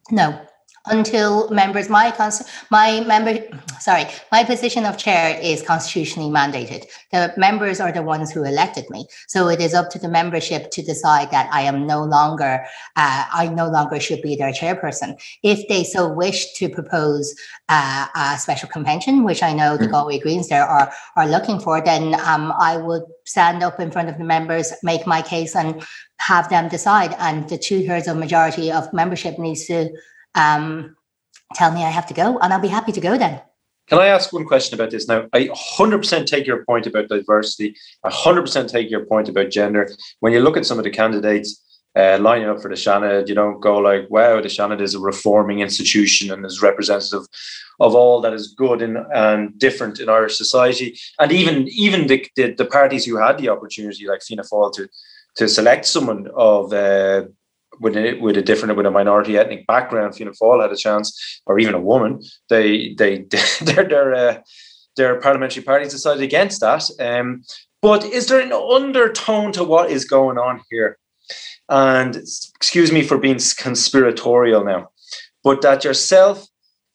No 0.10 0.41
until 0.87 1.49
members 1.49 1.89
my 1.89 2.11
cons- 2.11 2.43
my 2.71 3.01
member 3.01 3.37
sorry 3.79 4.05
my 4.31 4.43
position 4.43 4.85
of 4.85 4.97
chair 4.97 5.39
is 5.39 5.61
constitutionally 5.61 6.31
mandated. 6.31 6.85
The 7.11 7.33
members 7.37 7.79
are 7.79 7.91
the 7.91 8.01
ones 8.01 8.31
who 8.31 8.43
elected 8.43 8.89
me. 8.89 9.05
So 9.27 9.47
it 9.47 9.61
is 9.61 9.73
up 9.73 9.89
to 9.91 9.99
the 9.99 10.09
membership 10.09 10.71
to 10.71 10.81
decide 10.81 11.29
that 11.31 11.49
i 11.51 11.61
am 11.61 11.85
no 11.85 12.03
longer 12.03 12.65
uh, 12.95 13.25
i 13.31 13.47
no 13.47 13.67
longer 13.67 13.99
should 13.99 14.21
be 14.21 14.35
their 14.35 14.51
chairperson. 14.51 15.21
If 15.43 15.67
they 15.67 15.83
so 15.83 16.11
wish 16.11 16.53
to 16.53 16.69
propose 16.69 17.35
uh, 17.69 18.07
a 18.15 18.37
special 18.39 18.69
convention 18.69 19.23
which 19.23 19.43
i 19.43 19.53
know 19.53 19.77
the 19.77 19.87
mm. 19.87 19.91
galway 19.91 20.19
greens 20.19 20.49
there 20.49 20.65
are 20.65 20.91
are 21.15 21.27
looking 21.27 21.59
for 21.59 21.79
then 21.81 22.15
um, 22.25 22.53
i 22.59 22.77
would 22.77 23.03
stand 23.25 23.61
up 23.63 23.79
in 23.79 23.91
front 23.91 24.09
of 24.09 24.17
the 24.17 24.23
members 24.23 24.73
make 24.83 25.05
my 25.05 25.21
case 25.21 25.55
and 25.55 25.83
have 26.21 26.49
them 26.49 26.69
decide. 26.69 27.15
And 27.19 27.49
the 27.49 27.57
two-thirds 27.57 28.07
of 28.07 28.17
majority 28.17 28.71
of 28.71 28.91
membership 28.93 29.39
needs 29.39 29.65
to 29.65 29.89
um, 30.35 30.95
tell 31.55 31.71
me 31.71 31.83
I 31.83 31.89
have 31.89 32.07
to 32.07 32.13
go, 32.13 32.39
and 32.39 32.53
I'll 32.53 32.59
be 32.59 32.67
happy 32.67 32.91
to 32.91 33.01
go 33.01 33.17
then. 33.17 33.41
Can 33.87 33.99
I 33.99 34.07
ask 34.07 34.31
one 34.31 34.45
question 34.45 34.75
about 34.75 34.91
this 34.91 35.07
now? 35.07 35.27
I 35.33 35.49
100% 35.49 36.25
take 36.25 36.47
your 36.47 36.63
point 36.65 36.87
about 36.87 37.09
diversity. 37.09 37.75
I 38.03 38.09
100% 38.09 38.69
take 38.69 38.89
your 38.89 39.05
point 39.05 39.27
about 39.27 39.49
gender. 39.49 39.89
When 40.21 40.31
you 40.31 40.39
look 40.39 40.55
at 40.55 40.65
some 40.65 40.77
of 40.77 40.85
the 40.85 40.89
candidates 40.89 41.61
uh, 41.95 42.17
lining 42.21 42.47
up 42.47 42.61
for 42.61 42.69
the 42.69 42.75
Seanad, 42.75 43.27
you 43.27 43.35
don't 43.35 43.59
go 43.59 43.79
like, 43.79 44.09
wow, 44.09 44.39
the 44.39 44.47
Seanad 44.47 44.79
is 44.79 44.95
a 44.95 44.99
reforming 44.99 45.59
institution 45.59 46.31
and 46.31 46.45
is 46.45 46.61
representative 46.61 47.27
of 47.81 47.93
all 47.93 48.21
that 48.21 48.33
is 48.33 48.53
good 48.55 48.81
and, 48.81 48.97
and 49.13 49.59
different 49.59 49.99
in 49.99 50.07
Irish 50.07 50.37
society. 50.37 50.97
And 51.19 51.31
even 51.33 51.67
even 51.67 52.07
the, 52.07 52.25
the, 52.37 52.53
the 52.53 52.65
parties 52.65 53.05
who 53.05 53.17
had 53.17 53.39
the 53.39 53.49
opportunity, 53.49 54.07
like 54.07 54.21
Fianna 54.21 54.43
Fáil, 54.43 54.73
to 54.75 54.87
to 55.35 55.49
select 55.49 55.85
someone 55.85 56.29
of 56.35 56.71
uh, 56.71 57.23
with 57.81 57.97
a, 57.97 58.13
with 58.19 58.37
a 58.37 58.41
different 58.41 58.77
with 58.77 58.85
a 58.85 58.91
minority 58.91 59.37
ethnic 59.37 59.65
background, 59.67 60.15
Fianna 60.15 60.31
Fáil 60.31 60.61
had 60.61 60.71
a 60.71 60.77
chance, 60.77 61.41
or 61.45 61.59
even 61.59 61.73
a 61.73 61.81
woman, 61.81 62.21
they 62.49 62.93
they 62.97 63.25
their 63.61 63.83
their 63.83 64.13
uh, 64.13 64.37
their 64.95 65.19
parliamentary 65.19 65.63
parties 65.63 65.91
decided 65.91 66.23
against 66.23 66.61
that. 66.61 66.83
Um, 66.99 67.43
but 67.81 68.05
is 68.05 68.27
there 68.27 68.39
an 68.39 68.53
undertone 68.53 69.51
to 69.53 69.63
what 69.63 69.89
is 69.89 70.05
going 70.05 70.37
on 70.37 70.61
here? 70.69 70.97
And 71.67 72.15
excuse 72.15 72.91
me 72.91 73.01
for 73.01 73.17
being 73.17 73.39
conspiratorial 73.57 74.63
now, 74.63 74.89
but 75.43 75.61
that 75.61 75.83
yourself 75.83 76.47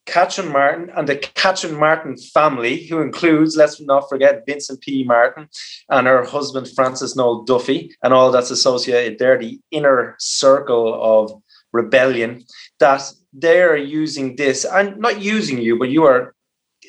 Catherine 0.07 0.53
Martin 0.53 0.91
and 0.97 1.09
the 1.09 1.17
Catherine 1.17 1.79
Martin 1.79 2.17
family, 2.17 2.87
who 2.87 3.01
includes, 3.01 3.57
let's 3.57 3.81
not 3.81 4.09
forget, 4.09 4.45
Vincent 4.47 4.81
P. 4.81 5.05
Martin 5.05 5.49
and 5.91 6.07
her 6.07 6.25
husband, 6.25 6.69
Francis 6.75 7.17
Noel 7.17 7.43
Duffy, 7.43 7.95
and 8.03 8.15
all 8.15 8.31
that's 8.31 8.51
associated 8.51 9.19
there, 9.19 9.39
the 9.39 9.61
inner 9.71 10.15
circle 10.19 10.95
of 10.95 11.33
rebellion, 11.73 12.45
that 12.79 13.13
they're 13.33 13.77
using 13.77 14.37
this, 14.37 14.65
and 14.65 14.97
not 14.99 15.21
using 15.21 15.59
you, 15.59 15.79
but 15.79 15.91
you 15.91 16.05
are 16.05 16.35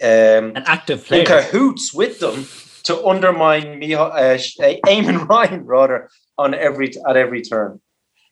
um, 0.01 0.56
an 0.56 0.63
active 0.65 1.03
player. 1.06 1.21
in 1.21 1.25
cahoots 1.25 1.93
with 1.93 2.19
them 2.19 2.45
to 2.84 3.06
undermine 3.06 3.80
me, 3.80 3.95
uh, 3.95 4.08
Eamon 4.08 5.27
Ryan, 5.30 5.65
rather, 5.65 6.10
on 6.38 6.53
every 6.53 6.91
at 7.10 7.17
every 7.17 7.41
turn. 7.41 7.82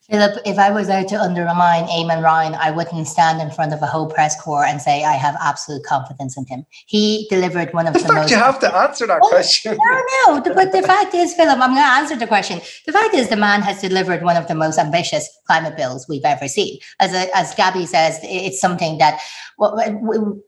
Philip, 0.10 0.40
if 0.46 0.60
I 0.60 0.70
was 0.70 0.88
out 0.88 1.08
to 1.08 1.20
undermine 1.20 1.86
Eamon 1.86 2.22
Ryan, 2.22 2.54
I 2.54 2.70
wouldn't 2.70 3.08
stand 3.08 3.42
in 3.42 3.50
front 3.50 3.74
of 3.74 3.82
a 3.82 3.88
whole 3.88 4.08
press 4.08 4.40
corps 4.40 4.64
and 4.64 4.80
say 4.80 5.04
I 5.04 5.14
have 5.14 5.36
absolute 5.42 5.84
confidence 5.84 6.38
in 6.38 6.46
him. 6.46 6.64
He 6.86 7.26
delivered 7.32 7.74
one 7.74 7.88
of 7.88 7.94
the, 7.94 8.00
the 8.00 8.14
most. 8.14 8.30
You 8.30 8.38
have 8.38 8.60
to 8.60 8.76
answer 8.76 9.08
that 9.08 9.20
oh, 9.24 9.30
question. 9.30 9.76
No, 9.80 10.38
no. 10.38 10.54
But 10.54 10.74
the 10.74 10.84
fact 10.84 11.16
is, 11.16 11.34
Philip, 11.34 11.60
I'm 11.60 11.72
going 11.72 11.82
to 11.82 11.82
answer 11.82 12.16
the 12.16 12.28
question. 12.28 12.62
The 12.86 12.92
fact 12.92 13.16
is, 13.16 13.30
the 13.30 13.36
man 13.36 13.64
has 13.64 13.82
delivered 13.82 14.22
one 14.22 14.38
of 14.38 14.48
the 14.48 14.54
most 14.54 14.78
ambitious 14.78 15.28
climate 15.48 15.76
bills 15.76 16.08
we've 16.08 16.26
ever 16.26 16.48
seen. 16.48 16.80
As 17.00 17.12
a, 17.14 17.36
as 17.36 17.56
Gabby 17.56 17.88
says, 17.88 18.20
it's 18.22 18.62
something 18.62 19.00
that 19.00 19.20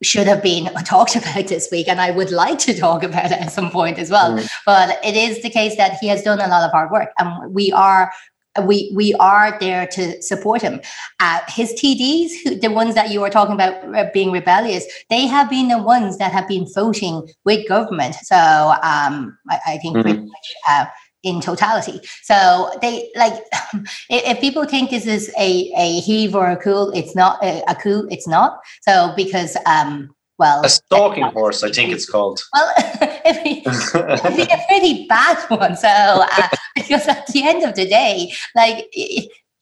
should 0.04 0.28
have 0.28 0.43
been 0.43 0.65
talked 0.86 1.15
about 1.15 1.48
this 1.48 1.70
week, 1.72 1.88
and 1.88 2.00
I 2.00 2.12
would 2.12 2.30
like 2.30 2.60
to 2.60 2.78
talk 2.78 3.02
about 3.02 3.32
it 3.32 3.41
at 3.41 3.52
some 3.52 3.72
point 3.72 3.98
as 3.98 4.12
well. 4.12 4.38
Mm. 4.38 4.50
But 4.67 5.04
it 5.04 5.15
is 5.15 5.41
the 5.41 5.50
case 5.50 5.78
that 5.78 5.98
he 6.00 6.08
has 6.10 6.22
done 6.22 6.39
a 6.39 6.48
lot 6.48 6.63
of 6.63 6.72
hard 6.72 6.91
work, 6.91 7.10
and 7.17 7.54
we 7.54 7.72
are 7.72 8.12
we 8.65 8.91
we 8.96 9.13
are 9.15 9.58
there 9.60 9.88
to 9.88 10.22
support 10.22 10.62
him. 10.62 10.82
Uh, 11.20 11.39
his 11.48 11.74
TDs, 11.74 12.32
who, 12.43 12.56
the 12.56 12.72
ones 12.72 12.96
that 12.96 13.12
you 13.12 13.22
were 13.22 13.30
talking 13.30 13.56
about 13.56 13.74
uh, 13.96 14.10
being 14.13 14.32
rebellious, 14.32 14.86
they 15.10 15.26
have 15.28 15.50
been 15.50 15.67
the 15.67 15.82
ones 15.82 16.17
that 16.17 16.32
have 16.32 16.48
been 16.48 16.65
voting 16.74 17.28
with 17.46 17.67
government. 17.67 18.15
So 18.15 18.36
um, 18.36 19.38
I, 19.50 19.60
I, 19.67 19.78
think 19.78 19.98
mm-hmm. 19.98 20.02
pretty 20.02 20.20
much. 20.20 20.54
Uh, 20.70 20.86
in 21.24 21.41
totality. 21.41 22.00
So 22.24 22.72
they 22.82 23.10
like 23.15 23.34
if 24.10 24.39
people 24.39 24.65
think 24.65 24.91
this 24.91 25.06
is 25.06 25.30
a, 25.38 25.72
a 25.76 26.00
heave 26.00 26.36
or 26.36 26.50
a 26.50 26.56
cool, 26.56 26.91
it's 26.91 27.15
not 27.15 27.43
a, 27.43 27.63
a 27.67 27.76
coup, 27.76 28.08
it's 28.10 28.28
not. 28.28 28.60
So 28.82 29.13
because 29.15 29.58
um 29.65 30.15
well 30.38 30.63
a 30.63 30.69
stalking 30.69 31.23
horse 31.26 31.63
i 31.63 31.69
think 31.69 31.91
it's 31.91 32.10
called 32.10 32.41
well 32.54 32.73
it'd, 33.26 33.43
be, 33.43 33.63
it'd 33.65 34.36
be 34.36 34.43
a 34.43 34.63
pretty 34.67 35.06
bad 35.08 35.38
one 35.50 35.76
so 35.76 35.88
uh, 35.88 36.47
because 36.76 37.08
at 37.08 37.26
the 37.28 37.47
end 37.47 37.63
of 37.63 37.76
the 37.76 37.88
day 37.88 38.32
like 38.56 38.88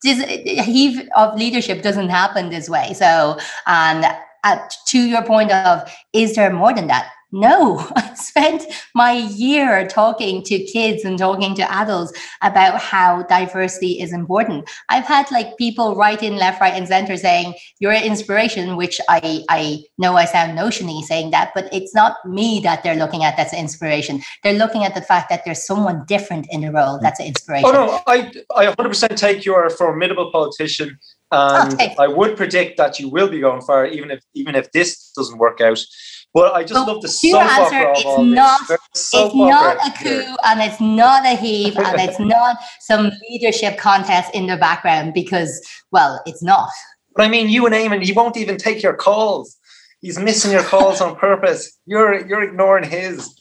this 0.06 0.66
heave 0.66 1.10
of 1.16 1.38
leadership 1.38 1.82
doesn't 1.82 2.10
happen 2.10 2.50
this 2.50 2.70
way. 2.70 2.94
So, 2.94 3.38
and 3.66 4.06
at, 4.44 4.74
to 4.88 5.00
your 5.00 5.24
point 5.24 5.52
of, 5.52 5.92
is 6.14 6.36
there 6.36 6.54
more 6.54 6.74
than 6.74 6.88
that? 6.88 7.10
No, 7.36 7.86
I 7.98 8.14
spent 8.14 8.64
my 8.94 9.12
year 9.12 9.86
talking 9.86 10.42
to 10.44 10.58
kids 10.58 11.04
and 11.04 11.20
talking 11.20 11.54
to 11.56 11.70
adults 11.70 12.14
about 12.42 12.80
how 12.80 13.24
diversity 13.24 14.00
is 14.00 14.14
important. 14.14 14.70
I've 14.88 15.04
had 15.04 15.30
like 15.32 15.58
people 15.58 15.96
write 15.96 16.24
in 16.24 16.38
left, 16.38 16.62
right, 16.62 16.74
and 16.74 16.88
center 16.88 17.18
saying, 17.18 17.56
You're 17.80 17.92
an 17.92 18.06
inspiration, 18.06 18.78
which 18.78 19.02
I, 19.10 19.44
I 19.50 19.84
know 19.98 20.16
I 20.16 20.24
sound 20.24 20.58
notiony 20.58 21.04
saying 21.04 21.32
that, 21.32 21.52
but 21.54 21.68
it's 21.74 21.94
not 21.94 22.16
me 22.26 22.62
that 22.62 22.84
they're 22.84 22.96
looking 22.96 23.26
at 23.26 23.36
that's 23.36 23.52
an 23.52 23.60
inspiration. 23.60 24.22
They're 24.42 24.54
looking 24.54 24.86
at 24.86 24.96
the 24.96 25.02
fact 25.02 25.28
that 25.30 25.44
there's 25.44 25.66
someone 25.68 26.06
different 26.08 26.48
in 26.52 26.62
the 26.62 26.72
role 26.72 27.00
that's 27.02 27.20
an 27.20 27.26
inspiration. 27.26 27.70
Oh, 27.70 27.74
no, 27.74 28.00
I, 28.08 28.32
I 28.56 28.68
100% 28.68 29.18
take 29.18 29.44
you're 29.44 29.66
a 29.66 29.70
formidable 29.70 30.32
politician. 30.32 30.98
And 31.32 31.74
okay. 31.74 31.96
I 32.00 32.08
would 32.08 32.38
predict 32.38 32.78
that 32.78 32.98
you 32.98 33.10
will 33.10 33.28
be 33.28 33.42
going 33.42 33.62
far, 33.62 33.86
even 33.88 34.10
if 34.10 34.24
even 34.36 34.56
if 34.56 34.72
this 34.72 35.12
doesn't 35.18 35.38
work 35.38 35.60
out. 35.60 35.80
Well, 36.36 36.54
I 36.54 36.66
just 36.66 36.86
love 36.86 37.02
the 37.02 37.08
soap 37.08 37.42
answer, 37.42 37.94
It's 37.96 38.20
not, 38.20 38.60
it's 38.70 39.14
not 39.14 39.78
a 39.78 40.04
coup 40.04 40.10
here. 40.10 40.36
and 40.44 40.60
it's 40.60 40.82
not 40.82 41.26
a 41.26 41.38
heave 41.38 41.78
and 41.78 41.98
it's 42.02 42.20
not 42.20 42.58
some 42.82 43.10
leadership 43.30 43.78
contest 43.78 44.36
in 44.36 44.48
the 44.48 44.58
background 44.58 45.14
because, 45.14 45.66
well, 45.92 46.22
it's 46.26 46.44
not. 46.44 46.70
But 47.16 47.24
I 47.24 47.30
mean, 47.30 47.48
you 47.48 47.66
and 47.66 47.74
Eamon, 47.74 48.04
he 48.04 48.12
won't 48.12 48.36
even 48.36 48.58
take 48.58 48.84
your 48.84 48.96
calls. 48.96 49.56
He's 50.02 50.20
missing 50.20 50.52
your 50.52 50.64
calls 50.64 51.00
on 51.00 51.16
purpose. 51.16 51.72
You're 51.86 52.28
you're 52.28 52.44
ignoring 52.44 52.84
his. 52.84 53.34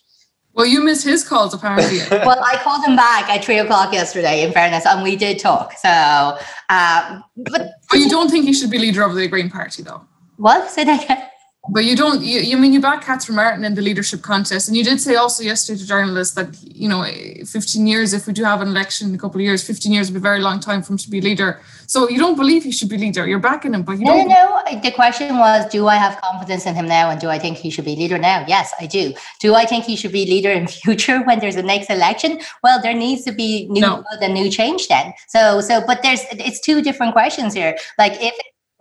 Well, 0.53 0.65
you 0.65 0.85
missed 0.85 1.05
his 1.05 1.27
calls 1.29 1.53
apparently. 1.53 1.99
well, 2.19 2.41
I 2.45 2.59
called 2.63 2.87
him 2.87 2.95
back 2.95 3.29
at 3.29 3.45
three 3.45 3.59
o'clock 3.59 3.93
yesterday. 3.93 4.45
In 4.45 4.53
fairness, 4.53 4.87
and 4.87 5.03
we 5.03 5.17
did 5.17 5.41
talk. 5.41 5.73
So, 5.73 6.39
um, 6.69 7.25
but 7.39 7.73
but 7.91 7.99
you 7.99 8.09
don't 8.09 8.31
think 8.31 8.45
he 8.45 8.53
should 8.53 8.71
be 8.71 8.79
leader 8.79 9.03
of 9.03 9.17
the 9.17 9.27
Green 9.27 9.51
Party, 9.51 9.83
though? 9.83 10.07
What? 10.37 10.71
Say 10.71 10.85
that 10.85 11.03
again. 11.05 11.29
But 11.69 11.85
you 11.85 11.97
don't. 11.97 12.23
You, 12.23 12.41
you 12.41 12.59
mean 12.59 12.73
you 12.73 12.81
back 12.81 13.03
Catherine 13.03 13.37
Martin 13.37 13.65
in 13.65 13.75
the 13.75 13.81
leadership 13.81 14.21
contest, 14.21 14.69
and 14.69 14.77
you 14.77 14.85
did 14.85 15.01
say 15.01 15.15
also 15.15 15.43
yesterday 15.43 15.79
to 15.79 15.87
journalists 15.87 16.35
that 16.35 16.49
you 16.63 16.89
know, 16.89 17.05
15 17.05 17.87
years. 17.87 18.13
If 18.13 18.27
we 18.27 18.33
do 18.33 18.45
have 18.45 18.61
an 18.61 18.69
election 18.69 19.09
in 19.09 19.15
a 19.15 19.19
couple 19.19 19.41
of 19.41 19.45
years, 19.45 19.67
15 19.67 19.93
years 19.93 20.11
would 20.11 20.15
be 20.15 20.19
a 20.19 20.21
very 20.21 20.41
long 20.41 20.61
time 20.61 20.83
for 20.83 20.93
him 20.93 20.99
to 20.99 21.09
be 21.09 21.21
leader. 21.23 21.61
So 21.87 22.09
you 22.09 22.19
don't 22.19 22.37
believe 22.37 22.65
he 22.65 22.73
should 22.73 22.89
be 22.89 22.99
leader. 22.99 23.27
You're 23.27 23.39
backing 23.39 23.73
him, 23.73 23.83
but 23.83 23.99
you 23.99 24.05
no, 24.05 24.13
don't. 24.13 24.29
No, 24.29 24.63
no. 24.71 24.81
The 24.81 24.91
question 24.91 25.39
was, 25.39 25.67
do 25.71 25.87
I 25.87 25.97
have 25.97 26.21
confidence 26.21 26.67
in 26.67 26.75
him 26.75 26.87
now, 26.87 27.09
and 27.09 27.21
do 27.21 27.29
I 27.29 27.39
think 27.39 27.57
he 27.57 27.71
should 27.71 27.87
be 27.87 27.97
leader 27.97 28.19
now? 28.19 28.45
Yes, 28.47 28.75
I 28.79 28.87
do. 28.87 29.15
Do 29.41 29.55
I 29.55 29.65
think 29.65 29.85
he 29.85 29.97
should 29.97 30.13
be 30.13 30.27
leader 30.27 30.51
in 30.51 30.67
future 30.85 31.23
when 31.23 31.39
there's 31.39 31.57
a 31.57 31.63
next 31.63 31.89
election? 31.89 32.41
Well, 32.63 32.83
there 32.83 32.95
needs 32.95 33.25
to 33.25 33.33
be 33.33 33.67
new 33.71 33.81
no. 33.81 34.03
blood 34.03 34.23
and 34.23 34.35
new 34.35 34.51
change 34.51 34.89
then. 34.89 35.15
So, 35.29 35.63
so, 35.63 35.83
but 35.87 36.03
there's 36.03 36.21
it's 36.33 36.61
two 36.61 36.83
different 36.83 37.13
questions 37.15 37.55
here. 37.55 37.77
Like 37.99 38.13
if 38.21 38.35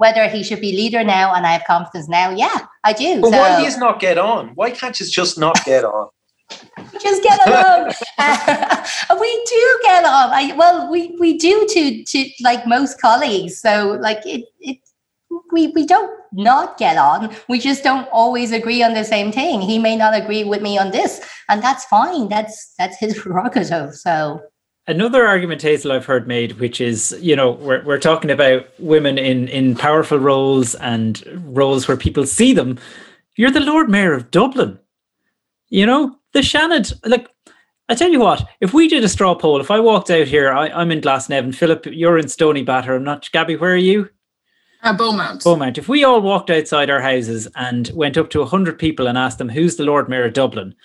whether 0.04 0.28
he 0.28 0.44
should 0.44 0.60
be 0.60 0.74
leader 0.74 1.02
now 1.02 1.34
and 1.34 1.48
I 1.48 1.54
have 1.54 1.64
confidence 1.66 2.10
now. 2.10 2.30
Yeah, 2.32 2.58
I 2.84 2.92
do. 2.92 3.22
But 3.22 3.32
so, 3.32 3.38
why 3.40 3.50
do 3.58 3.64
you 3.64 3.78
not 3.80 4.02
get 4.02 4.18
on? 4.18 4.50
Why 4.60 4.70
can't 4.80 5.00
you 5.00 5.06
just 5.06 5.40
not 5.40 5.58
get 5.64 5.86
on? 5.86 6.10
just 7.06 7.24
get 7.24 7.40
along. 7.48 7.94
uh, 8.18 9.18
we 9.24 9.32
do 9.56 9.80
get 9.84 10.04
on. 10.04 10.28
I, 10.40 10.54
well, 10.58 10.92
we, 10.92 11.16
we 11.22 11.38
do 11.38 11.66
to 11.74 12.04
to 12.04 12.30
like 12.42 12.68
most 12.68 13.00
colleagues. 13.00 13.62
So 13.62 13.98
like 14.02 14.22
it 14.26 14.44
it 14.60 14.80
we 15.54 15.68
we 15.68 15.86
don't 15.86 16.12
not 16.34 16.78
get 16.78 16.98
on. 16.98 17.34
We 17.48 17.60
just 17.60 17.82
don't 17.82 18.08
always 18.12 18.52
agree 18.52 18.84
on 18.84 18.94
the 18.94 19.06
same 19.06 19.32
thing. 19.32 19.62
He 19.62 19.80
may 19.80 19.96
not 19.96 20.14
agree 20.22 20.44
with 20.44 20.62
me 20.62 20.78
on 20.78 20.92
this, 20.92 21.22
and 21.48 21.64
that's 21.64 21.86
fine. 21.86 22.28
That's 22.28 22.74
that's 22.78 22.98
his 23.00 23.18
prerogative. 23.22 23.96
So 23.96 24.42
Another 24.86 25.26
argument, 25.26 25.62
Hazel, 25.62 25.94
I've 25.94 26.06
heard 26.06 26.28
made, 26.28 26.60
which 26.60 26.82
is, 26.82 27.18
you 27.22 27.38
know, 27.38 27.52
we're, 27.52 27.84
we're 27.86 28.00
talking 28.00 28.30
about 28.30 28.68
women 28.80 29.18
in, 29.18 29.48
in 29.48 29.76
powerful 29.76 30.20
roles 30.20 30.76
and 30.76 31.24
roles 31.46 31.88
where 31.88 31.96
people 31.96 32.26
see 32.26 32.54
them. 32.54 32.78
You're 33.38 33.52
the 33.52 33.62
Lord 33.62 33.90
Mayor 33.90 34.14
of 34.14 34.30
Dublin. 34.30 34.78
You 35.70 35.86
know, 35.86 36.18
the 36.34 36.42
Seanad, 36.42 36.94
like, 37.06 37.30
I 37.88 37.96
tell 37.96 38.12
you 38.12 38.20
what, 38.20 38.46
if 38.60 38.74
we 38.74 38.90
did 38.90 39.06
a 39.06 39.10
straw 39.10 39.36
poll, 39.36 39.62
if 39.62 39.72
I 39.72 39.80
walked 39.80 40.10
out 40.10 40.28
here, 40.28 40.52
I, 40.52 40.68
I'm 40.68 40.92
in 40.92 41.00
Glasnevin, 41.00 41.56
Philip, 41.56 41.86
you're 41.86 42.18
in 42.18 42.26
Stoneybatter, 42.26 42.96
I'm 42.96 43.04
not, 43.06 43.30
Gabby, 43.32 43.56
where 43.56 43.74
are 43.74 43.78
you? 43.78 44.10
Uh, 44.84 44.92
Beaumont. 44.92 45.44
Beaumont. 45.46 45.78
If 45.78 45.88
we 45.88 46.04
all 46.04 46.20
walked 46.20 46.50
outside 46.50 46.90
our 46.90 47.02
houses 47.02 47.48
and 47.56 47.90
went 47.94 48.18
up 48.18 48.30
to 48.32 48.40
100 48.40 48.78
people 48.78 49.08
and 49.08 49.18
asked 49.18 49.38
them, 49.38 49.48
who's 49.48 49.78
the 49.78 49.86
Lord 49.86 50.10
Mayor 50.10 50.26
of 50.26 50.34
Dublin? 50.34 50.76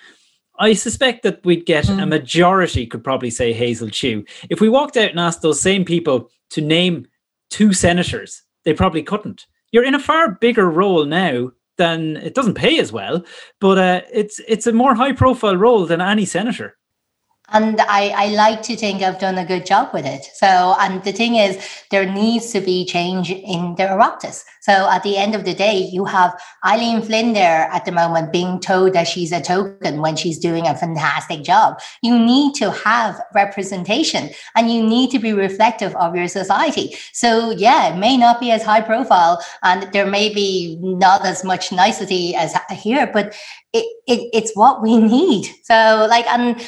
I 0.59 0.73
suspect 0.73 1.23
that 1.23 1.45
we'd 1.45 1.67
get 1.67 1.85
mm. 1.87 2.03
a 2.03 2.07
majority 2.07 2.87
could 2.87 3.05
probably 3.05 3.31
say 3.31 3.53
Hazel 3.53 3.91
Chu. 3.91 4.25
If 4.51 4.61
we 4.61 4.69
walked 4.69 4.97
out 4.97 5.11
and 5.11 5.21
asked 5.21 5.43
those 5.43 5.61
same 5.61 5.85
people 5.85 6.31
to 6.51 6.61
name 6.61 7.07
two 7.51 7.73
senators, 7.73 8.43
they 8.65 8.75
probably 8.75 9.03
couldn't. 9.03 9.47
You're 9.73 9.85
in 9.85 9.95
a 9.95 10.01
far 10.01 10.33
bigger 10.33 10.71
role 10.71 11.05
now 11.05 11.51
than 11.77 12.17
it 12.19 12.35
doesn't 12.35 12.55
pay 12.55 12.79
as 12.79 12.93
well, 12.93 13.25
but 13.61 13.79
uh, 13.79 14.01
it's 14.13 14.41
it's 14.49 14.67
a 14.67 14.73
more 14.73 14.95
high 14.95 15.13
profile 15.13 15.57
role 15.57 15.87
than 15.87 16.01
any 16.01 16.25
senator 16.25 16.78
and 17.51 17.81
I, 17.81 18.09
I 18.09 18.27
like 18.35 18.63
to 18.63 18.77
think 18.77 19.03
I've 19.03 19.19
done 19.19 19.39
a 19.39 19.45
good 19.45 19.65
job 19.65 19.91
with 19.95 20.05
it. 20.05 20.27
So, 20.35 20.77
and 20.79 21.03
the 21.03 21.13
thing 21.13 21.37
is, 21.37 21.59
there 21.91 22.11
needs 22.11 22.53
to 22.53 22.61
be 22.61 22.85
change 22.85 23.31
in 23.31 23.75
the 23.77 23.85
Oireachtas. 23.85 24.45
So, 24.61 24.89
at 24.91 25.03
the 25.03 25.17
end 25.17 25.35
of 25.35 25.45
the 25.45 25.55
day, 25.55 25.89
you 25.91 26.05
have 26.05 26.39
Eileen 26.67 27.01
Flynn 27.01 27.33
there 27.33 27.69
at 27.73 27.87
the 27.87 27.93
moment 27.93 28.33
being 28.33 28.61
told 28.61 28.93
that 28.93 29.09
she's 29.09 29.33
a 29.33 29.41
token 29.41 30.03
when 30.03 30.15
she's 30.15 30.39
doing 30.39 30.67
a 30.67 30.77
fantastic 30.77 31.43
job. 31.43 31.81
You 32.03 32.19
need 32.19 32.55
to 32.57 32.71
have 32.71 33.19
representation 33.35 34.29
and 34.55 34.71
you 34.71 34.83
need 34.83 35.11
to 35.13 35.19
be 35.19 35.33
reflective 35.33 35.97
of 35.97 36.15
your 36.15 36.29
society. 36.29 36.97
So, 37.15 37.51
yeah, 37.53 37.95
it 37.95 37.99
may 37.99 38.19
not 38.19 38.41
be 38.41 38.51
as 38.51 38.63
high 38.63 38.83
profile 38.83 39.43
and 39.63 39.91
there 39.95 40.07
may 40.07 40.33
be 40.33 40.77
not 40.81 41.25
as 41.25 41.45
much 41.45 41.73
nicety 41.73 42.35
as 42.35 42.55
here, 42.73 43.09
but 43.11 43.35
it, 43.73 43.87
it, 44.07 44.29
it's 44.35 44.53
what 44.55 44.83
we 44.83 44.99
need. 44.99 45.47
So, 45.63 46.07
like, 46.11 46.27
and 46.27 46.61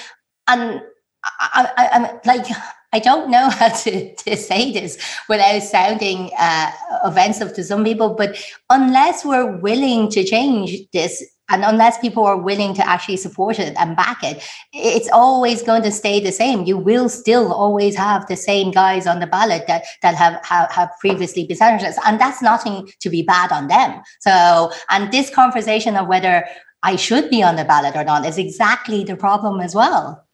and 0.48 0.82
I, 1.24 1.70
I, 1.76 1.88
I'm 1.92 2.20
like, 2.24 2.46
I 2.92 2.98
don't 2.98 3.30
know 3.30 3.50
how 3.50 3.68
to, 3.68 4.14
to 4.14 4.36
say 4.36 4.72
this 4.72 4.98
without 5.28 5.62
sounding 5.62 6.30
uh, 6.38 6.70
offensive 7.02 7.54
to 7.54 7.64
some 7.64 7.84
people, 7.84 8.14
but 8.14 8.36
unless 8.68 9.24
we're 9.24 9.56
willing 9.58 10.08
to 10.10 10.24
change 10.24 10.76
this, 10.92 11.22
and 11.52 11.64
unless 11.64 11.98
people 11.98 12.24
are 12.24 12.36
willing 12.36 12.74
to 12.74 12.88
actually 12.88 13.16
support 13.16 13.58
it 13.58 13.74
and 13.76 13.96
back 13.96 14.22
it, 14.22 14.40
it's 14.72 15.08
always 15.12 15.64
going 15.64 15.82
to 15.82 15.90
stay 15.90 16.20
the 16.20 16.30
same. 16.30 16.64
You 16.64 16.78
will 16.78 17.08
still 17.08 17.52
always 17.52 17.96
have 17.96 18.28
the 18.28 18.36
same 18.36 18.70
guys 18.70 19.04
on 19.08 19.18
the 19.18 19.26
ballot 19.26 19.66
that 19.66 19.84
that 20.02 20.14
have 20.14 20.44
have, 20.44 20.70
have 20.70 20.90
previously 21.00 21.46
been 21.46 21.56
senators, 21.56 21.96
and 22.06 22.20
that's 22.20 22.40
nothing 22.40 22.88
to 23.00 23.10
be 23.10 23.22
bad 23.22 23.50
on 23.50 23.66
them. 23.66 24.00
So, 24.20 24.70
and 24.90 25.10
this 25.10 25.28
conversation 25.28 25.96
of 25.96 26.06
whether 26.06 26.46
I 26.84 26.94
should 26.94 27.30
be 27.30 27.42
on 27.42 27.56
the 27.56 27.64
ballot 27.64 27.96
or 27.96 28.04
not 28.04 28.24
is 28.24 28.38
exactly 28.38 29.02
the 29.02 29.16
problem 29.16 29.60
as 29.60 29.74
well 29.74 30.24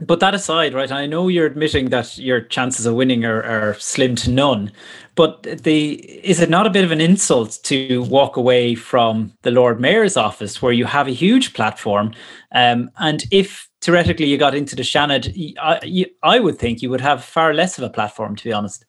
but 0.00 0.20
that 0.20 0.34
aside, 0.34 0.74
right, 0.74 0.90
I 0.92 1.06
know 1.06 1.28
you're 1.28 1.46
admitting 1.46 1.88
that 1.90 2.18
your 2.18 2.40
chances 2.40 2.84
of 2.86 2.94
winning 2.94 3.24
are, 3.24 3.42
are 3.42 3.74
slim 3.74 4.14
to 4.16 4.30
none, 4.30 4.72
but 5.14 5.42
the 5.42 5.94
is 6.22 6.40
it 6.40 6.50
not 6.50 6.66
a 6.66 6.70
bit 6.70 6.84
of 6.84 6.90
an 6.90 7.00
insult 7.00 7.58
to 7.64 8.02
walk 8.02 8.36
away 8.36 8.74
from 8.74 9.32
the 9.42 9.50
Lord 9.50 9.80
Mayor's 9.80 10.16
office 10.16 10.60
where 10.60 10.72
you 10.72 10.84
have 10.84 11.08
a 11.08 11.12
huge 11.12 11.54
platform? 11.54 12.12
Um, 12.52 12.90
and 12.98 13.24
if 13.30 13.68
theoretically 13.80 14.26
you 14.26 14.36
got 14.36 14.54
into 14.54 14.76
the 14.76 14.82
Seanad, 14.82 15.54
I, 15.58 16.06
I 16.22 16.40
would 16.40 16.58
think 16.58 16.82
you 16.82 16.90
would 16.90 17.00
have 17.00 17.24
far 17.24 17.54
less 17.54 17.78
of 17.78 17.84
a 17.84 17.90
platform, 17.90 18.36
to 18.36 18.44
be 18.44 18.52
honest. 18.52 18.84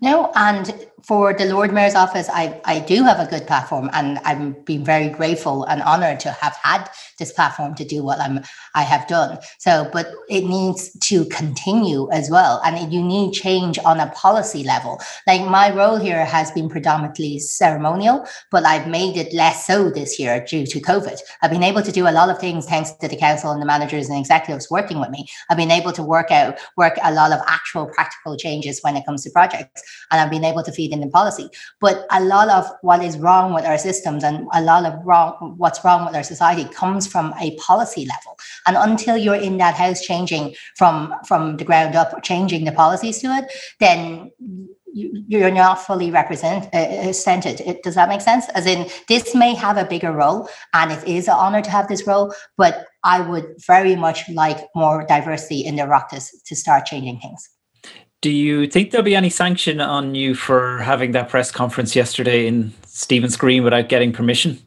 No, 0.00 0.30
and 0.36 0.86
for 1.06 1.34
the 1.34 1.44
Lord 1.44 1.72
Mayor's 1.72 1.94
office, 1.94 2.28
I, 2.32 2.60
I 2.64 2.80
do 2.80 3.02
have 3.04 3.20
a 3.20 3.28
good 3.28 3.46
platform, 3.46 3.90
and 3.92 4.18
I'm 4.24 4.52
being 4.64 4.84
very 4.84 5.08
grateful 5.08 5.64
and 5.64 5.82
honoured 5.82 6.20
to 6.20 6.30
have 6.30 6.56
had 6.62 6.88
this 7.18 7.32
platform 7.32 7.74
to 7.74 7.84
do 7.84 8.02
what 8.02 8.20
I'm 8.20 8.40
I 8.74 8.82
have 8.82 9.06
done. 9.06 9.38
So, 9.58 9.88
but 9.92 10.08
it 10.28 10.44
needs 10.44 10.90
to 11.08 11.26
continue 11.26 12.10
as 12.10 12.30
well, 12.30 12.60
and 12.64 12.92
you 12.92 13.02
need 13.02 13.32
change 13.32 13.78
on 13.84 14.00
a 14.00 14.10
policy 14.12 14.64
level. 14.64 15.00
Like 15.26 15.42
my 15.42 15.74
role 15.74 15.96
here 15.96 16.24
has 16.24 16.50
been 16.52 16.70
predominantly 16.70 17.38
ceremonial, 17.38 18.26
but 18.50 18.64
I've 18.64 18.88
made 18.88 19.16
it 19.16 19.32
less 19.34 19.66
so 19.66 19.90
this 19.90 20.18
year 20.18 20.44
due 20.44 20.66
to 20.66 20.80
COVID. 20.80 21.18
I've 21.42 21.50
been 21.50 21.62
able 21.62 21.82
to 21.82 21.92
do 21.92 22.08
a 22.08 22.12
lot 22.12 22.30
of 22.30 22.38
things 22.38 22.66
thanks 22.66 22.92
to 22.92 23.08
the 23.08 23.16
council 23.16 23.50
and 23.50 23.60
the 23.60 23.66
managers 23.66 24.08
and 24.08 24.18
executives 24.18 24.70
working 24.70 25.00
with 25.00 25.10
me. 25.10 25.26
I've 25.50 25.58
been 25.58 25.70
able 25.70 25.92
to 25.92 26.02
work 26.02 26.30
out 26.30 26.58
work 26.76 26.94
a 27.02 27.12
lot 27.12 27.32
of 27.32 27.40
actual 27.46 27.86
practical 27.86 28.36
changes 28.36 28.80
when 28.82 28.96
it 28.96 29.04
comes 29.04 29.22
to 29.24 29.30
projects 29.30 29.82
and 30.10 30.20
I've 30.20 30.30
been 30.30 30.44
able 30.44 30.62
to 30.62 30.72
feed 30.72 30.93
in 30.94 31.00
the 31.00 31.08
policy. 31.08 31.48
But 31.80 32.06
a 32.10 32.22
lot 32.22 32.48
of 32.48 32.64
what 32.80 33.02
is 33.02 33.18
wrong 33.18 33.52
with 33.52 33.64
our 33.64 33.78
systems 33.78 34.24
and 34.24 34.48
a 34.54 34.62
lot 34.62 34.86
of 34.86 34.94
wrong 35.04 35.54
what's 35.58 35.84
wrong 35.84 36.06
with 36.06 36.14
our 36.14 36.22
society 36.22 36.64
comes 36.72 37.06
from 37.06 37.34
a 37.40 37.56
policy 37.56 38.06
level. 38.06 38.38
And 38.66 38.76
until 38.76 39.16
you're 39.16 39.34
in 39.34 39.58
that 39.58 39.74
house 39.74 40.00
changing 40.00 40.54
from 40.76 41.14
from 41.26 41.58
the 41.58 41.64
ground 41.64 41.94
up, 41.96 42.22
changing 42.22 42.64
the 42.64 42.72
policies 42.72 43.18
to 43.20 43.28
it, 43.28 43.52
then 43.80 44.30
you're 44.94 45.50
not 45.50 45.82
fully 45.82 46.10
represented. 46.10 46.70
Uh, 46.72 47.06
does 47.82 47.96
that 47.96 48.08
make 48.08 48.20
sense? 48.20 48.48
As 48.50 48.64
in, 48.64 48.88
this 49.08 49.34
may 49.34 49.54
have 49.54 49.76
a 49.76 49.84
bigger 49.84 50.12
role, 50.12 50.48
and 50.72 50.92
it 50.92 51.02
is 51.06 51.26
an 51.26 51.34
honor 51.34 51.62
to 51.62 51.70
have 51.70 51.88
this 51.88 52.06
role. 52.06 52.32
But 52.56 52.86
I 53.02 53.20
would 53.20 53.56
very 53.66 53.96
much 53.96 54.28
like 54.30 54.58
more 54.74 55.04
diversity 55.04 55.60
in 55.64 55.76
the 55.76 55.82
Oireachtas 55.82 56.30
to 56.46 56.54
start 56.54 56.86
changing 56.86 57.18
things. 57.18 57.48
Do 58.24 58.30
you 58.30 58.66
think 58.66 58.90
there'll 58.90 59.04
be 59.04 59.14
any 59.14 59.28
sanction 59.28 59.82
on 59.82 60.14
you 60.14 60.34
for 60.34 60.78
having 60.78 61.12
that 61.12 61.28
press 61.28 61.50
conference 61.50 61.94
yesterday 61.94 62.46
in 62.46 62.72
Stephen's 62.86 63.36
Green 63.36 63.62
without 63.62 63.90
getting 63.90 64.14
permission? 64.14 64.58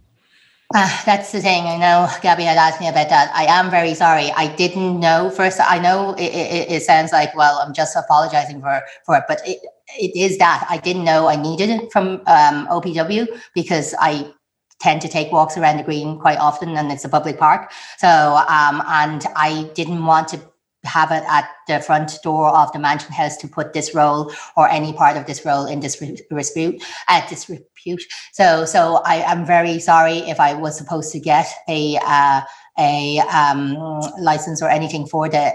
Uh, 0.76 0.88
that's 1.08 1.32
the 1.32 1.41
thing. 1.41 1.63
I 1.65 1.76
know 1.76 2.08
Gabby 2.22 2.43
had 2.43 2.58
asked 2.58 2.80
me 2.80 2.88
about 2.88 3.10
that. 3.10 3.32
I 3.34 3.46
am 3.46 3.72
very 3.72 3.96
sorry. 3.96 4.30
I 4.34 4.56
didn't 4.56 5.00
know 5.00 5.32
first. 5.32 5.60
I 5.60 5.80
know 5.80 6.13
it, 6.20 6.32
it, 6.32 6.72
it 6.72 6.84
sounds 6.84 7.12
like, 7.12 7.36
well, 7.36 7.58
I'm 7.58 7.74
just 7.74 7.96
apologizing 7.96 8.62
for, 8.62 8.84
for 9.08 9.17
it, 9.17 9.24
but 9.28 9.41
it, 9.43 9.58
it 9.98 10.15
is 10.15 10.38
that 10.38 10.67
I 10.70 10.78
didn't 10.78 11.06
know 11.06 11.28
I 11.28 11.36
needed 11.36 11.72
it 11.72 11.91
from 11.91 12.22
um, 12.28 12.67
OPW 12.67 13.26
because 13.56 13.96
I 14.00 14.32
tend 14.80 15.02
to 15.02 15.08
take 15.08 15.32
walks 15.32 15.58
around 15.58 15.78
the 15.78 15.84
green 15.84 16.20
quite 16.20 16.38
often 16.38 16.78
and 16.78 16.91
it's 16.91 17.06
a 17.06 17.10
public 17.10 17.39
park. 17.39 17.72
So, 17.98 18.08
um, 18.08 18.84
and 18.86 19.26
I 19.36 19.72
didn't 19.74 20.06
want 20.06 20.28
to 20.28 20.41
have 20.88 21.12
it 21.12 21.23
at 21.28 21.50
the 21.67 21.80
front 21.80 22.12
door 22.23 22.50
of 22.50 22.71
the 22.71 22.80
mansion 22.80 23.12
house 23.12 23.38
to 23.38 23.47
put 23.47 23.73
this 23.73 23.93
role 23.93 24.32
or 24.56 24.69
any 24.69 24.93
part 24.93 25.17
of 25.17 25.26
this 25.26 25.45
role 25.45 25.65
in 25.65 25.80
this 25.80 25.97
dispute 25.97 26.84
at 27.08 27.23
uh, 27.23 27.30
disrepute. 27.30 28.04
So 28.34 28.65
so 28.65 29.02
I 29.06 29.15
am 29.32 29.45
very 29.45 29.80
sorry 29.80 30.19
if 30.30 30.39
I 30.39 30.54
was 30.54 30.78
supposed 30.78 31.12
to 31.12 31.19
get 31.19 31.47
a 31.67 31.97
uh, 32.04 32.41
a 32.80 33.20
um, 33.20 33.74
license 34.20 34.62
or 34.62 34.70
anything 34.70 35.06
for 35.08 35.28
the. 35.30 35.54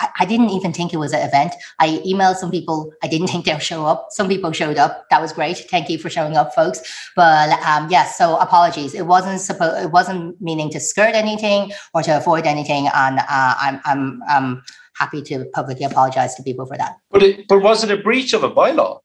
I, 0.00 0.08
I 0.20 0.24
didn't 0.24 0.50
even 0.50 0.72
think 0.72 0.92
it 0.92 0.96
was 0.96 1.12
an 1.12 1.26
event. 1.26 1.52
I 1.78 2.02
emailed 2.06 2.36
some 2.36 2.50
people. 2.50 2.92
I 3.02 3.08
didn't 3.08 3.26
think 3.32 3.44
they'll 3.44 3.58
show 3.58 3.86
up. 3.86 4.08
Some 4.10 4.28
people 4.28 4.52
showed 4.52 4.78
up. 4.78 5.08
That 5.10 5.20
was 5.20 5.32
great. 5.32 5.58
Thank 5.70 5.88
you 5.88 5.98
for 5.98 6.10
showing 6.10 6.36
up, 6.36 6.54
folks. 6.54 6.80
But 7.16 7.50
um, 7.66 7.90
yes, 7.90 8.16
so 8.16 8.36
apologies. 8.36 8.94
It 8.94 9.06
wasn't 9.06 9.40
supposed. 9.40 9.84
It 9.84 9.90
wasn't 9.90 10.40
meaning 10.40 10.70
to 10.70 10.80
skirt 10.80 11.14
anything 11.14 11.72
or 11.94 12.02
to 12.02 12.16
avoid 12.16 12.46
anything. 12.46 12.88
And 12.94 13.18
uh, 13.18 13.54
I'm 13.60 13.80
I'm 13.84 14.22
um, 14.22 14.62
happy 14.96 15.22
to 15.22 15.44
publicly 15.52 15.84
apologize 15.84 16.34
to 16.36 16.42
people 16.42 16.66
for 16.66 16.76
that. 16.76 16.96
But 17.10 17.22
it, 17.22 17.48
but 17.48 17.62
was 17.62 17.84
it 17.84 17.90
a 17.90 17.96
breach 17.96 18.32
of 18.32 18.42
a 18.42 18.50
bylaw? 18.50 19.00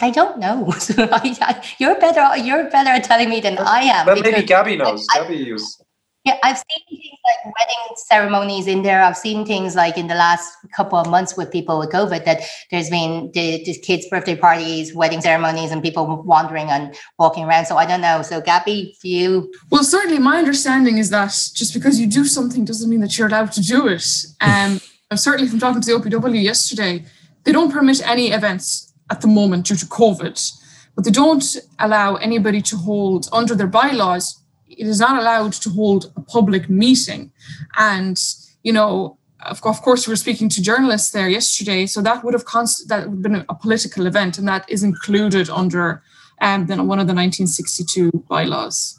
I 0.00 0.10
don't 0.10 0.38
know. 0.38 0.66
you're 1.78 1.98
better. 1.98 2.36
You're 2.36 2.70
better 2.70 2.90
at 2.90 3.04
telling 3.04 3.30
me 3.30 3.40
than 3.40 3.58
I 3.58 3.80
am. 3.80 4.06
Well, 4.06 4.20
maybe 4.20 4.46
Gabby 4.46 4.76
knows. 4.76 5.06
I, 5.14 5.20
Gabby 5.20 5.50
is. 5.50 5.80
Yeah, 6.28 6.38
I've 6.42 6.58
seen 6.58 7.00
things 7.00 7.18
like 7.24 7.54
wedding 7.58 7.96
ceremonies 7.96 8.66
in 8.66 8.82
there. 8.82 9.02
I've 9.02 9.16
seen 9.16 9.46
things 9.46 9.74
like 9.74 9.96
in 9.96 10.08
the 10.08 10.14
last 10.14 10.58
couple 10.76 10.98
of 10.98 11.08
months 11.08 11.38
with 11.38 11.50
people 11.50 11.78
with 11.78 11.88
COVID 11.88 12.26
that 12.26 12.42
there's 12.70 12.90
been 12.90 13.30
the, 13.32 13.64
the 13.64 13.72
kids' 13.78 14.06
birthday 14.10 14.36
parties, 14.36 14.94
wedding 14.94 15.22
ceremonies, 15.22 15.70
and 15.70 15.82
people 15.82 16.22
wandering 16.26 16.68
and 16.68 16.94
walking 17.18 17.44
around. 17.44 17.64
So 17.64 17.78
I 17.78 17.86
don't 17.86 18.02
know. 18.02 18.20
So 18.20 18.42
Gabby, 18.42 18.94
for 19.00 19.06
you, 19.06 19.50
well, 19.70 19.82
certainly 19.82 20.18
my 20.18 20.36
understanding 20.36 20.98
is 20.98 21.08
that 21.08 21.30
just 21.54 21.72
because 21.72 21.98
you 21.98 22.06
do 22.06 22.26
something 22.26 22.62
doesn't 22.62 22.90
mean 22.90 23.00
that 23.00 23.16
you're 23.16 23.28
allowed 23.28 23.52
to 23.52 23.62
do 23.62 23.88
it. 23.88 24.26
Um, 24.42 24.82
certainly 25.14 25.48
from 25.48 25.60
talking 25.60 25.80
to 25.80 25.86
the 25.90 25.98
OPW 25.98 26.42
yesterday, 26.42 27.06
they 27.44 27.52
don't 27.52 27.72
permit 27.72 28.06
any 28.06 28.32
events 28.32 28.92
at 29.08 29.22
the 29.22 29.28
moment 29.28 29.64
due 29.64 29.76
to 29.76 29.86
COVID, 29.86 30.52
but 30.94 31.06
they 31.06 31.10
don't 31.10 31.56
allow 31.78 32.16
anybody 32.16 32.60
to 32.60 32.76
hold 32.76 33.30
under 33.32 33.54
their 33.54 33.66
bylaws 33.66 34.37
it 34.68 34.86
is 34.86 35.00
not 35.00 35.18
allowed 35.18 35.52
to 35.54 35.70
hold 35.70 36.12
a 36.16 36.20
public 36.20 36.68
meeting. 36.68 37.32
And, 37.76 38.22
you 38.62 38.72
know, 38.72 39.18
of, 39.40 39.60
course, 39.60 40.06
we 40.06 40.12
were 40.12 40.16
speaking 40.16 40.48
to 40.50 40.62
journalists 40.62 41.10
there 41.10 41.28
yesterday, 41.28 41.86
so 41.86 42.00
that 42.02 42.24
would 42.24 42.34
have 42.34 42.44
const- 42.44 42.88
that 42.88 43.08
would 43.08 43.16
have 43.16 43.22
been 43.22 43.44
a 43.48 43.54
political 43.54 44.06
event, 44.06 44.38
and 44.38 44.48
that 44.48 44.68
is 44.68 44.82
included 44.82 45.48
under 45.48 46.02
um, 46.40 46.66
one 46.66 46.98
of 46.98 47.06
the 47.06 47.14
1962 47.14 48.10
bylaws. 48.28 48.98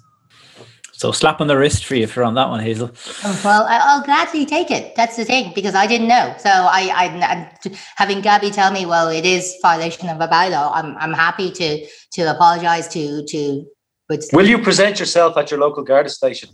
So 0.99 1.13
slap 1.13 1.39
on 1.39 1.47
the 1.47 1.57
wrist 1.57 1.85
for 1.85 1.95
you 1.95 2.07
for 2.07 2.25
on 2.25 2.33
that 2.33 2.49
one, 2.49 2.59
Hazel. 2.59 2.91
Oh, 3.23 3.41
well, 3.45 3.65
I'll 3.69 4.03
gladly 4.03 4.45
take 4.45 4.69
it. 4.69 4.95
That's 4.95 5.15
the 5.15 5.23
thing 5.23 5.53
because 5.55 5.73
I 5.73 5.87
didn't 5.87 6.09
know. 6.09 6.35
So 6.37 6.49
I, 6.49 6.91
I, 6.93 7.71
having 7.95 8.19
Gabby 8.19 8.51
tell 8.51 8.69
me, 8.69 8.85
well, 8.85 9.07
it 9.07 9.25
is 9.25 9.55
violation 9.61 10.09
of 10.09 10.19
a 10.19 10.27
bylaw. 10.27 10.71
I'm, 10.73 10.97
I'm 10.97 11.13
happy 11.13 11.51
to 11.51 11.87
to 12.11 12.23
apologise 12.23 12.89
to 12.89 13.23
to 13.27 13.65
but 14.09 14.23
will 14.33 14.47
you 14.47 14.57
present 14.57 14.99
yourself 14.99 15.37
at 15.37 15.51
your 15.51 15.59
local 15.59 15.83
Garda 15.83 16.09
station? 16.09 16.49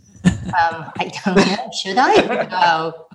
Um, 0.46 0.92
I 0.98 1.10
don't 1.24 1.36
know. 1.36 1.70
Should 1.82 1.96
I? 1.98 2.14
No. 2.50 3.06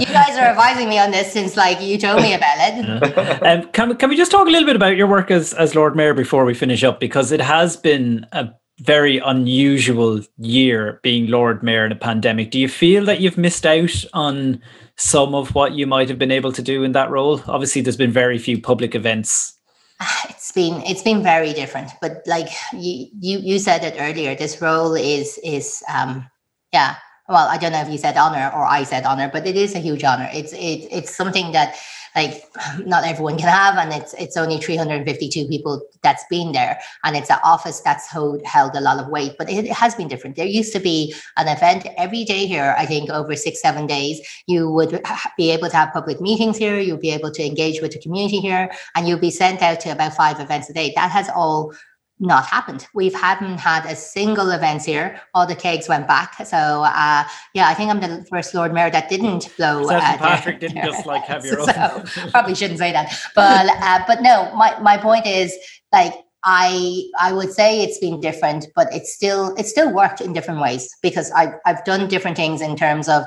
you 0.00 0.06
guys 0.06 0.38
are 0.38 0.46
advising 0.46 0.88
me 0.88 0.98
on 0.98 1.10
this 1.10 1.32
since 1.32 1.56
like 1.56 1.82
you 1.82 1.98
told 1.98 2.22
me 2.22 2.32
about 2.32 2.56
it. 2.58 3.42
um, 3.42 3.70
can, 3.72 3.94
can 3.96 4.08
we 4.08 4.16
just 4.16 4.30
talk 4.30 4.46
a 4.46 4.50
little 4.50 4.66
bit 4.66 4.76
about 4.76 4.96
your 4.96 5.06
work 5.06 5.30
as, 5.30 5.52
as 5.52 5.74
Lord 5.74 5.94
Mayor 5.94 6.14
before 6.14 6.46
we 6.46 6.54
finish 6.54 6.82
up? 6.82 7.00
Because 7.00 7.30
it 7.30 7.40
has 7.40 7.76
been 7.76 8.26
a 8.32 8.48
very 8.78 9.18
unusual 9.18 10.20
year 10.38 11.00
being 11.02 11.26
Lord 11.26 11.62
Mayor 11.62 11.84
in 11.84 11.92
a 11.92 11.96
pandemic. 11.96 12.50
Do 12.50 12.58
you 12.58 12.68
feel 12.68 13.04
that 13.04 13.20
you've 13.20 13.36
missed 13.36 13.66
out 13.66 14.04
on 14.14 14.62
some 14.96 15.34
of 15.34 15.54
what 15.54 15.72
you 15.72 15.86
might 15.86 16.08
have 16.08 16.18
been 16.18 16.30
able 16.30 16.52
to 16.52 16.62
do 16.62 16.82
in 16.84 16.92
that 16.92 17.10
role? 17.10 17.42
Obviously, 17.46 17.82
there's 17.82 17.96
been 17.96 18.12
very 18.12 18.38
few 18.38 18.60
public 18.60 18.94
events 18.94 19.58
it's 20.28 20.52
been 20.52 20.82
it's 20.82 21.02
been 21.02 21.22
very 21.22 21.52
different 21.52 21.90
but 22.00 22.22
like 22.26 22.48
you 22.72 23.08
you 23.20 23.38
you 23.38 23.58
said 23.58 23.84
it 23.84 23.94
earlier 23.98 24.34
this 24.34 24.60
role 24.60 24.94
is 24.94 25.38
is 25.44 25.82
um 25.92 26.26
yeah 26.72 26.96
well 27.28 27.48
i 27.48 27.56
don't 27.56 27.72
know 27.72 27.80
if 27.80 27.88
you 27.88 27.98
said 27.98 28.16
honor 28.16 28.50
or 28.54 28.64
i 28.64 28.82
said 28.82 29.04
honor 29.04 29.30
but 29.32 29.46
it 29.46 29.56
is 29.56 29.74
a 29.74 29.78
huge 29.78 30.04
honor. 30.04 30.28
It's 30.32 30.52
it, 30.52 30.88
it's 30.90 31.14
something 31.14 31.52
that 31.52 31.76
like 32.14 32.44
not 32.84 33.04
everyone 33.04 33.36
can 33.38 33.48
have 33.48 33.76
and 33.76 33.92
it's 33.92 34.14
it's 34.14 34.36
only 34.36 34.58
352 34.58 35.46
people 35.48 35.82
that's 36.02 36.24
been 36.30 36.52
there 36.52 36.78
and 37.02 37.16
it's 37.16 37.30
an 37.30 37.38
office 37.42 37.80
that's 37.80 38.08
hold, 38.10 38.44
held 38.44 38.74
a 38.74 38.80
lot 38.80 38.98
of 38.98 39.08
weight 39.08 39.32
but 39.38 39.50
it 39.50 39.70
has 39.70 39.94
been 39.94 40.08
different. 40.08 40.36
There 40.36 40.46
used 40.46 40.72
to 40.72 40.80
be 40.80 41.14
an 41.36 41.48
event 41.48 41.86
every 41.96 42.24
day 42.24 42.46
here 42.46 42.74
i 42.78 42.86
think 42.86 43.10
over 43.10 43.34
six 43.36 43.60
seven 43.60 43.86
days. 43.86 44.20
You 44.46 44.70
would 44.70 45.02
be 45.36 45.50
able 45.50 45.68
to 45.68 45.76
have 45.76 45.92
public 45.92 46.20
meetings 46.20 46.56
here 46.56 46.78
you'll 46.78 46.98
be 46.98 47.10
able 47.10 47.30
to 47.32 47.44
engage 47.44 47.80
with 47.80 47.92
the 47.92 48.00
community 48.00 48.40
here 48.40 48.70
and 48.94 49.08
you'll 49.08 49.18
be 49.18 49.30
sent 49.30 49.62
out 49.62 49.80
to 49.80 49.90
about 49.90 50.14
five 50.14 50.40
events 50.40 50.70
a 50.70 50.72
day. 50.72 50.92
That 50.94 51.10
has 51.10 51.28
all 51.28 51.72
not 52.20 52.46
happened. 52.46 52.86
We 52.94 53.10
haven't 53.10 53.58
had 53.58 53.84
a 53.86 53.96
single 53.96 54.50
event 54.50 54.84
here. 54.84 55.20
All 55.34 55.46
the 55.46 55.56
kegs 55.56 55.88
went 55.88 56.06
back. 56.06 56.34
So 56.46 56.56
uh, 56.56 57.24
yeah, 57.54 57.68
I 57.68 57.74
think 57.74 57.90
I'm 57.90 58.00
the 58.00 58.24
first 58.30 58.54
Lord 58.54 58.72
Mayor 58.72 58.90
that 58.90 59.08
didn't 59.08 59.54
blow. 59.56 59.88
Uh, 59.88 60.00
Patrick 60.18 60.60
didn't 60.60 60.84
just 60.84 61.06
like 61.06 61.24
have 61.24 61.44
your 61.44 61.60
own. 61.60 61.66
so, 61.66 62.04
probably 62.30 62.54
shouldn't 62.54 62.78
say 62.78 62.92
that, 62.92 63.12
but 63.34 63.68
uh, 63.68 64.04
but 64.06 64.22
no. 64.22 64.54
My 64.54 64.78
my 64.80 64.96
point 64.96 65.26
is 65.26 65.56
like 65.92 66.14
I 66.44 67.04
I 67.18 67.32
would 67.32 67.52
say 67.52 67.82
it's 67.82 67.98
been 67.98 68.20
different, 68.20 68.66
but 68.76 68.92
it's 68.92 69.12
still 69.12 69.54
it 69.56 69.66
still 69.66 69.92
worked 69.92 70.20
in 70.20 70.32
different 70.32 70.60
ways 70.60 70.94
because 71.02 71.30
I've 71.32 71.54
I've 71.66 71.84
done 71.84 72.06
different 72.08 72.36
things 72.36 72.60
in 72.60 72.76
terms 72.76 73.08
of 73.08 73.24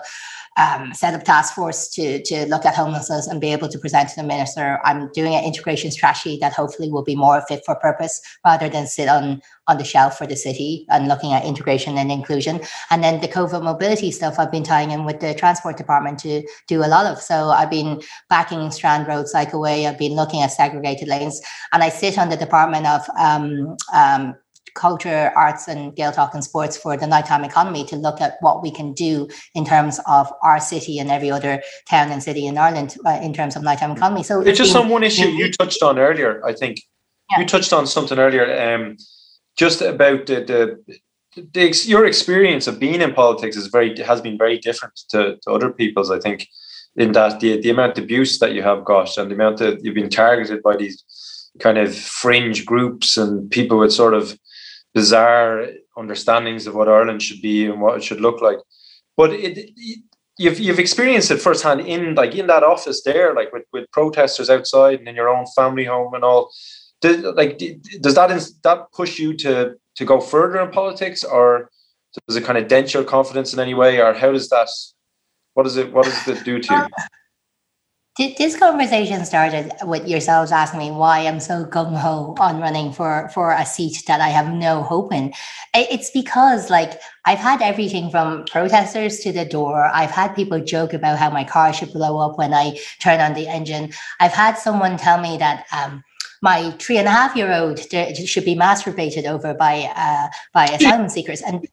um, 0.57 0.93
set 0.93 1.13
up 1.13 1.23
task 1.23 1.53
force 1.53 1.87
to, 1.89 2.21
to 2.23 2.45
look 2.47 2.65
at 2.65 2.75
homelessness 2.75 3.27
and 3.27 3.39
be 3.39 3.51
able 3.51 3.69
to 3.69 3.77
present 3.77 4.09
to 4.09 4.15
the 4.17 4.23
minister. 4.23 4.79
I'm 4.83 5.09
doing 5.13 5.35
an 5.35 5.43
integration 5.43 5.91
strategy 5.91 6.37
that 6.41 6.53
hopefully 6.53 6.91
will 6.91 7.03
be 7.03 7.15
more 7.15 7.41
fit 7.47 7.63
for 7.65 7.75
purpose 7.75 8.19
rather 8.45 8.67
than 8.67 8.87
sit 8.87 9.07
on, 9.07 9.41
on 9.67 9.77
the 9.77 9.83
shelf 9.83 10.17
for 10.17 10.25
the 10.25 10.35
city 10.35 10.85
and 10.89 11.07
looking 11.07 11.33
at 11.33 11.45
integration 11.45 11.97
and 11.97 12.11
inclusion. 12.11 12.59
And 12.89 13.03
then 13.03 13.21
the 13.21 13.27
COVID 13.27 13.63
mobility 13.63 14.11
stuff 14.11 14.39
I've 14.39 14.51
been 14.51 14.63
tying 14.63 14.91
in 14.91 15.05
with 15.05 15.19
the 15.19 15.35
transport 15.35 15.77
department 15.77 16.19
to 16.19 16.43
do 16.67 16.83
a 16.83 16.87
lot 16.87 17.05
of. 17.05 17.21
So 17.21 17.49
I've 17.49 17.69
been 17.69 18.01
backing 18.29 18.71
Strand 18.71 19.07
Road 19.07 19.27
Cycleway. 19.33 19.87
I've 19.87 19.99
been 19.99 20.13
looking 20.13 20.41
at 20.41 20.51
segregated 20.51 21.07
lanes 21.07 21.39
and 21.71 21.83
I 21.83 21.89
sit 21.89 22.17
on 22.17 22.29
the 22.29 22.37
Department 22.37 22.87
of 22.87 23.07
um, 23.19 23.77
um, 23.93 24.35
culture, 24.77 25.31
arts, 25.35 25.67
and 25.67 25.95
Gaeltacht 25.95 26.33
and 26.33 26.43
sports 26.43 26.77
for 26.77 26.95
the 26.95 27.07
nighttime 27.07 27.43
economy 27.43 27.83
to 27.85 27.95
look 27.95 28.21
at 28.21 28.37
what 28.41 28.61
we 28.61 28.71
can 28.71 28.93
do 28.93 29.27
in 29.53 29.65
terms 29.65 29.99
of 30.07 30.31
our 30.43 30.59
city 30.59 30.99
and 30.99 31.09
every 31.11 31.31
other 31.31 31.61
town 31.89 32.11
and 32.11 32.23
city 32.23 32.45
in 32.45 32.57
Ireland 32.57 32.95
uh, 33.05 33.19
in 33.21 33.33
terms 33.33 33.55
of 33.55 33.63
nighttime 33.63 33.91
economy. 33.91 34.23
So 34.23 34.41
it's 34.41 34.57
just 34.57 34.75
on 34.75 34.89
one 34.89 35.03
issue 35.03 35.27
you 35.27 35.51
touched 35.51 35.83
on 35.83 35.99
earlier. 35.99 36.45
I 36.45 36.53
think 36.53 36.81
yeah. 37.31 37.39
you 37.39 37.45
touched 37.45 37.73
on 37.73 37.87
something 37.87 38.19
earlier, 38.19 38.45
um, 38.65 38.97
just 39.57 39.81
about 39.81 40.27
the, 40.27 40.35
the 40.51 40.97
the, 41.53 41.83
your 41.85 42.05
experience 42.05 42.65
of 42.67 42.79
being 42.79 43.01
in 43.01 43.13
politics 43.13 43.55
is 43.55 43.67
very 43.67 43.95
has 44.01 44.21
been 44.21 44.37
very 44.37 44.57
different 44.57 44.95
to, 45.09 45.37
to 45.43 45.51
other 45.51 45.71
people's. 45.71 46.11
I 46.11 46.19
think 46.19 46.47
in 46.95 47.11
that 47.13 47.39
the 47.39 47.61
the 47.61 47.69
amount 47.69 47.97
of 47.97 48.03
abuse 48.03 48.39
that 48.39 48.53
you 48.53 48.63
have 48.63 48.85
got 48.85 49.17
and 49.17 49.29
the 49.29 49.35
amount 49.35 49.57
that 49.57 49.83
you've 49.83 49.95
been 49.95 50.09
targeted 50.09 50.63
by 50.63 50.75
these 50.75 51.03
kind 51.59 51.77
of 51.77 51.95
fringe 51.95 52.65
groups 52.65 53.17
and 53.17 53.49
people 53.49 53.79
with 53.79 53.93
sort 53.93 54.13
of 54.13 54.37
bizarre 54.97 55.67
understandings 55.95 56.65
of 56.65 56.73
what 56.73 56.89
Ireland 56.89 57.21
should 57.21 57.41
be 57.51 57.67
and 57.67 57.79
what 57.79 57.97
it 57.97 58.03
should 58.03 58.19
look 58.19 58.41
like. 58.41 58.57
But 59.15 59.29
it, 59.31 59.69
you've 60.39 60.59
you've 60.59 60.83
experienced 60.85 61.29
it 61.29 61.39
firsthand 61.39 61.81
in 61.81 62.15
like 62.15 62.33
in 62.33 62.47
that 62.47 62.63
office 62.63 63.03
there, 63.03 63.35
like 63.39 63.53
with, 63.53 63.65
with 63.73 63.91
protesters 63.91 64.49
outside 64.49 64.97
and 64.99 65.07
in 65.07 65.15
your 65.15 65.29
own 65.29 65.45
family 65.55 65.85
home 65.85 66.15
and 66.15 66.23
all. 66.23 66.49
Did, 67.01 67.21
like 67.41 67.61
does 68.01 68.15
that 68.15 68.29
that 68.63 68.79
push 68.91 69.19
you 69.19 69.29
to 69.43 69.75
to 69.97 70.03
go 70.11 70.19
further 70.19 70.59
in 70.61 70.71
politics, 70.71 71.23
or 71.23 71.69
does 72.27 72.35
it 72.35 72.43
kind 72.43 72.57
of 72.57 72.67
dent 72.67 72.95
your 72.95 73.03
confidence 73.03 73.53
in 73.53 73.59
any 73.59 73.75
way, 73.75 74.01
or 74.01 74.13
how 74.15 74.31
does 74.31 74.49
that? 74.49 74.69
What 75.53 75.63
does 75.63 75.77
it 75.77 75.93
What 75.93 76.05
does 76.05 76.27
it 76.27 76.43
do 76.43 76.57
to 76.59 76.73
you? 76.73 77.05
this 78.17 78.57
conversation 78.57 79.23
started 79.25 79.71
with 79.83 80.07
yourselves 80.07 80.51
asking 80.51 80.79
me 80.79 80.91
why 80.91 81.19
I'm 81.19 81.39
so 81.39 81.65
gung 81.65 81.95
ho 81.95 82.35
on 82.39 82.59
running 82.59 82.91
for 82.91 83.29
for 83.29 83.51
a 83.51 83.65
seat 83.65 84.03
that 84.07 84.21
I 84.21 84.29
have 84.29 84.51
no 84.51 84.81
hope 84.81 85.13
in. 85.13 85.33
It's 85.75 86.09
because 86.09 86.71
like 86.71 86.99
I've 87.25 87.37
had 87.37 87.61
everything 87.61 88.09
from 88.09 88.45
protesters 88.45 89.19
to 89.19 89.31
the 89.31 89.45
door. 89.45 89.85
I've 89.93 90.09
had 90.09 90.35
people 90.35 90.59
joke 90.59 90.93
about 90.93 91.19
how 91.19 91.29
my 91.29 91.43
car 91.43 91.73
should 91.73 91.93
blow 91.93 92.17
up 92.17 92.39
when 92.39 92.53
I 92.53 92.79
turn 92.99 93.19
on 93.19 93.35
the 93.35 93.47
engine. 93.47 93.93
I've 94.19 94.33
had 94.33 94.57
someone 94.57 94.97
tell 94.97 95.21
me 95.21 95.37
that. 95.37 95.65
Um, 95.71 96.03
my 96.43 96.69
three 96.77 96.97
and 96.97 97.07
a 97.07 97.11
half 97.11 97.35
year 97.35 97.51
old 97.51 97.79
should 97.79 98.45
be 98.45 98.55
masturbated 98.55 99.25
over 99.25 99.55
by 99.55 99.91
uh, 99.95 100.27
by 100.53 100.65
asylum 100.77 101.09
seekers, 101.09 101.41
and 101.41 101.67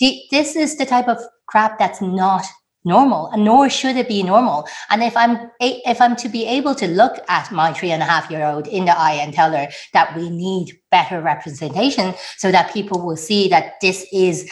this, 0.00 0.18
this 0.32 0.56
is 0.56 0.76
the 0.76 0.84
type 0.84 1.06
of 1.06 1.18
crap 1.46 1.78
that's 1.78 2.00
not 2.00 2.44
normal 2.88 3.28
and 3.28 3.44
nor 3.44 3.68
should 3.70 3.96
it 3.96 4.08
be 4.08 4.22
normal. 4.22 4.66
And 4.90 5.02
if 5.02 5.16
i'm 5.16 5.50
if 5.60 6.00
i'm 6.00 6.16
to 6.16 6.28
be 6.28 6.46
able 6.46 6.74
to 6.74 6.88
look 6.88 7.18
at 7.28 7.52
my 7.52 7.72
three 7.72 7.92
and 7.92 8.02
a 8.02 8.06
half 8.06 8.30
year 8.30 8.44
old 8.44 8.66
in 8.66 8.86
the 8.86 8.98
eye 8.98 9.18
and 9.22 9.32
tell 9.32 9.52
her 9.52 9.68
that 9.92 10.16
we 10.16 10.30
need 10.30 10.78
better 10.90 11.20
representation 11.20 12.14
so 12.36 12.50
that 12.50 12.72
people 12.72 13.04
will 13.04 13.16
see 13.16 13.48
that 13.48 13.74
this 13.80 14.06
is 14.12 14.50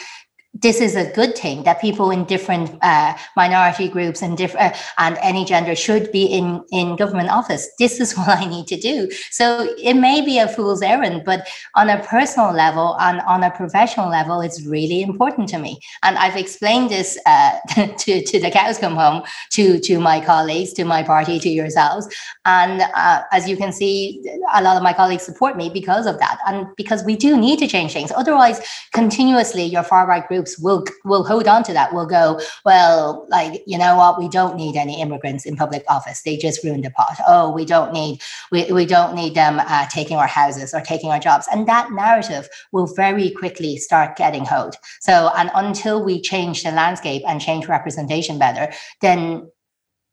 this 0.53 0.81
is 0.81 0.95
a 0.95 1.11
good 1.11 1.37
thing 1.37 1.63
that 1.63 1.81
people 1.81 2.09
in 2.09 2.25
different 2.25 2.71
uh, 2.81 3.15
minority 3.35 3.87
groups 3.87 4.21
and 4.21 4.37
different 4.37 4.73
uh, 4.73 4.77
and 4.97 5.17
any 5.21 5.45
gender 5.45 5.75
should 5.75 6.11
be 6.11 6.25
in 6.25 6.63
in 6.71 6.95
government 6.95 7.29
office. 7.29 7.69
This 7.79 7.99
is 7.99 8.13
what 8.17 8.29
i 8.29 8.45
need 8.45 8.67
to 8.67 8.77
do. 8.77 9.09
So 9.31 9.75
it 9.77 9.95
may 9.95 10.21
be 10.21 10.39
a 10.39 10.47
fool's 10.47 10.81
errand 10.81 11.23
but 11.25 11.47
on 11.75 11.89
a 11.89 12.03
personal 12.03 12.51
level 12.53 12.95
and 12.99 13.21
on 13.21 13.43
a 13.43 13.51
professional 13.51 14.09
level 14.09 14.41
it's 14.41 14.65
really 14.65 15.01
important 15.01 15.49
to 15.49 15.59
me. 15.59 15.79
And 16.03 16.17
i've 16.17 16.37
explained 16.37 16.89
this 16.89 17.17
uh, 17.25 17.57
to, 17.97 18.23
to 18.23 18.39
the 18.39 18.51
cows 18.51 18.77
come 18.77 18.95
home 18.95 19.23
to 19.51 19.79
to 19.79 19.99
my 19.99 20.23
colleagues 20.23 20.73
to 20.73 20.85
my 20.85 21.03
party 21.03 21.39
to 21.39 21.49
yourselves. 21.49 22.07
And 22.45 22.81
uh, 22.95 23.23
as 23.31 23.47
you 23.47 23.57
can 23.57 23.71
see 23.71 24.23
a 24.53 24.63
lot 24.63 24.77
of 24.77 24.83
my 24.83 24.93
colleagues 24.93 25.23
support 25.23 25.57
me 25.57 25.69
because 25.69 26.05
of 26.05 26.19
that. 26.19 26.39
And 26.47 26.67
because 26.77 27.03
we 27.03 27.15
do 27.15 27.37
need 27.37 27.59
to 27.59 27.67
change 27.67 27.93
things. 27.93 28.11
Otherwise 28.15 28.61
continuously 28.93 29.63
your 29.63 29.83
far 29.83 30.07
right 30.07 30.27
groups 30.27 30.36
groups 30.37 30.59
will 30.59 30.85
will 31.03 31.23
hold 31.23 31.47
on 31.47 31.63
to 31.63 31.73
that. 31.73 31.93
Will 31.93 32.05
go, 32.05 32.39
well, 32.65 33.25
like 33.29 33.63
you 33.65 33.77
know 33.77 33.97
what, 33.97 34.19
we 34.19 34.29
don't 34.29 34.55
need 34.55 34.75
any 34.75 35.01
immigrants 35.01 35.45
in 35.45 35.55
public 35.55 35.83
office. 35.89 36.21
They 36.21 36.37
just 36.37 36.63
ruined 36.63 36.85
the 36.85 36.91
pot. 36.91 37.17
Oh, 37.27 37.51
we 37.51 37.65
don't 37.65 37.91
need 37.91 38.21
we, 38.51 38.71
we 38.71 38.85
don't 38.85 39.15
need 39.15 39.33
them 39.33 39.59
uh, 39.59 39.87
taking 39.87 40.17
our 40.17 40.27
houses 40.27 40.73
or 40.73 40.81
taking 40.81 41.09
our 41.09 41.19
jobs. 41.19 41.47
And 41.51 41.67
that 41.67 41.91
narrative 41.91 42.47
will 42.71 42.87
very 42.95 43.31
quickly 43.31 43.77
start 43.77 44.15
getting 44.15 44.45
hold. 44.45 44.75
So, 45.01 45.31
and 45.37 45.49
until 45.55 46.03
we 46.03 46.21
change 46.21 46.63
the 46.63 46.71
landscape 46.71 47.23
and 47.27 47.41
change 47.41 47.67
representation 47.67 48.37
better, 48.37 48.71
then 49.01 49.49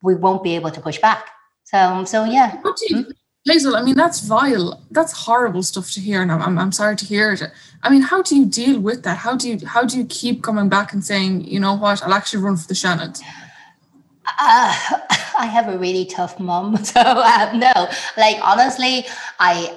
we 0.02 0.14
won't 0.14 0.42
be 0.42 0.54
able 0.54 0.70
to 0.70 0.80
push 0.80 0.98
back. 0.98 1.28
So, 1.64 2.04
so 2.04 2.24
yeah. 2.24 2.60
Hazel, 3.46 3.76
I 3.76 3.82
mean, 3.82 3.94
that's 3.94 4.20
vile. 4.20 4.82
That's 4.90 5.12
horrible 5.12 5.62
stuff 5.62 5.90
to 5.92 6.00
hear. 6.00 6.22
And 6.22 6.32
I'm, 6.32 6.58
I'm, 6.58 6.72
sorry 6.72 6.96
to 6.96 7.04
hear 7.04 7.32
it. 7.32 7.42
I 7.82 7.90
mean, 7.90 8.00
how 8.00 8.22
do 8.22 8.36
you 8.36 8.46
deal 8.46 8.80
with 8.80 9.02
that? 9.02 9.18
How 9.18 9.36
do 9.36 9.50
you 9.50 9.66
how 9.66 9.84
do 9.84 9.98
you 9.98 10.06
keep 10.06 10.42
coming 10.42 10.70
back 10.70 10.94
and 10.94 11.04
saying, 11.04 11.44
you 11.44 11.60
know 11.60 11.74
what, 11.74 12.02
I'll 12.02 12.14
actually 12.14 12.42
run 12.42 12.56
for 12.56 12.66
the 12.66 12.74
Seanad? 12.74 13.20
Uh, 14.26 14.74
I 15.38 15.46
have 15.46 15.68
a 15.68 15.76
really 15.76 16.06
tough 16.06 16.40
mom, 16.40 16.76
so 16.84 17.00
uh, 17.00 17.52
no. 17.54 17.88
Like 18.16 18.38
honestly, 18.42 19.06
I, 19.38 19.76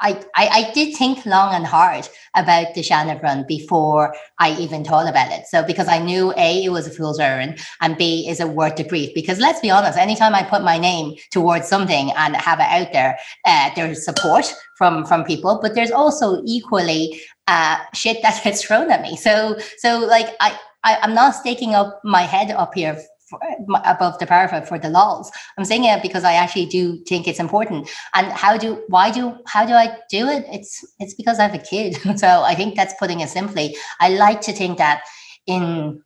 I, 0.00 0.24
I 0.34 0.70
did 0.72 0.96
think 0.96 1.26
long 1.26 1.54
and 1.54 1.66
hard 1.66 2.08
about 2.34 2.74
the 2.74 3.18
run 3.22 3.44
before 3.46 4.14
I 4.38 4.56
even 4.58 4.84
thought 4.84 5.08
about 5.08 5.32
it. 5.32 5.46
So 5.46 5.62
because 5.62 5.88
I 5.88 5.98
knew 5.98 6.32
A, 6.36 6.64
it 6.64 6.70
was 6.70 6.86
a 6.86 6.90
fool's 6.90 7.20
errand, 7.20 7.58
and 7.80 7.96
B, 7.96 8.28
is 8.28 8.40
it 8.40 8.50
worth 8.50 8.76
the 8.76 8.84
grief? 8.84 9.10
Because 9.14 9.38
let's 9.38 9.60
be 9.60 9.70
honest, 9.70 9.98
anytime 9.98 10.34
I 10.34 10.42
put 10.42 10.62
my 10.62 10.78
name 10.78 11.16
towards 11.30 11.68
something 11.68 12.10
and 12.16 12.36
have 12.36 12.60
it 12.60 12.66
out 12.68 12.92
there, 12.92 13.18
uh, 13.46 13.70
there's 13.74 14.04
support 14.04 14.52
from 14.76 15.04
from 15.04 15.24
people, 15.24 15.58
but 15.62 15.74
there's 15.74 15.90
also 15.90 16.42
equally 16.44 17.20
uh, 17.46 17.78
shit 17.94 18.22
that 18.22 18.42
gets 18.44 18.62
thrown 18.62 18.90
at 18.90 19.02
me. 19.02 19.16
So 19.16 19.56
so 19.78 19.98
like 19.98 20.28
I, 20.40 20.58
I 20.82 20.98
I'm 21.02 21.14
not 21.14 21.34
staking 21.34 21.74
up 21.74 22.00
my 22.04 22.22
head 22.22 22.50
up 22.50 22.74
here 22.74 23.00
Uh, 23.42 23.80
above 23.84 24.18
the 24.18 24.26
parapet 24.26 24.68
for 24.68 24.78
the 24.78 24.88
laws. 24.88 25.30
I'm 25.58 25.64
saying 25.64 25.84
it 25.84 26.02
because 26.02 26.24
I 26.24 26.34
actually 26.34 26.66
do 26.66 27.02
think 27.04 27.26
it's 27.26 27.40
important. 27.40 27.88
And 28.14 28.26
how 28.32 28.56
do 28.56 28.82
why 28.88 29.10
do 29.10 29.36
how 29.46 29.64
do 29.66 29.72
I 29.72 29.96
do 30.10 30.28
it? 30.28 30.44
It's 30.52 30.84
it's 30.98 31.14
because 31.14 31.38
I 31.38 31.44
have 31.44 31.54
a 31.54 31.58
kid. 31.58 31.96
so 32.18 32.42
I 32.42 32.54
think 32.54 32.76
that's 32.76 32.94
putting 32.98 33.20
it 33.20 33.28
simply. 33.28 33.76
I 34.00 34.10
like 34.10 34.40
to 34.42 34.52
think 34.52 34.78
that 34.78 35.02
in 35.46 36.02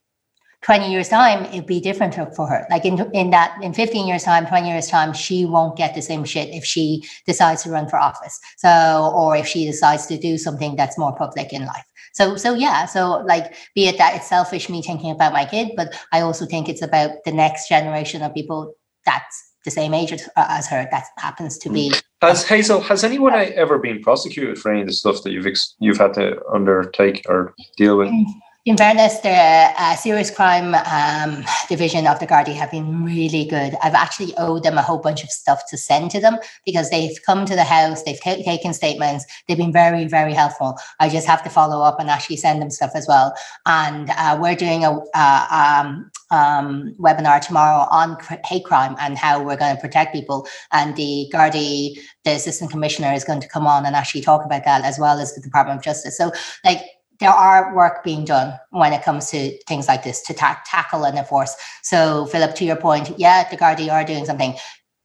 20 0.62 0.90
years 0.90 1.08
time 1.08 1.44
it'd 1.46 1.66
be 1.66 1.80
different 1.80 2.14
for 2.34 2.48
her 2.48 2.66
like 2.68 2.84
in, 2.84 2.98
in 3.12 3.30
that 3.30 3.56
in 3.62 3.72
15 3.72 4.08
years 4.08 4.24
time 4.24 4.44
20 4.44 4.68
years 4.68 4.88
time 4.88 5.12
she 5.12 5.44
won't 5.44 5.76
get 5.76 5.94
the 5.94 6.02
same 6.02 6.24
shit 6.24 6.48
if 6.52 6.64
she 6.64 7.04
decides 7.26 7.62
to 7.62 7.70
run 7.70 7.88
for 7.88 7.96
office 7.96 8.40
so 8.56 9.12
or 9.14 9.36
if 9.36 9.46
she 9.46 9.64
decides 9.64 10.06
to 10.06 10.18
do 10.18 10.36
something 10.36 10.74
that's 10.74 10.98
more 10.98 11.14
public 11.14 11.52
in 11.52 11.64
life 11.64 11.84
so 12.12 12.36
so 12.36 12.54
yeah 12.54 12.86
so 12.86 13.22
like 13.26 13.54
be 13.74 13.86
it 13.86 13.98
that 13.98 14.14
it's 14.16 14.28
selfish 14.28 14.68
me 14.68 14.82
thinking 14.82 15.10
about 15.10 15.32
my 15.32 15.44
kid 15.44 15.72
but 15.76 15.94
i 16.12 16.20
also 16.20 16.46
think 16.46 16.68
it's 16.68 16.82
about 16.82 17.10
the 17.24 17.32
next 17.32 17.68
generation 17.68 18.22
of 18.22 18.34
people 18.34 18.74
that's 19.04 19.44
the 19.64 19.70
same 19.70 19.92
age 19.92 20.12
as, 20.12 20.28
uh, 20.36 20.62
her 20.70 20.88
that 20.90 21.04
happens 21.18 21.58
to 21.58 21.68
be 21.68 21.92
has 22.22 22.46
hazel 22.46 22.80
has 22.80 23.04
anyone 23.04 23.34
ever 23.34 23.78
been 23.78 24.00
prosecuted 24.02 24.58
for 24.58 24.72
any 24.72 24.80
of 24.80 24.86
the 24.86 24.92
stuff 24.92 25.22
that 25.22 25.32
you've 25.32 25.46
ex- 25.46 25.74
you've 25.78 25.98
had 25.98 26.14
to 26.14 26.40
undertake 26.52 27.24
or 27.28 27.54
deal 27.76 27.98
with? 27.98 28.08
Mm 28.08 28.24
in 28.68 28.76
fairness, 28.76 29.20
the 29.20 29.30
uh, 29.30 29.96
serious 29.96 30.30
crime 30.30 30.74
um, 30.74 31.42
division 31.70 32.06
of 32.06 32.20
the 32.20 32.26
Gardaí 32.26 32.52
have 32.52 32.70
been 32.70 33.02
really 33.02 33.46
good. 33.46 33.74
I've 33.82 33.94
actually 33.94 34.34
owed 34.36 34.62
them 34.62 34.76
a 34.76 34.82
whole 34.82 34.98
bunch 34.98 35.24
of 35.24 35.30
stuff 35.30 35.62
to 35.70 35.78
send 35.78 36.10
to 36.10 36.20
them 36.20 36.36
because 36.66 36.90
they've 36.90 37.16
come 37.24 37.46
to 37.46 37.54
the 37.54 37.64
house, 37.64 38.02
they've 38.02 38.20
t- 38.20 38.44
taken 38.44 38.74
statements, 38.74 39.24
they've 39.46 39.56
been 39.56 39.72
very, 39.72 40.04
very 40.06 40.34
helpful. 40.34 40.76
I 41.00 41.08
just 41.08 41.26
have 41.26 41.42
to 41.44 41.48
follow 41.48 41.82
up 41.82 41.98
and 41.98 42.10
actually 42.10 42.36
send 42.36 42.60
them 42.60 42.68
stuff 42.68 42.90
as 42.94 43.08
well. 43.08 43.34
And 43.64 44.10
uh, 44.10 44.38
we're 44.38 44.54
doing 44.54 44.84
a 44.84 44.98
uh, 45.14 45.46
um, 45.50 46.10
um, 46.30 46.94
webinar 47.00 47.40
tomorrow 47.40 47.86
on 47.90 48.18
hate 48.44 48.66
crime 48.66 48.96
and 49.00 49.16
how 49.16 49.42
we're 49.42 49.56
going 49.56 49.76
to 49.76 49.80
protect 49.80 50.12
people. 50.12 50.46
And 50.72 50.94
the 50.94 51.30
Gardaí, 51.32 51.98
the 52.24 52.32
assistant 52.32 52.70
commissioner, 52.70 53.14
is 53.14 53.24
going 53.24 53.40
to 53.40 53.48
come 53.48 53.66
on 53.66 53.86
and 53.86 53.96
actually 53.96 54.20
talk 54.20 54.44
about 54.44 54.66
that 54.66 54.84
as 54.84 54.98
well 54.98 55.18
as 55.20 55.34
the 55.34 55.40
Department 55.40 55.78
of 55.78 55.84
Justice. 55.84 56.18
So, 56.18 56.32
like, 56.66 56.82
there 57.20 57.30
are 57.30 57.74
work 57.74 58.04
being 58.04 58.24
done 58.24 58.58
when 58.70 58.92
it 58.92 59.02
comes 59.02 59.30
to 59.30 59.56
things 59.66 59.88
like 59.88 60.04
this 60.04 60.22
to 60.22 60.34
ta- 60.34 60.60
tackle 60.66 61.04
and 61.04 61.18
enforce. 61.18 61.54
So, 61.82 62.26
Philip, 62.26 62.54
to 62.56 62.64
your 62.64 62.76
point, 62.76 63.18
yeah, 63.18 63.48
the 63.48 63.56
Gardaí 63.56 63.90
are 63.90 64.04
doing 64.04 64.24
something. 64.24 64.54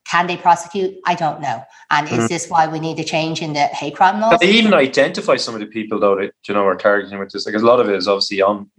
Can 0.07 0.27
they 0.27 0.37
prosecute? 0.37 0.95
I 1.05 1.15
don't 1.15 1.41
know. 1.41 1.63
And 1.89 2.07
mm-hmm. 2.07 2.21
is 2.21 2.29
this 2.29 2.49
why 2.49 2.67
we 2.67 2.79
need 2.79 2.99
a 2.99 3.03
change 3.03 3.41
in 3.41 3.53
the 3.53 3.65
hate 3.67 3.95
crime 3.95 4.19
laws? 4.19 4.39
They 4.39 4.51
even 4.51 4.73
identify 4.73 5.37
some 5.37 5.55
of 5.55 5.59
the 5.59 5.65
people 5.65 5.99
though 5.99 6.15
that 6.17 6.33
you 6.47 6.53
know 6.53 6.65
are 6.65 6.75
targeting 6.75 7.17
with 7.19 7.31
this. 7.31 7.45
Like 7.45 7.55
a 7.55 7.59
lot 7.59 7.79
of 7.79 7.89
it 7.89 7.95
is 7.95 8.07
obviously 8.07 8.41
on 8.41 8.69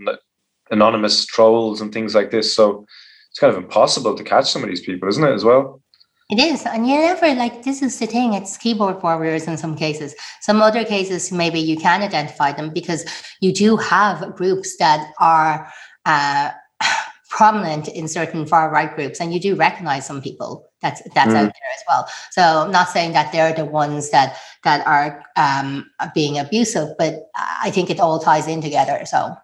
anonymous 0.70 1.24
trolls 1.24 1.80
and 1.80 1.92
things 1.92 2.14
like 2.14 2.30
this. 2.30 2.54
So 2.54 2.86
it's 3.30 3.38
kind 3.40 3.52
of 3.52 3.60
impossible 3.60 4.14
to 4.14 4.22
catch 4.22 4.50
some 4.50 4.62
of 4.62 4.68
these 4.68 4.82
people, 4.82 5.08
isn't 5.08 5.24
it? 5.24 5.32
As 5.32 5.44
well. 5.44 5.82
It 6.30 6.38
is. 6.38 6.64
And 6.64 6.88
you 6.88 6.96
never 6.96 7.34
like 7.34 7.64
this 7.64 7.82
is 7.82 7.98
the 7.98 8.06
thing, 8.06 8.32
it's 8.32 8.56
keyboard 8.56 9.02
warriors 9.02 9.46
in 9.46 9.58
some 9.58 9.76
cases. 9.76 10.14
Some 10.40 10.62
other 10.62 10.84
cases, 10.84 11.30
maybe 11.30 11.60
you 11.60 11.76
can 11.76 12.02
identify 12.02 12.52
them 12.52 12.70
because 12.72 13.04
you 13.40 13.52
do 13.52 13.76
have 13.76 14.34
groups 14.34 14.76
that 14.78 15.12
are 15.20 15.70
uh, 16.06 16.50
prominent 17.28 17.88
in 17.88 18.08
certain 18.08 18.46
far 18.46 18.70
right 18.70 18.94
groups, 18.94 19.20
and 19.20 19.34
you 19.34 19.40
do 19.40 19.54
recognize 19.54 20.06
some 20.06 20.22
people 20.22 20.66
that's 20.80 21.02
that's 21.14 21.32
mm. 21.32 21.36
out 21.36 21.52
there 21.52 21.72
as 21.74 21.82
well. 21.86 22.08
So 22.30 22.42
I'm 22.42 22.72
not 22.72 22.88
saying 22.88 23.12
that 23.12 23.30
they're 23.30 23.52
the 23.52 23.66
ones 23.66 24.10
that 24.10 24.38
that 24.64 24.86
are 24.86 25.22
um, 25.36 25.90
being 26.14 26.38
abusive, 26.38 26.88
but 26.98 27.28
I 27.36 27.70
think 27.70 27.90
it 27.90 28.00
all 28.00 28.18
ties 28.18 28.48
in 28.48 28.62
together. 28.62 29.04
So, 29.04 29.34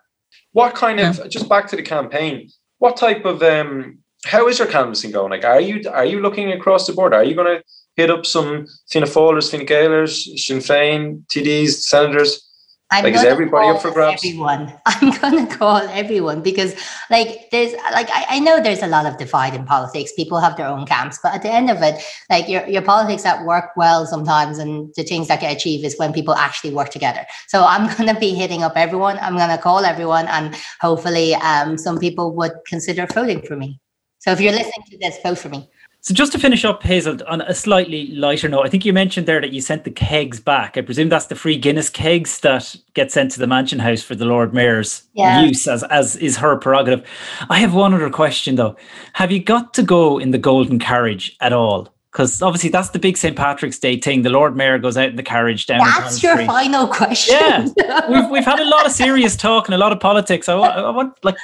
what 0.52 0.74
kind 0.74 0.98
of 0.98 1.28
just 1.28 1.48
back 1.48 1.68
to 1.68 1.76
the 1.76 1.82
campaign? 1.82 2.48
What 2.78 2.96
type 2.96 3.26
of 3.26 3.42
um, 3.42 3.99
how 4.24 4.48
is 4.48 4.58
your 4.58 4.68
canvassing 4.68 5.12
going? 5.12 5.30
Like, 5.30 5.44
are 5.44 5.60
you 5.60 5.88
are 5.90 6.04
you 6.04 6.20
looking 6.20 6.52
across 6.52 6.86
the 6.86 6.92
board? 6.92 7.14
Are 7.14 7.24
you 7.24 7.34
going 7.34 7.58
to 7.58 7.64
hit 7.96 8.10
up 8.10 8.26
some 8.26 8.66
Fianna 8.90 9.06
Fáilers, 9.06 9.50
Fine 9.50 9.66
Gaelers, 9.66 10.38
Sinn 10.38 10.58
Féin, 10.58 11.26
TDs, 11.26 11.82
senators? 11.82 12.46
I'm 12.92 13.04
like, 13.04 13.14
is 13.14 13.22
everybody 13.22 13.68
up 13.68 13.80
for 13.80 13.92
grabs? 13.92 14.24
Everyone. 14.24 14.74
I'm 14.86 15.10
gonna 15.20 15.46
call 15.46 15.76
everyone 15.76 16.42
because, 16.42 16.74
like, 17.08 17.48
there's 17.52 17.72
like 17.92 18.10
I, 18.10 18.26
I, 18.30 18.38
know 18.40 18.60
there's 18.60 18.82
a 18.82 18.88
lot 18.88 19.06
of 19.06 19.16
divide 19.16 19.54
in 19.54 19.64
politics. 19.64 20.12
People 20.16 20.40
have 20.40 20.56
their 20.56 20.66
own 20.66 20.86
camps, 20.86 21.20
but 21.22 21.32
at 21.32 21.42
the 21.42 21.52
end 21.52 21.70
of 21.70 21.80
it, 21.82 22.02
like 22.28 22.48
your 22.48 22.66
your 22.66 22.82
politics 22.82 23.22
that 23.22 23.44
work 23.44 23.76
well 23.76 24.06
sometimes, 24.06 24.58
and 24.58 24.92
the 24.96 25.04
things 25.04 25.28
that 25.28 25.40
get 25.40 25.56
achieved 25.56 25.84
is 25.84 25.96
when 25.98 26.12
people 26.12 26.34
actually 26.34 26.74
work 26.74 26.88
together. 26.88 27.24
So 27.46 27.64
I'm 27.64 27.96
gonna 27.96 28.18
be 28.18 28.34
hitting 28.34 28.64
up 28.64 28.72
everyone. 28.74 29.18
I'm 29.20 29.36
gonna 29.36 29.58
call 29.58 29.84
everyone, 29.84 30.26
and 30.26 30.56
hopefully, 30.80 31.36
um, 31.36 31.78
some 31.78 32.00
people 32.00 32.34
would 32.34 32.54
consider 32.66 33.06
voting 33.06 33.42
for 33.42 33.54
me. 33.54 33.78
So 34.20 34.30
if 34.32 34.40
you're 34.40 34.52
listening 34.52 34.86
to 34.90 34.98
this, 34.98 35.18
vote 35.22 35.38
for 35.38 35.48
me. 35.48 35.68
So 36.02 36.14
just 36.14 36.32
to 36.32 36.38
finish 36.38 36.64
up, 36.64 36.82
Hazel, 36.82 37.18
on 37.26 37.42
a 37.42 37.54
slightly 37.54 38.06
lighter 38.08 38.48
note, 38.48 38.64
I 38.64 38.70
think 38.70 38.86
you 38.86 38.92
mentioned 38.92 39.26
there 39.26 39.40
that 39.40 39.52
you 39.52 39.60
sent 39.60 39.84
the 39.84 39.90
kegs 39.90 40.40
back. 40.40 40.78
I 40.78 40.80
presume 40.80 41.10
that's 41.10 41.26
the 41.26 41.34
free 41.34 41.58
Guinness 41.58 41.90
kegs 41.90 42.40
that 42.40 42.74
get 42.94 43.12
sent 43.12 43.32
to 43.32 43.38
the 43.38 43.46
Mansion 43.46 43.78
House 43.78 44.02
for 44.02 44.14
the 44.14 44.24
Lord 44.24 44.54
Mayor's 44.54 45.02
yeah. 45.12 45.42
use, 45.42 45.66
as 45.66 45.82
as 45.84 46.16
is 46.16 46.38
her 46.38 46.56
prerogative. 46.56 47.06
I 47.50 47.58
have 47.58 47.74
one 47.74 47.92
other 47.92 48.08
question 48.08 48.56
though. 48.56 48.76
Have 49.14 49.30
you 49.30 49.42
got 49.42 49.74
to 49.74 49.82
go 49.82 50.18
in 50.18 50.30
the 50.30 50.38
golden 50.38 50.78
carriage 50.78 51.36
at 51.40 51.52
all? 51.52 51.92
Because 52.12 52.42
obviously 52.42 52.70
that's 52.70 52.90
the 52.90 52.98
big 52.98 53.16
St. 53.16 53.36
Patrick's 53.36 53.78
Day 53.78 53.96
thing. 53.96 54.22
The 54.22 54.30
Lord 54.30 54.56
Mayor 54.56 54.78
goes 54.78 54.96
out 54.96 55.10
in 55.10 55.16
the 55.16 55.22
carriage 55.22 55.66
down. 55.66 55.78
That's 55.78 56.22
your 56.22 56.36
final 56.44 56.88
question. 56.88 57.36
Yeah, 57.76 58.10
we've, 58.10 58.30
we've 58.30 58.44
had 58.44 58.58
a 58.58 58.68
lot 58.68 58.84
of 58.84 58.90
serious 58.90 59.36
talk 59.36 59.68
and 59.68 59.74
a 59.74 59.78
lot 59.78 59.92
of 59.92 60.00
politics. 60.00 60.48
I 60.48 60.56
want, 60.56 60.76
I 60.76 60.90
want 60.90 61.24
like. 61.24 61.36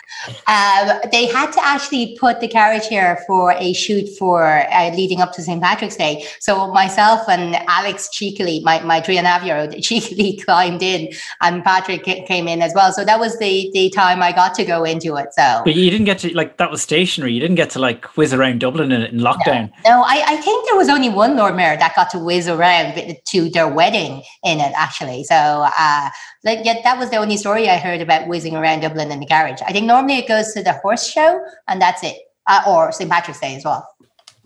Um, 0.49 0.99
they 1.13 1.27
had 1.27 1.53
to 1.53 1.65
actually 1.65 2.17
put 2.19 2.41
the 2.41 2.49
carriage 2.49 2.87
here 2.87 3.19
for 3.27 3.53
a 3.53 3.73
shoot 3.75 4.09
for 4.19 4.45
uh, 4.45 4.91
leading 4.95 5.21
up 5.21 5.33
to 5.35 5.43
St. 5.43 5.63
Patrick's 5.63 5.97
Day. 5.97 6.25
So 6.41 6.73
myself 6.73 7.29
and 7.29 7.57
Alex 7.69 8.09
cheekily, 8.11 8.61
my, 8.61 8.81
my 8.81 9.01
three 9.01 9.19
and 9.19 9.27
a 9.27 9.31
half 9.31 9.45
year 9.45 9.57
old, 9.57 9.71
cheekily 9.83 10.37
climbed 10.45 10.83
in, 10.83 11.13
and 11.43 11.63
Patrick 11.63 12.05
came 12.05 12.49
in 12.49 12.61
as 12.61 12.73
well. 12.75 12.93
So 12.93 13.05
that 13.05 13.21
was 13.21 13.39
the 13.39 13.71
the 13.73 13.89
time 13.91 14.23
I 14.23 14.33
got 14.33 14.55
to 14.57 14.65
go 14.65 14.83
into 14.83 15.17
it. 15.17 15.33
So, 15.33 15.63
but 15.65 15.75
you 15.75 15.91
didn't 15.91 16.07
get 16.07 16.19
to 16.21 16.35
like 16.35 16.57
that 16.57 16.73
was 16.73 16.83
stationary. 16.83 17.33
You 17.35 17.41
didn't 17.41 17.57
get 17.57 17.71
to 17.71 17.79
like 17.79 18.05
whiz 18.17 18.35
around 18.35 18.61
Dublin 18.61 18.91
in, 18.91 19.03
in 19.03 19.19
lockdown. 19.19 19.71
No, 19.85 20.01
no 20.01 20.03
I, 20.03 20.25
I 20.27 20.37
think 20.37 20.56
think 20.57 20.69
there 20.69 20.77
was 20.77 20.89
only 20.89 21.09
one 21.09 21.37
Lord 21.37 21.55
Mayor 21.55 21.77
that 21.77 21.95
got 21.95 22.11
to 22.11 22.19
whiz 22.19 22.49
around 22.49 22.95
to 23.27 23.51
their 23.51 23.69
wedding 23.69 24.23
in 24.43 24.61
it, 24.61 24.73
actually. 24.75 25.25
So, 25.25 25.35
uh, 25.35 26.11
like, 26.45 26.61
yeah, 26.65 26.81
that 26.83 26.99
was 26.99 27.11
the 27.11 27.17
only 27.17 27.37
story 27.37 27.69
I 27.69 27.77
heard 27.77 28.01
about 28.01 28.27
whizzing 28.27 28.57
around 28.57 28.81
Dublin 28.81 29.11
in 29.11 29.21
the 29.21 29.27
carriage. 29.27 29.61
I 29.67 29.73
think 29.73 29.87
normally 29.87 30.19
it 30.19 30.29
goes 30.29 30.53
to 30.55 30.63
the 30.63 30.73
horse 30.73 31.07
show, 31.07 31.45
and 31.69 31.81
that's 31.81 32.03
it, 32.03 32.17
uh, 32.47 32.63
or 32.67 32.93
St. 32.93 33.11
Patrick's 33.11 33.41
Day 33.41 33.57
as 33.57 33.65
well. 33.65 33.87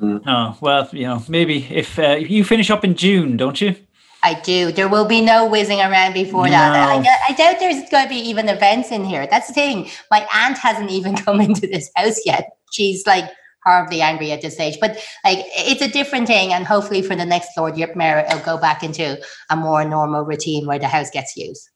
Mm. 0.00 0.22
Oh 0.26 0.56
well, 0.60 0.88
you 0.92 1.04
know, 1.04 1.22
maybe 1.28 1.66
if, 1.70 1.98
uh, 1.98 2.16
if 2.18 2.30
you 2.30 2.42
finish 2.42 2.70
up 2.70 2.84
in 2.84 2.94
June, 2.94 3.36
don't 3.36 3.60
you? 3.60 3.76
I 4.22 4.34
do. 4.34 4.72
There 4.72 4.88
will 4.88 5.06
be 5.06 5.20
no 5.20 5.46
whizzing 5.46 5.80
around 5.80 6.12
before 6.12 6.44
no. 6.44 6.50
that. 6.50 6.74
I, 6.74 7.32
I, 7.32 7.32
doubt 7.34 7.58
there's 7.58 7.88
going 7.90 8.04
to 8.04 8.08
be 8.08 8.16
even 8.16 8.48
events 8.50 8.90
in 8.90 9.04
here. 9.04 9.26
That's 9.26 9.48
the 9.48 9.54
thing. 9.54 9.88
My 10.10 10.26
aunt 10.34 10.58
hasn't 10.58 10.90
even 10.90 11.16
come 11.24 11.40
into 11.40 11.66
this 11.66 11.90
house 11.96 12.20
yet. 12.26 12.50
She's 12.72 13.06
like 13.06 13.30
horribly 13.64 14.00
angry 14.00 14.32
at 14.32 14.42
this 14.42 14.54
stage. 14.54 14.78
But 14.80 14.92
like 15.24 15.38
it's 15.50 15.82
a 15.82 15.88
different 15.88 16.26
thing, 16.26 16.52
and 16.52 16.66
hopefully 16.66 17.02
for 17.02 17.16
the 17.16 17.26
next 17.26 17.50
Lord 17.56 17.76
Mayor, 17.76 18.18
it'll 18.18 18.40
go 18.40 18.58
back 18.58 18.82
into 18.82 19.20
a 19.50 19.56
more 19.56 19.84
normal 19.84 20.24
routine 20.24 20.66
where 20.66 20.78
the 20.78 20.88
house 20.88 21.10
gets 21.10 21.36
used. 21.36 21.68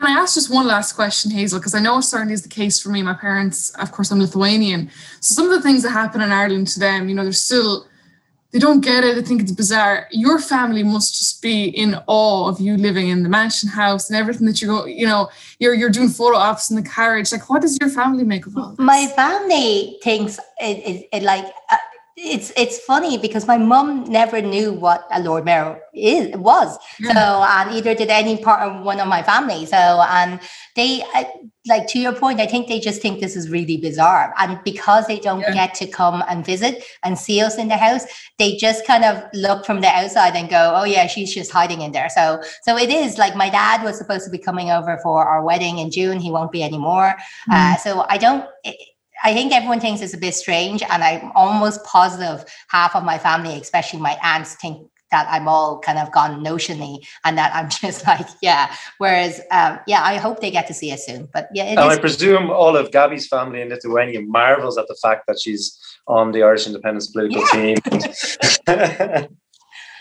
Can 0.00 0.16
I 0.16 0.20
ask 0.20 0.34
just 0.34 0.52
one 0.52 0.66
last 0.66 0.94
question, 0.94 1.30
Hazel? 1.30 1.60
Because 1.60 1.74
I 1.74 1.80
know 1.80 1.98
it 1.98 2.02
certainly 2.02 2.34
is 2.34 2.42
the 2.42 2.48
case 2.48 2.80
for 2.80 2.88
me. 2.88 3.02
My 3.02 3.14
parents, 3.14 3.70
of 3.76 3.92
course, 3.92 4.10
I'm 4.10 4.18
Lithuanian. 4.18 4.90
So 5.20 5.34
some 5.34 5.44
of 5.48 5.52
the 5.52 5.62
things 5.62 5.84
that 5.84 5.90
happen 5.90 6.20
in 6.20 6.32
Ireland 6.32 6.66
to 6.68 6.80
them, 6.80 7.08
you 7.08 7.14
know, 7.14 7.22
there's 7.22 7.40
still 7.40 7.86
they 8.52 8.58
don't 8.58 8.80
get 8.80 9.02
it. 9.02 9.16
They 9.16 9.22
think 9.22 9.40
it's 9.40 9.52
bizarre. 9.52 10.06
Your 10.10 10.38
family 10.38 10.82
must 10.82 11.18
just 11.18 11.40
be 11.40 11.64
in 11.64 11.96
awe 12.06 12.48
of 12.48 12.60
you 12.60 12.76
living 12.76 13.08
in 13.08 13.22
the 13.22 13.28
mansion 13.28 13.70
house 13.70 14.10
and 14.10 14.16
everything 14.16 14.46
that 14.46 14.60
you 14.60 14.68
go, 14.68 14.84
you 14.84 15.06
know, 15.06 15.30
you're 15.58 15.74
you're 15.74 15.90
doing 15.90 16.10
photo 16.10 16.36
ops 16.36 16.70
in 16.70 16.76
the 16.76 16.82
carriage. 16.82 17.32
Like, 17.32 17.48
what 17.48 17.62
does 17.62 17.78
your 17.80 17.88
family 17.88 18.24
make 18.24 18.46
of 18.46 18.56
all 18.56 18.70
this? 18.70 18.78
My 18.78 19.06
family 19.16 19.98
thinks 20.02 20.38
it, 20.60 20.78
it, 20.78 21.08
it 21.12 21.22
like 21.22 21.46
uh, 21.70 21.76
it's 22.16 22.52
it's 22.56 22.78
funny 22.80 23.16
because 23.16 23.46
my 23.46 23.56
mum 23.56 24.04
never 24.04 24.42
knew 24.42 24.72
what 24.72 25.06
a 25.10 25.20
Lord 25.22 25.46
Mayor 25.46 25.80
is 25.94 26.36
was. 26.36 26.78
Yeah. 27.00 27.14
So 27.14 27.44
and 27.48 27.70
either 27.76 27.94
did 27.94 28.10
any 28.10 28.36
part 28.36 28.60
of 28.60 28.84
one 28.84 29.00
of 29.00 29.08
my 29.08 29.22
family. 29.22 29.64
So 29.64 29.76
and 29.76 30.40
they 30.76 31.02
uh, 31.14 31.24
like 31.66 31.86
to 31.88 31.98
your 31.98 32.12
point, 32.12 32.40
I 32.40 32.46
think 32.46 32.66
they 32.66 32.80
just 32.80 33.00
think 33.00 33.20
this 33.20 33.36
is 33.36 33.48
really 33.48 33.76
bizarre. 33.76 34.34
And 34.38 34.58
because 34.64 35.06
they 35.06 35.20
don't 35.20 35.40
yeah. 35.40 35.54
get 35.54 35.74
to 35.76 35.86
come 35.86 36.22
and 36.28 36.44
visit 36.44 36.84
and 37.04 37.16
see 37.16 37.40
us 37.40 37.56
in 37.56 37.68
the 37.68 37.76
house, 37.76 38.04
they 38.38 38.56
just 38.56 38.86
kind 38.86 39.04
of 39.04 39.22
look 39.32 39.64
from 39.64 39.80
the 39.80 39.88
outside 39.88 40.34
and 40.34 40.48
go, 40.48 40.74
"Oh 40.74 40.84
yeah, 40.84 41.06
she's 41.06 41.32
just 41.32 41.52
hiding 41.52 41.82
in 41.82 41.92
there." 41.92 42.08
So 42.08 42.42
so 42.62 42.76
it 42.76 42.90
is 42.90 43.18
like 43.18 43.36
my 43.36 43.48
dad 43.48 43.84
was 43.84 43.96
supposed 43.96 44.24
to 44.24 44.30
be 44.30 44.38
coming 44.38 44.70
over 44.70 44.98
for 45.02 45.24
our 45.24 45.42
wedding 45.42 45.78
in 45.78 45.90
June. 45.90 46.18
He 46.18 46.30
won't 46.30 46.52
be 46.52 46.62
anymore. 46.62 47.14
Mm. 47.50 47.54
Uh, 47.54 47.76
so 47.76 48.06
I 48.08 48.18
don't. 48.18 48.44
It, 48.64 48.76
I 49.24 49.34
think 49.34 49.52
everyone 49.52 49.78
thinks 49.78 50.00
it's 50.00 50.14
a 50.14 50.18
bit 50.18 50.34
strange, 50.34 50.82
and 50.82 51.04
I'm 51.04 51.30
almost 51.36 51.84
positive 51.84 52.44
half 52.68 52.96
of 52.96 53.04
my 53.04 53.18
family, 53.18 53.54
especially 53.60 54.00
my 54.00 54.18
aunts, 54.20 54.56
think 54.56 54.88
that 55.12 55.28
I'm 55.30 55.46
all 55.46 55.78
kind 55.78 55.98
of 55.98 56.10
gone 56.10 56.44
notionally 56.44 57.06
and 57.24 57.38
that 57.38 57.54
I'm 57.54 57.68
just 57.82 58.04
like, 58.06 58.26
yeah. 58.40 58.74
Whereas, 58.98 59.40
um, 59.52 59.78
yeah, 59.86 60.02
I 60.02 60.16
hope 60.16 60.40
they 60.40 60.50
get 60.50 60.66
to 60.66 60.74
see 60.74 60.90
us 60.90 61.06
soon. 61.06 61.28
But 61.32 61.48
yeah, 61.54 61.64
and 61.64 61.78
I 61.78 61.98
presume 61.98 62.50
all 62.50 62.76
of 62.76 62.90
Gabby's 62.90 63.28
family 63.28 63.60
in 63.62 63.68
Lithuania 63.68 64.22
marvels 64.22 64.76
at 64.76 64.88
the 64.88 64.96
fact 65.00 65.28
that 65.28 65.38
she's 65.40 65.78
on 66.08 66.32
the 66.32 66.42
Irish 66.42 66.66
Independent's 66.66 67.06
political 67.08 67.42
yeah. 67.54 67.74
team. 67.74 67.76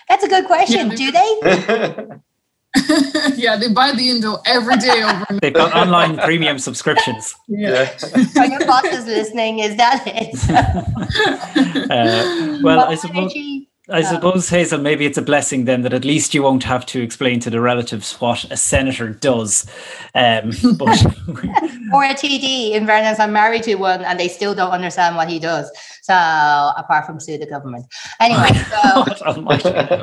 That's 0.10 0.24
a 0.24 0.28
good 0.28 0.46
question. 0.46 0.92
Yeah. 0.92 0.96
Do 0.96 1.12
they? 1.12 2.22
yeah, 3.36 3.58
they 3.58 3.72
buy 3.72 3.92
the 3.92 4.10
Indo 4.10 4.38
every 4.46 4.78
day 4.78 5.04
over. 5.04 5.40
They've 5.42 5.54
got 5.54 5.74
online 5.76 6.18
premium 6.18 6.58
subscriptions. 6.58 7.36
Yeah. 7.48 7.94
Are 8.38 8.46
your 8.48 8.66
bosses 8.66 9.06
listening? 9.06 9.60
Is 9.60 9.76
that 9.78 10.04
it? 10.06 10.50
uh, 11.90 12.60
well, 12.64 12.80
I 12.90 12.96
suppose. 12.96 13.34
I 13.92 14.02
suppose, 14.04 14.50
Hazel, 14.50 14.80
maybe 14.80 15.06
it's 15.06 15.18
a 15.18 15.22
blessing 15.22 15.66
then 15.66 15.82
that 15.82 15.94
at 15.94 16.06
least 16.06 16.34
you 16.34 16.44
won't 16.44 16.64
have 16.64 16.86
to 16.88 17.02
explain 17.02 17.40
to 17.42 17.50
the 17.50 17.60
relatives 17.60 18.14
what 18.22 18.46
a 18.52 18.58
senator 18.58 19.10
does. 19.10 19.66
Um, 20.16 20.52
but 20.78 21.06
or 21.94 22.04
a 22.04 22.14
TD. 22.14 22.72
In 22.72 22.86
fairness, 22.86 23.20
I'm 23.20 23.34
married 23.34 23.64
to 23.64 23.76
one 23.76 24.04
and 24.04 24.20
they 24.20 24.28
still 24.28 24.56
don't 24.56 24.72
understand 24.72 25.16
what 25.16 25.30
he 25.30 25.40
does. 25.40 25.70
So, 26.04 26.14
apart 26.14 27.06
from 27.06 27.20
sue 27.20 27.38
the 27.38 27.46
government. 27.46 27.86
Anyway, 28.20 28.50
so. 28.72 29.06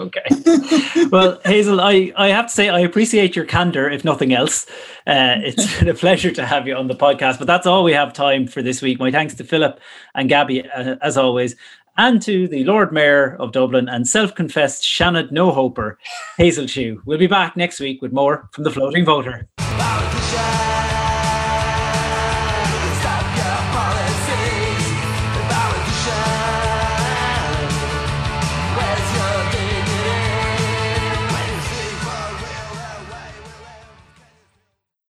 okay. 0.07 1.07
Well, 1.11 1.41
Hazel, 1.45 1.81
I, 1.81 2.13
I 2.17 2.29
have 2.29 2.47
to 2.47 2.53
say, 2.53 2.69
I 2.69 2.81
appreciate 2.81 3.35
your 3.35 3.45
candor, 3.45 3.91
if 3.91 4.05
nothing 4.05 4.33
else. 4.33 4.67
Uh, 5.07 5.37
it's 5.39 5.79
been 5.79 5.89
a 5.89 5.95
pleasure 5.95 6.31
to 6.31 6.47
have 6.47 6.69
you 6.69 6.77
on 6.77 6.87
the 6.87 6.95
podcast, 6.95 7.39
but 7.39 7.47
that's 7.47 7.67
all 7.67 7.83
we 7.83 7.93
have 7.93 8.13
time 8.13 8.47
for 8.47 8.63
this 8.63 8.83
week. 8.83 8.99
My 8.99 9.11
thanks 9.11 9.35
to 9.35 9.45
Philip 9.45 9.81
and 10.15 10.29
Gabby, 10.29 10.69
uh, 10.71 10.97
as 11.01 11.17
always 11.17 11.57
and 11.99 12.23
to 12.23 12.49
the 12.49 12.65
Lord 12.65 12.93
Mayor 12.93 13.37
of 13.37 13.53
Dublin 13.53 13.89
and 13.89 14.09
self 14.09 14.35
confessed 14.35 14.85
Seanad 14.85 15.31
No 15.31 15.53
Hoper, 15.53 15.99
Hazel 16.39 16.67
Chu. 16.67 17.03
We'll 17.05 17.19
be 17.19 17.27
back 17.27 17.57
next 17.57 17.81
week 17.81 18.01
with 18.01 18.13
more 18.13 18.49
from 18.53 18.65
the 18.65 18.71
Floating 18.71 19.05
Voter. 19.05 19.49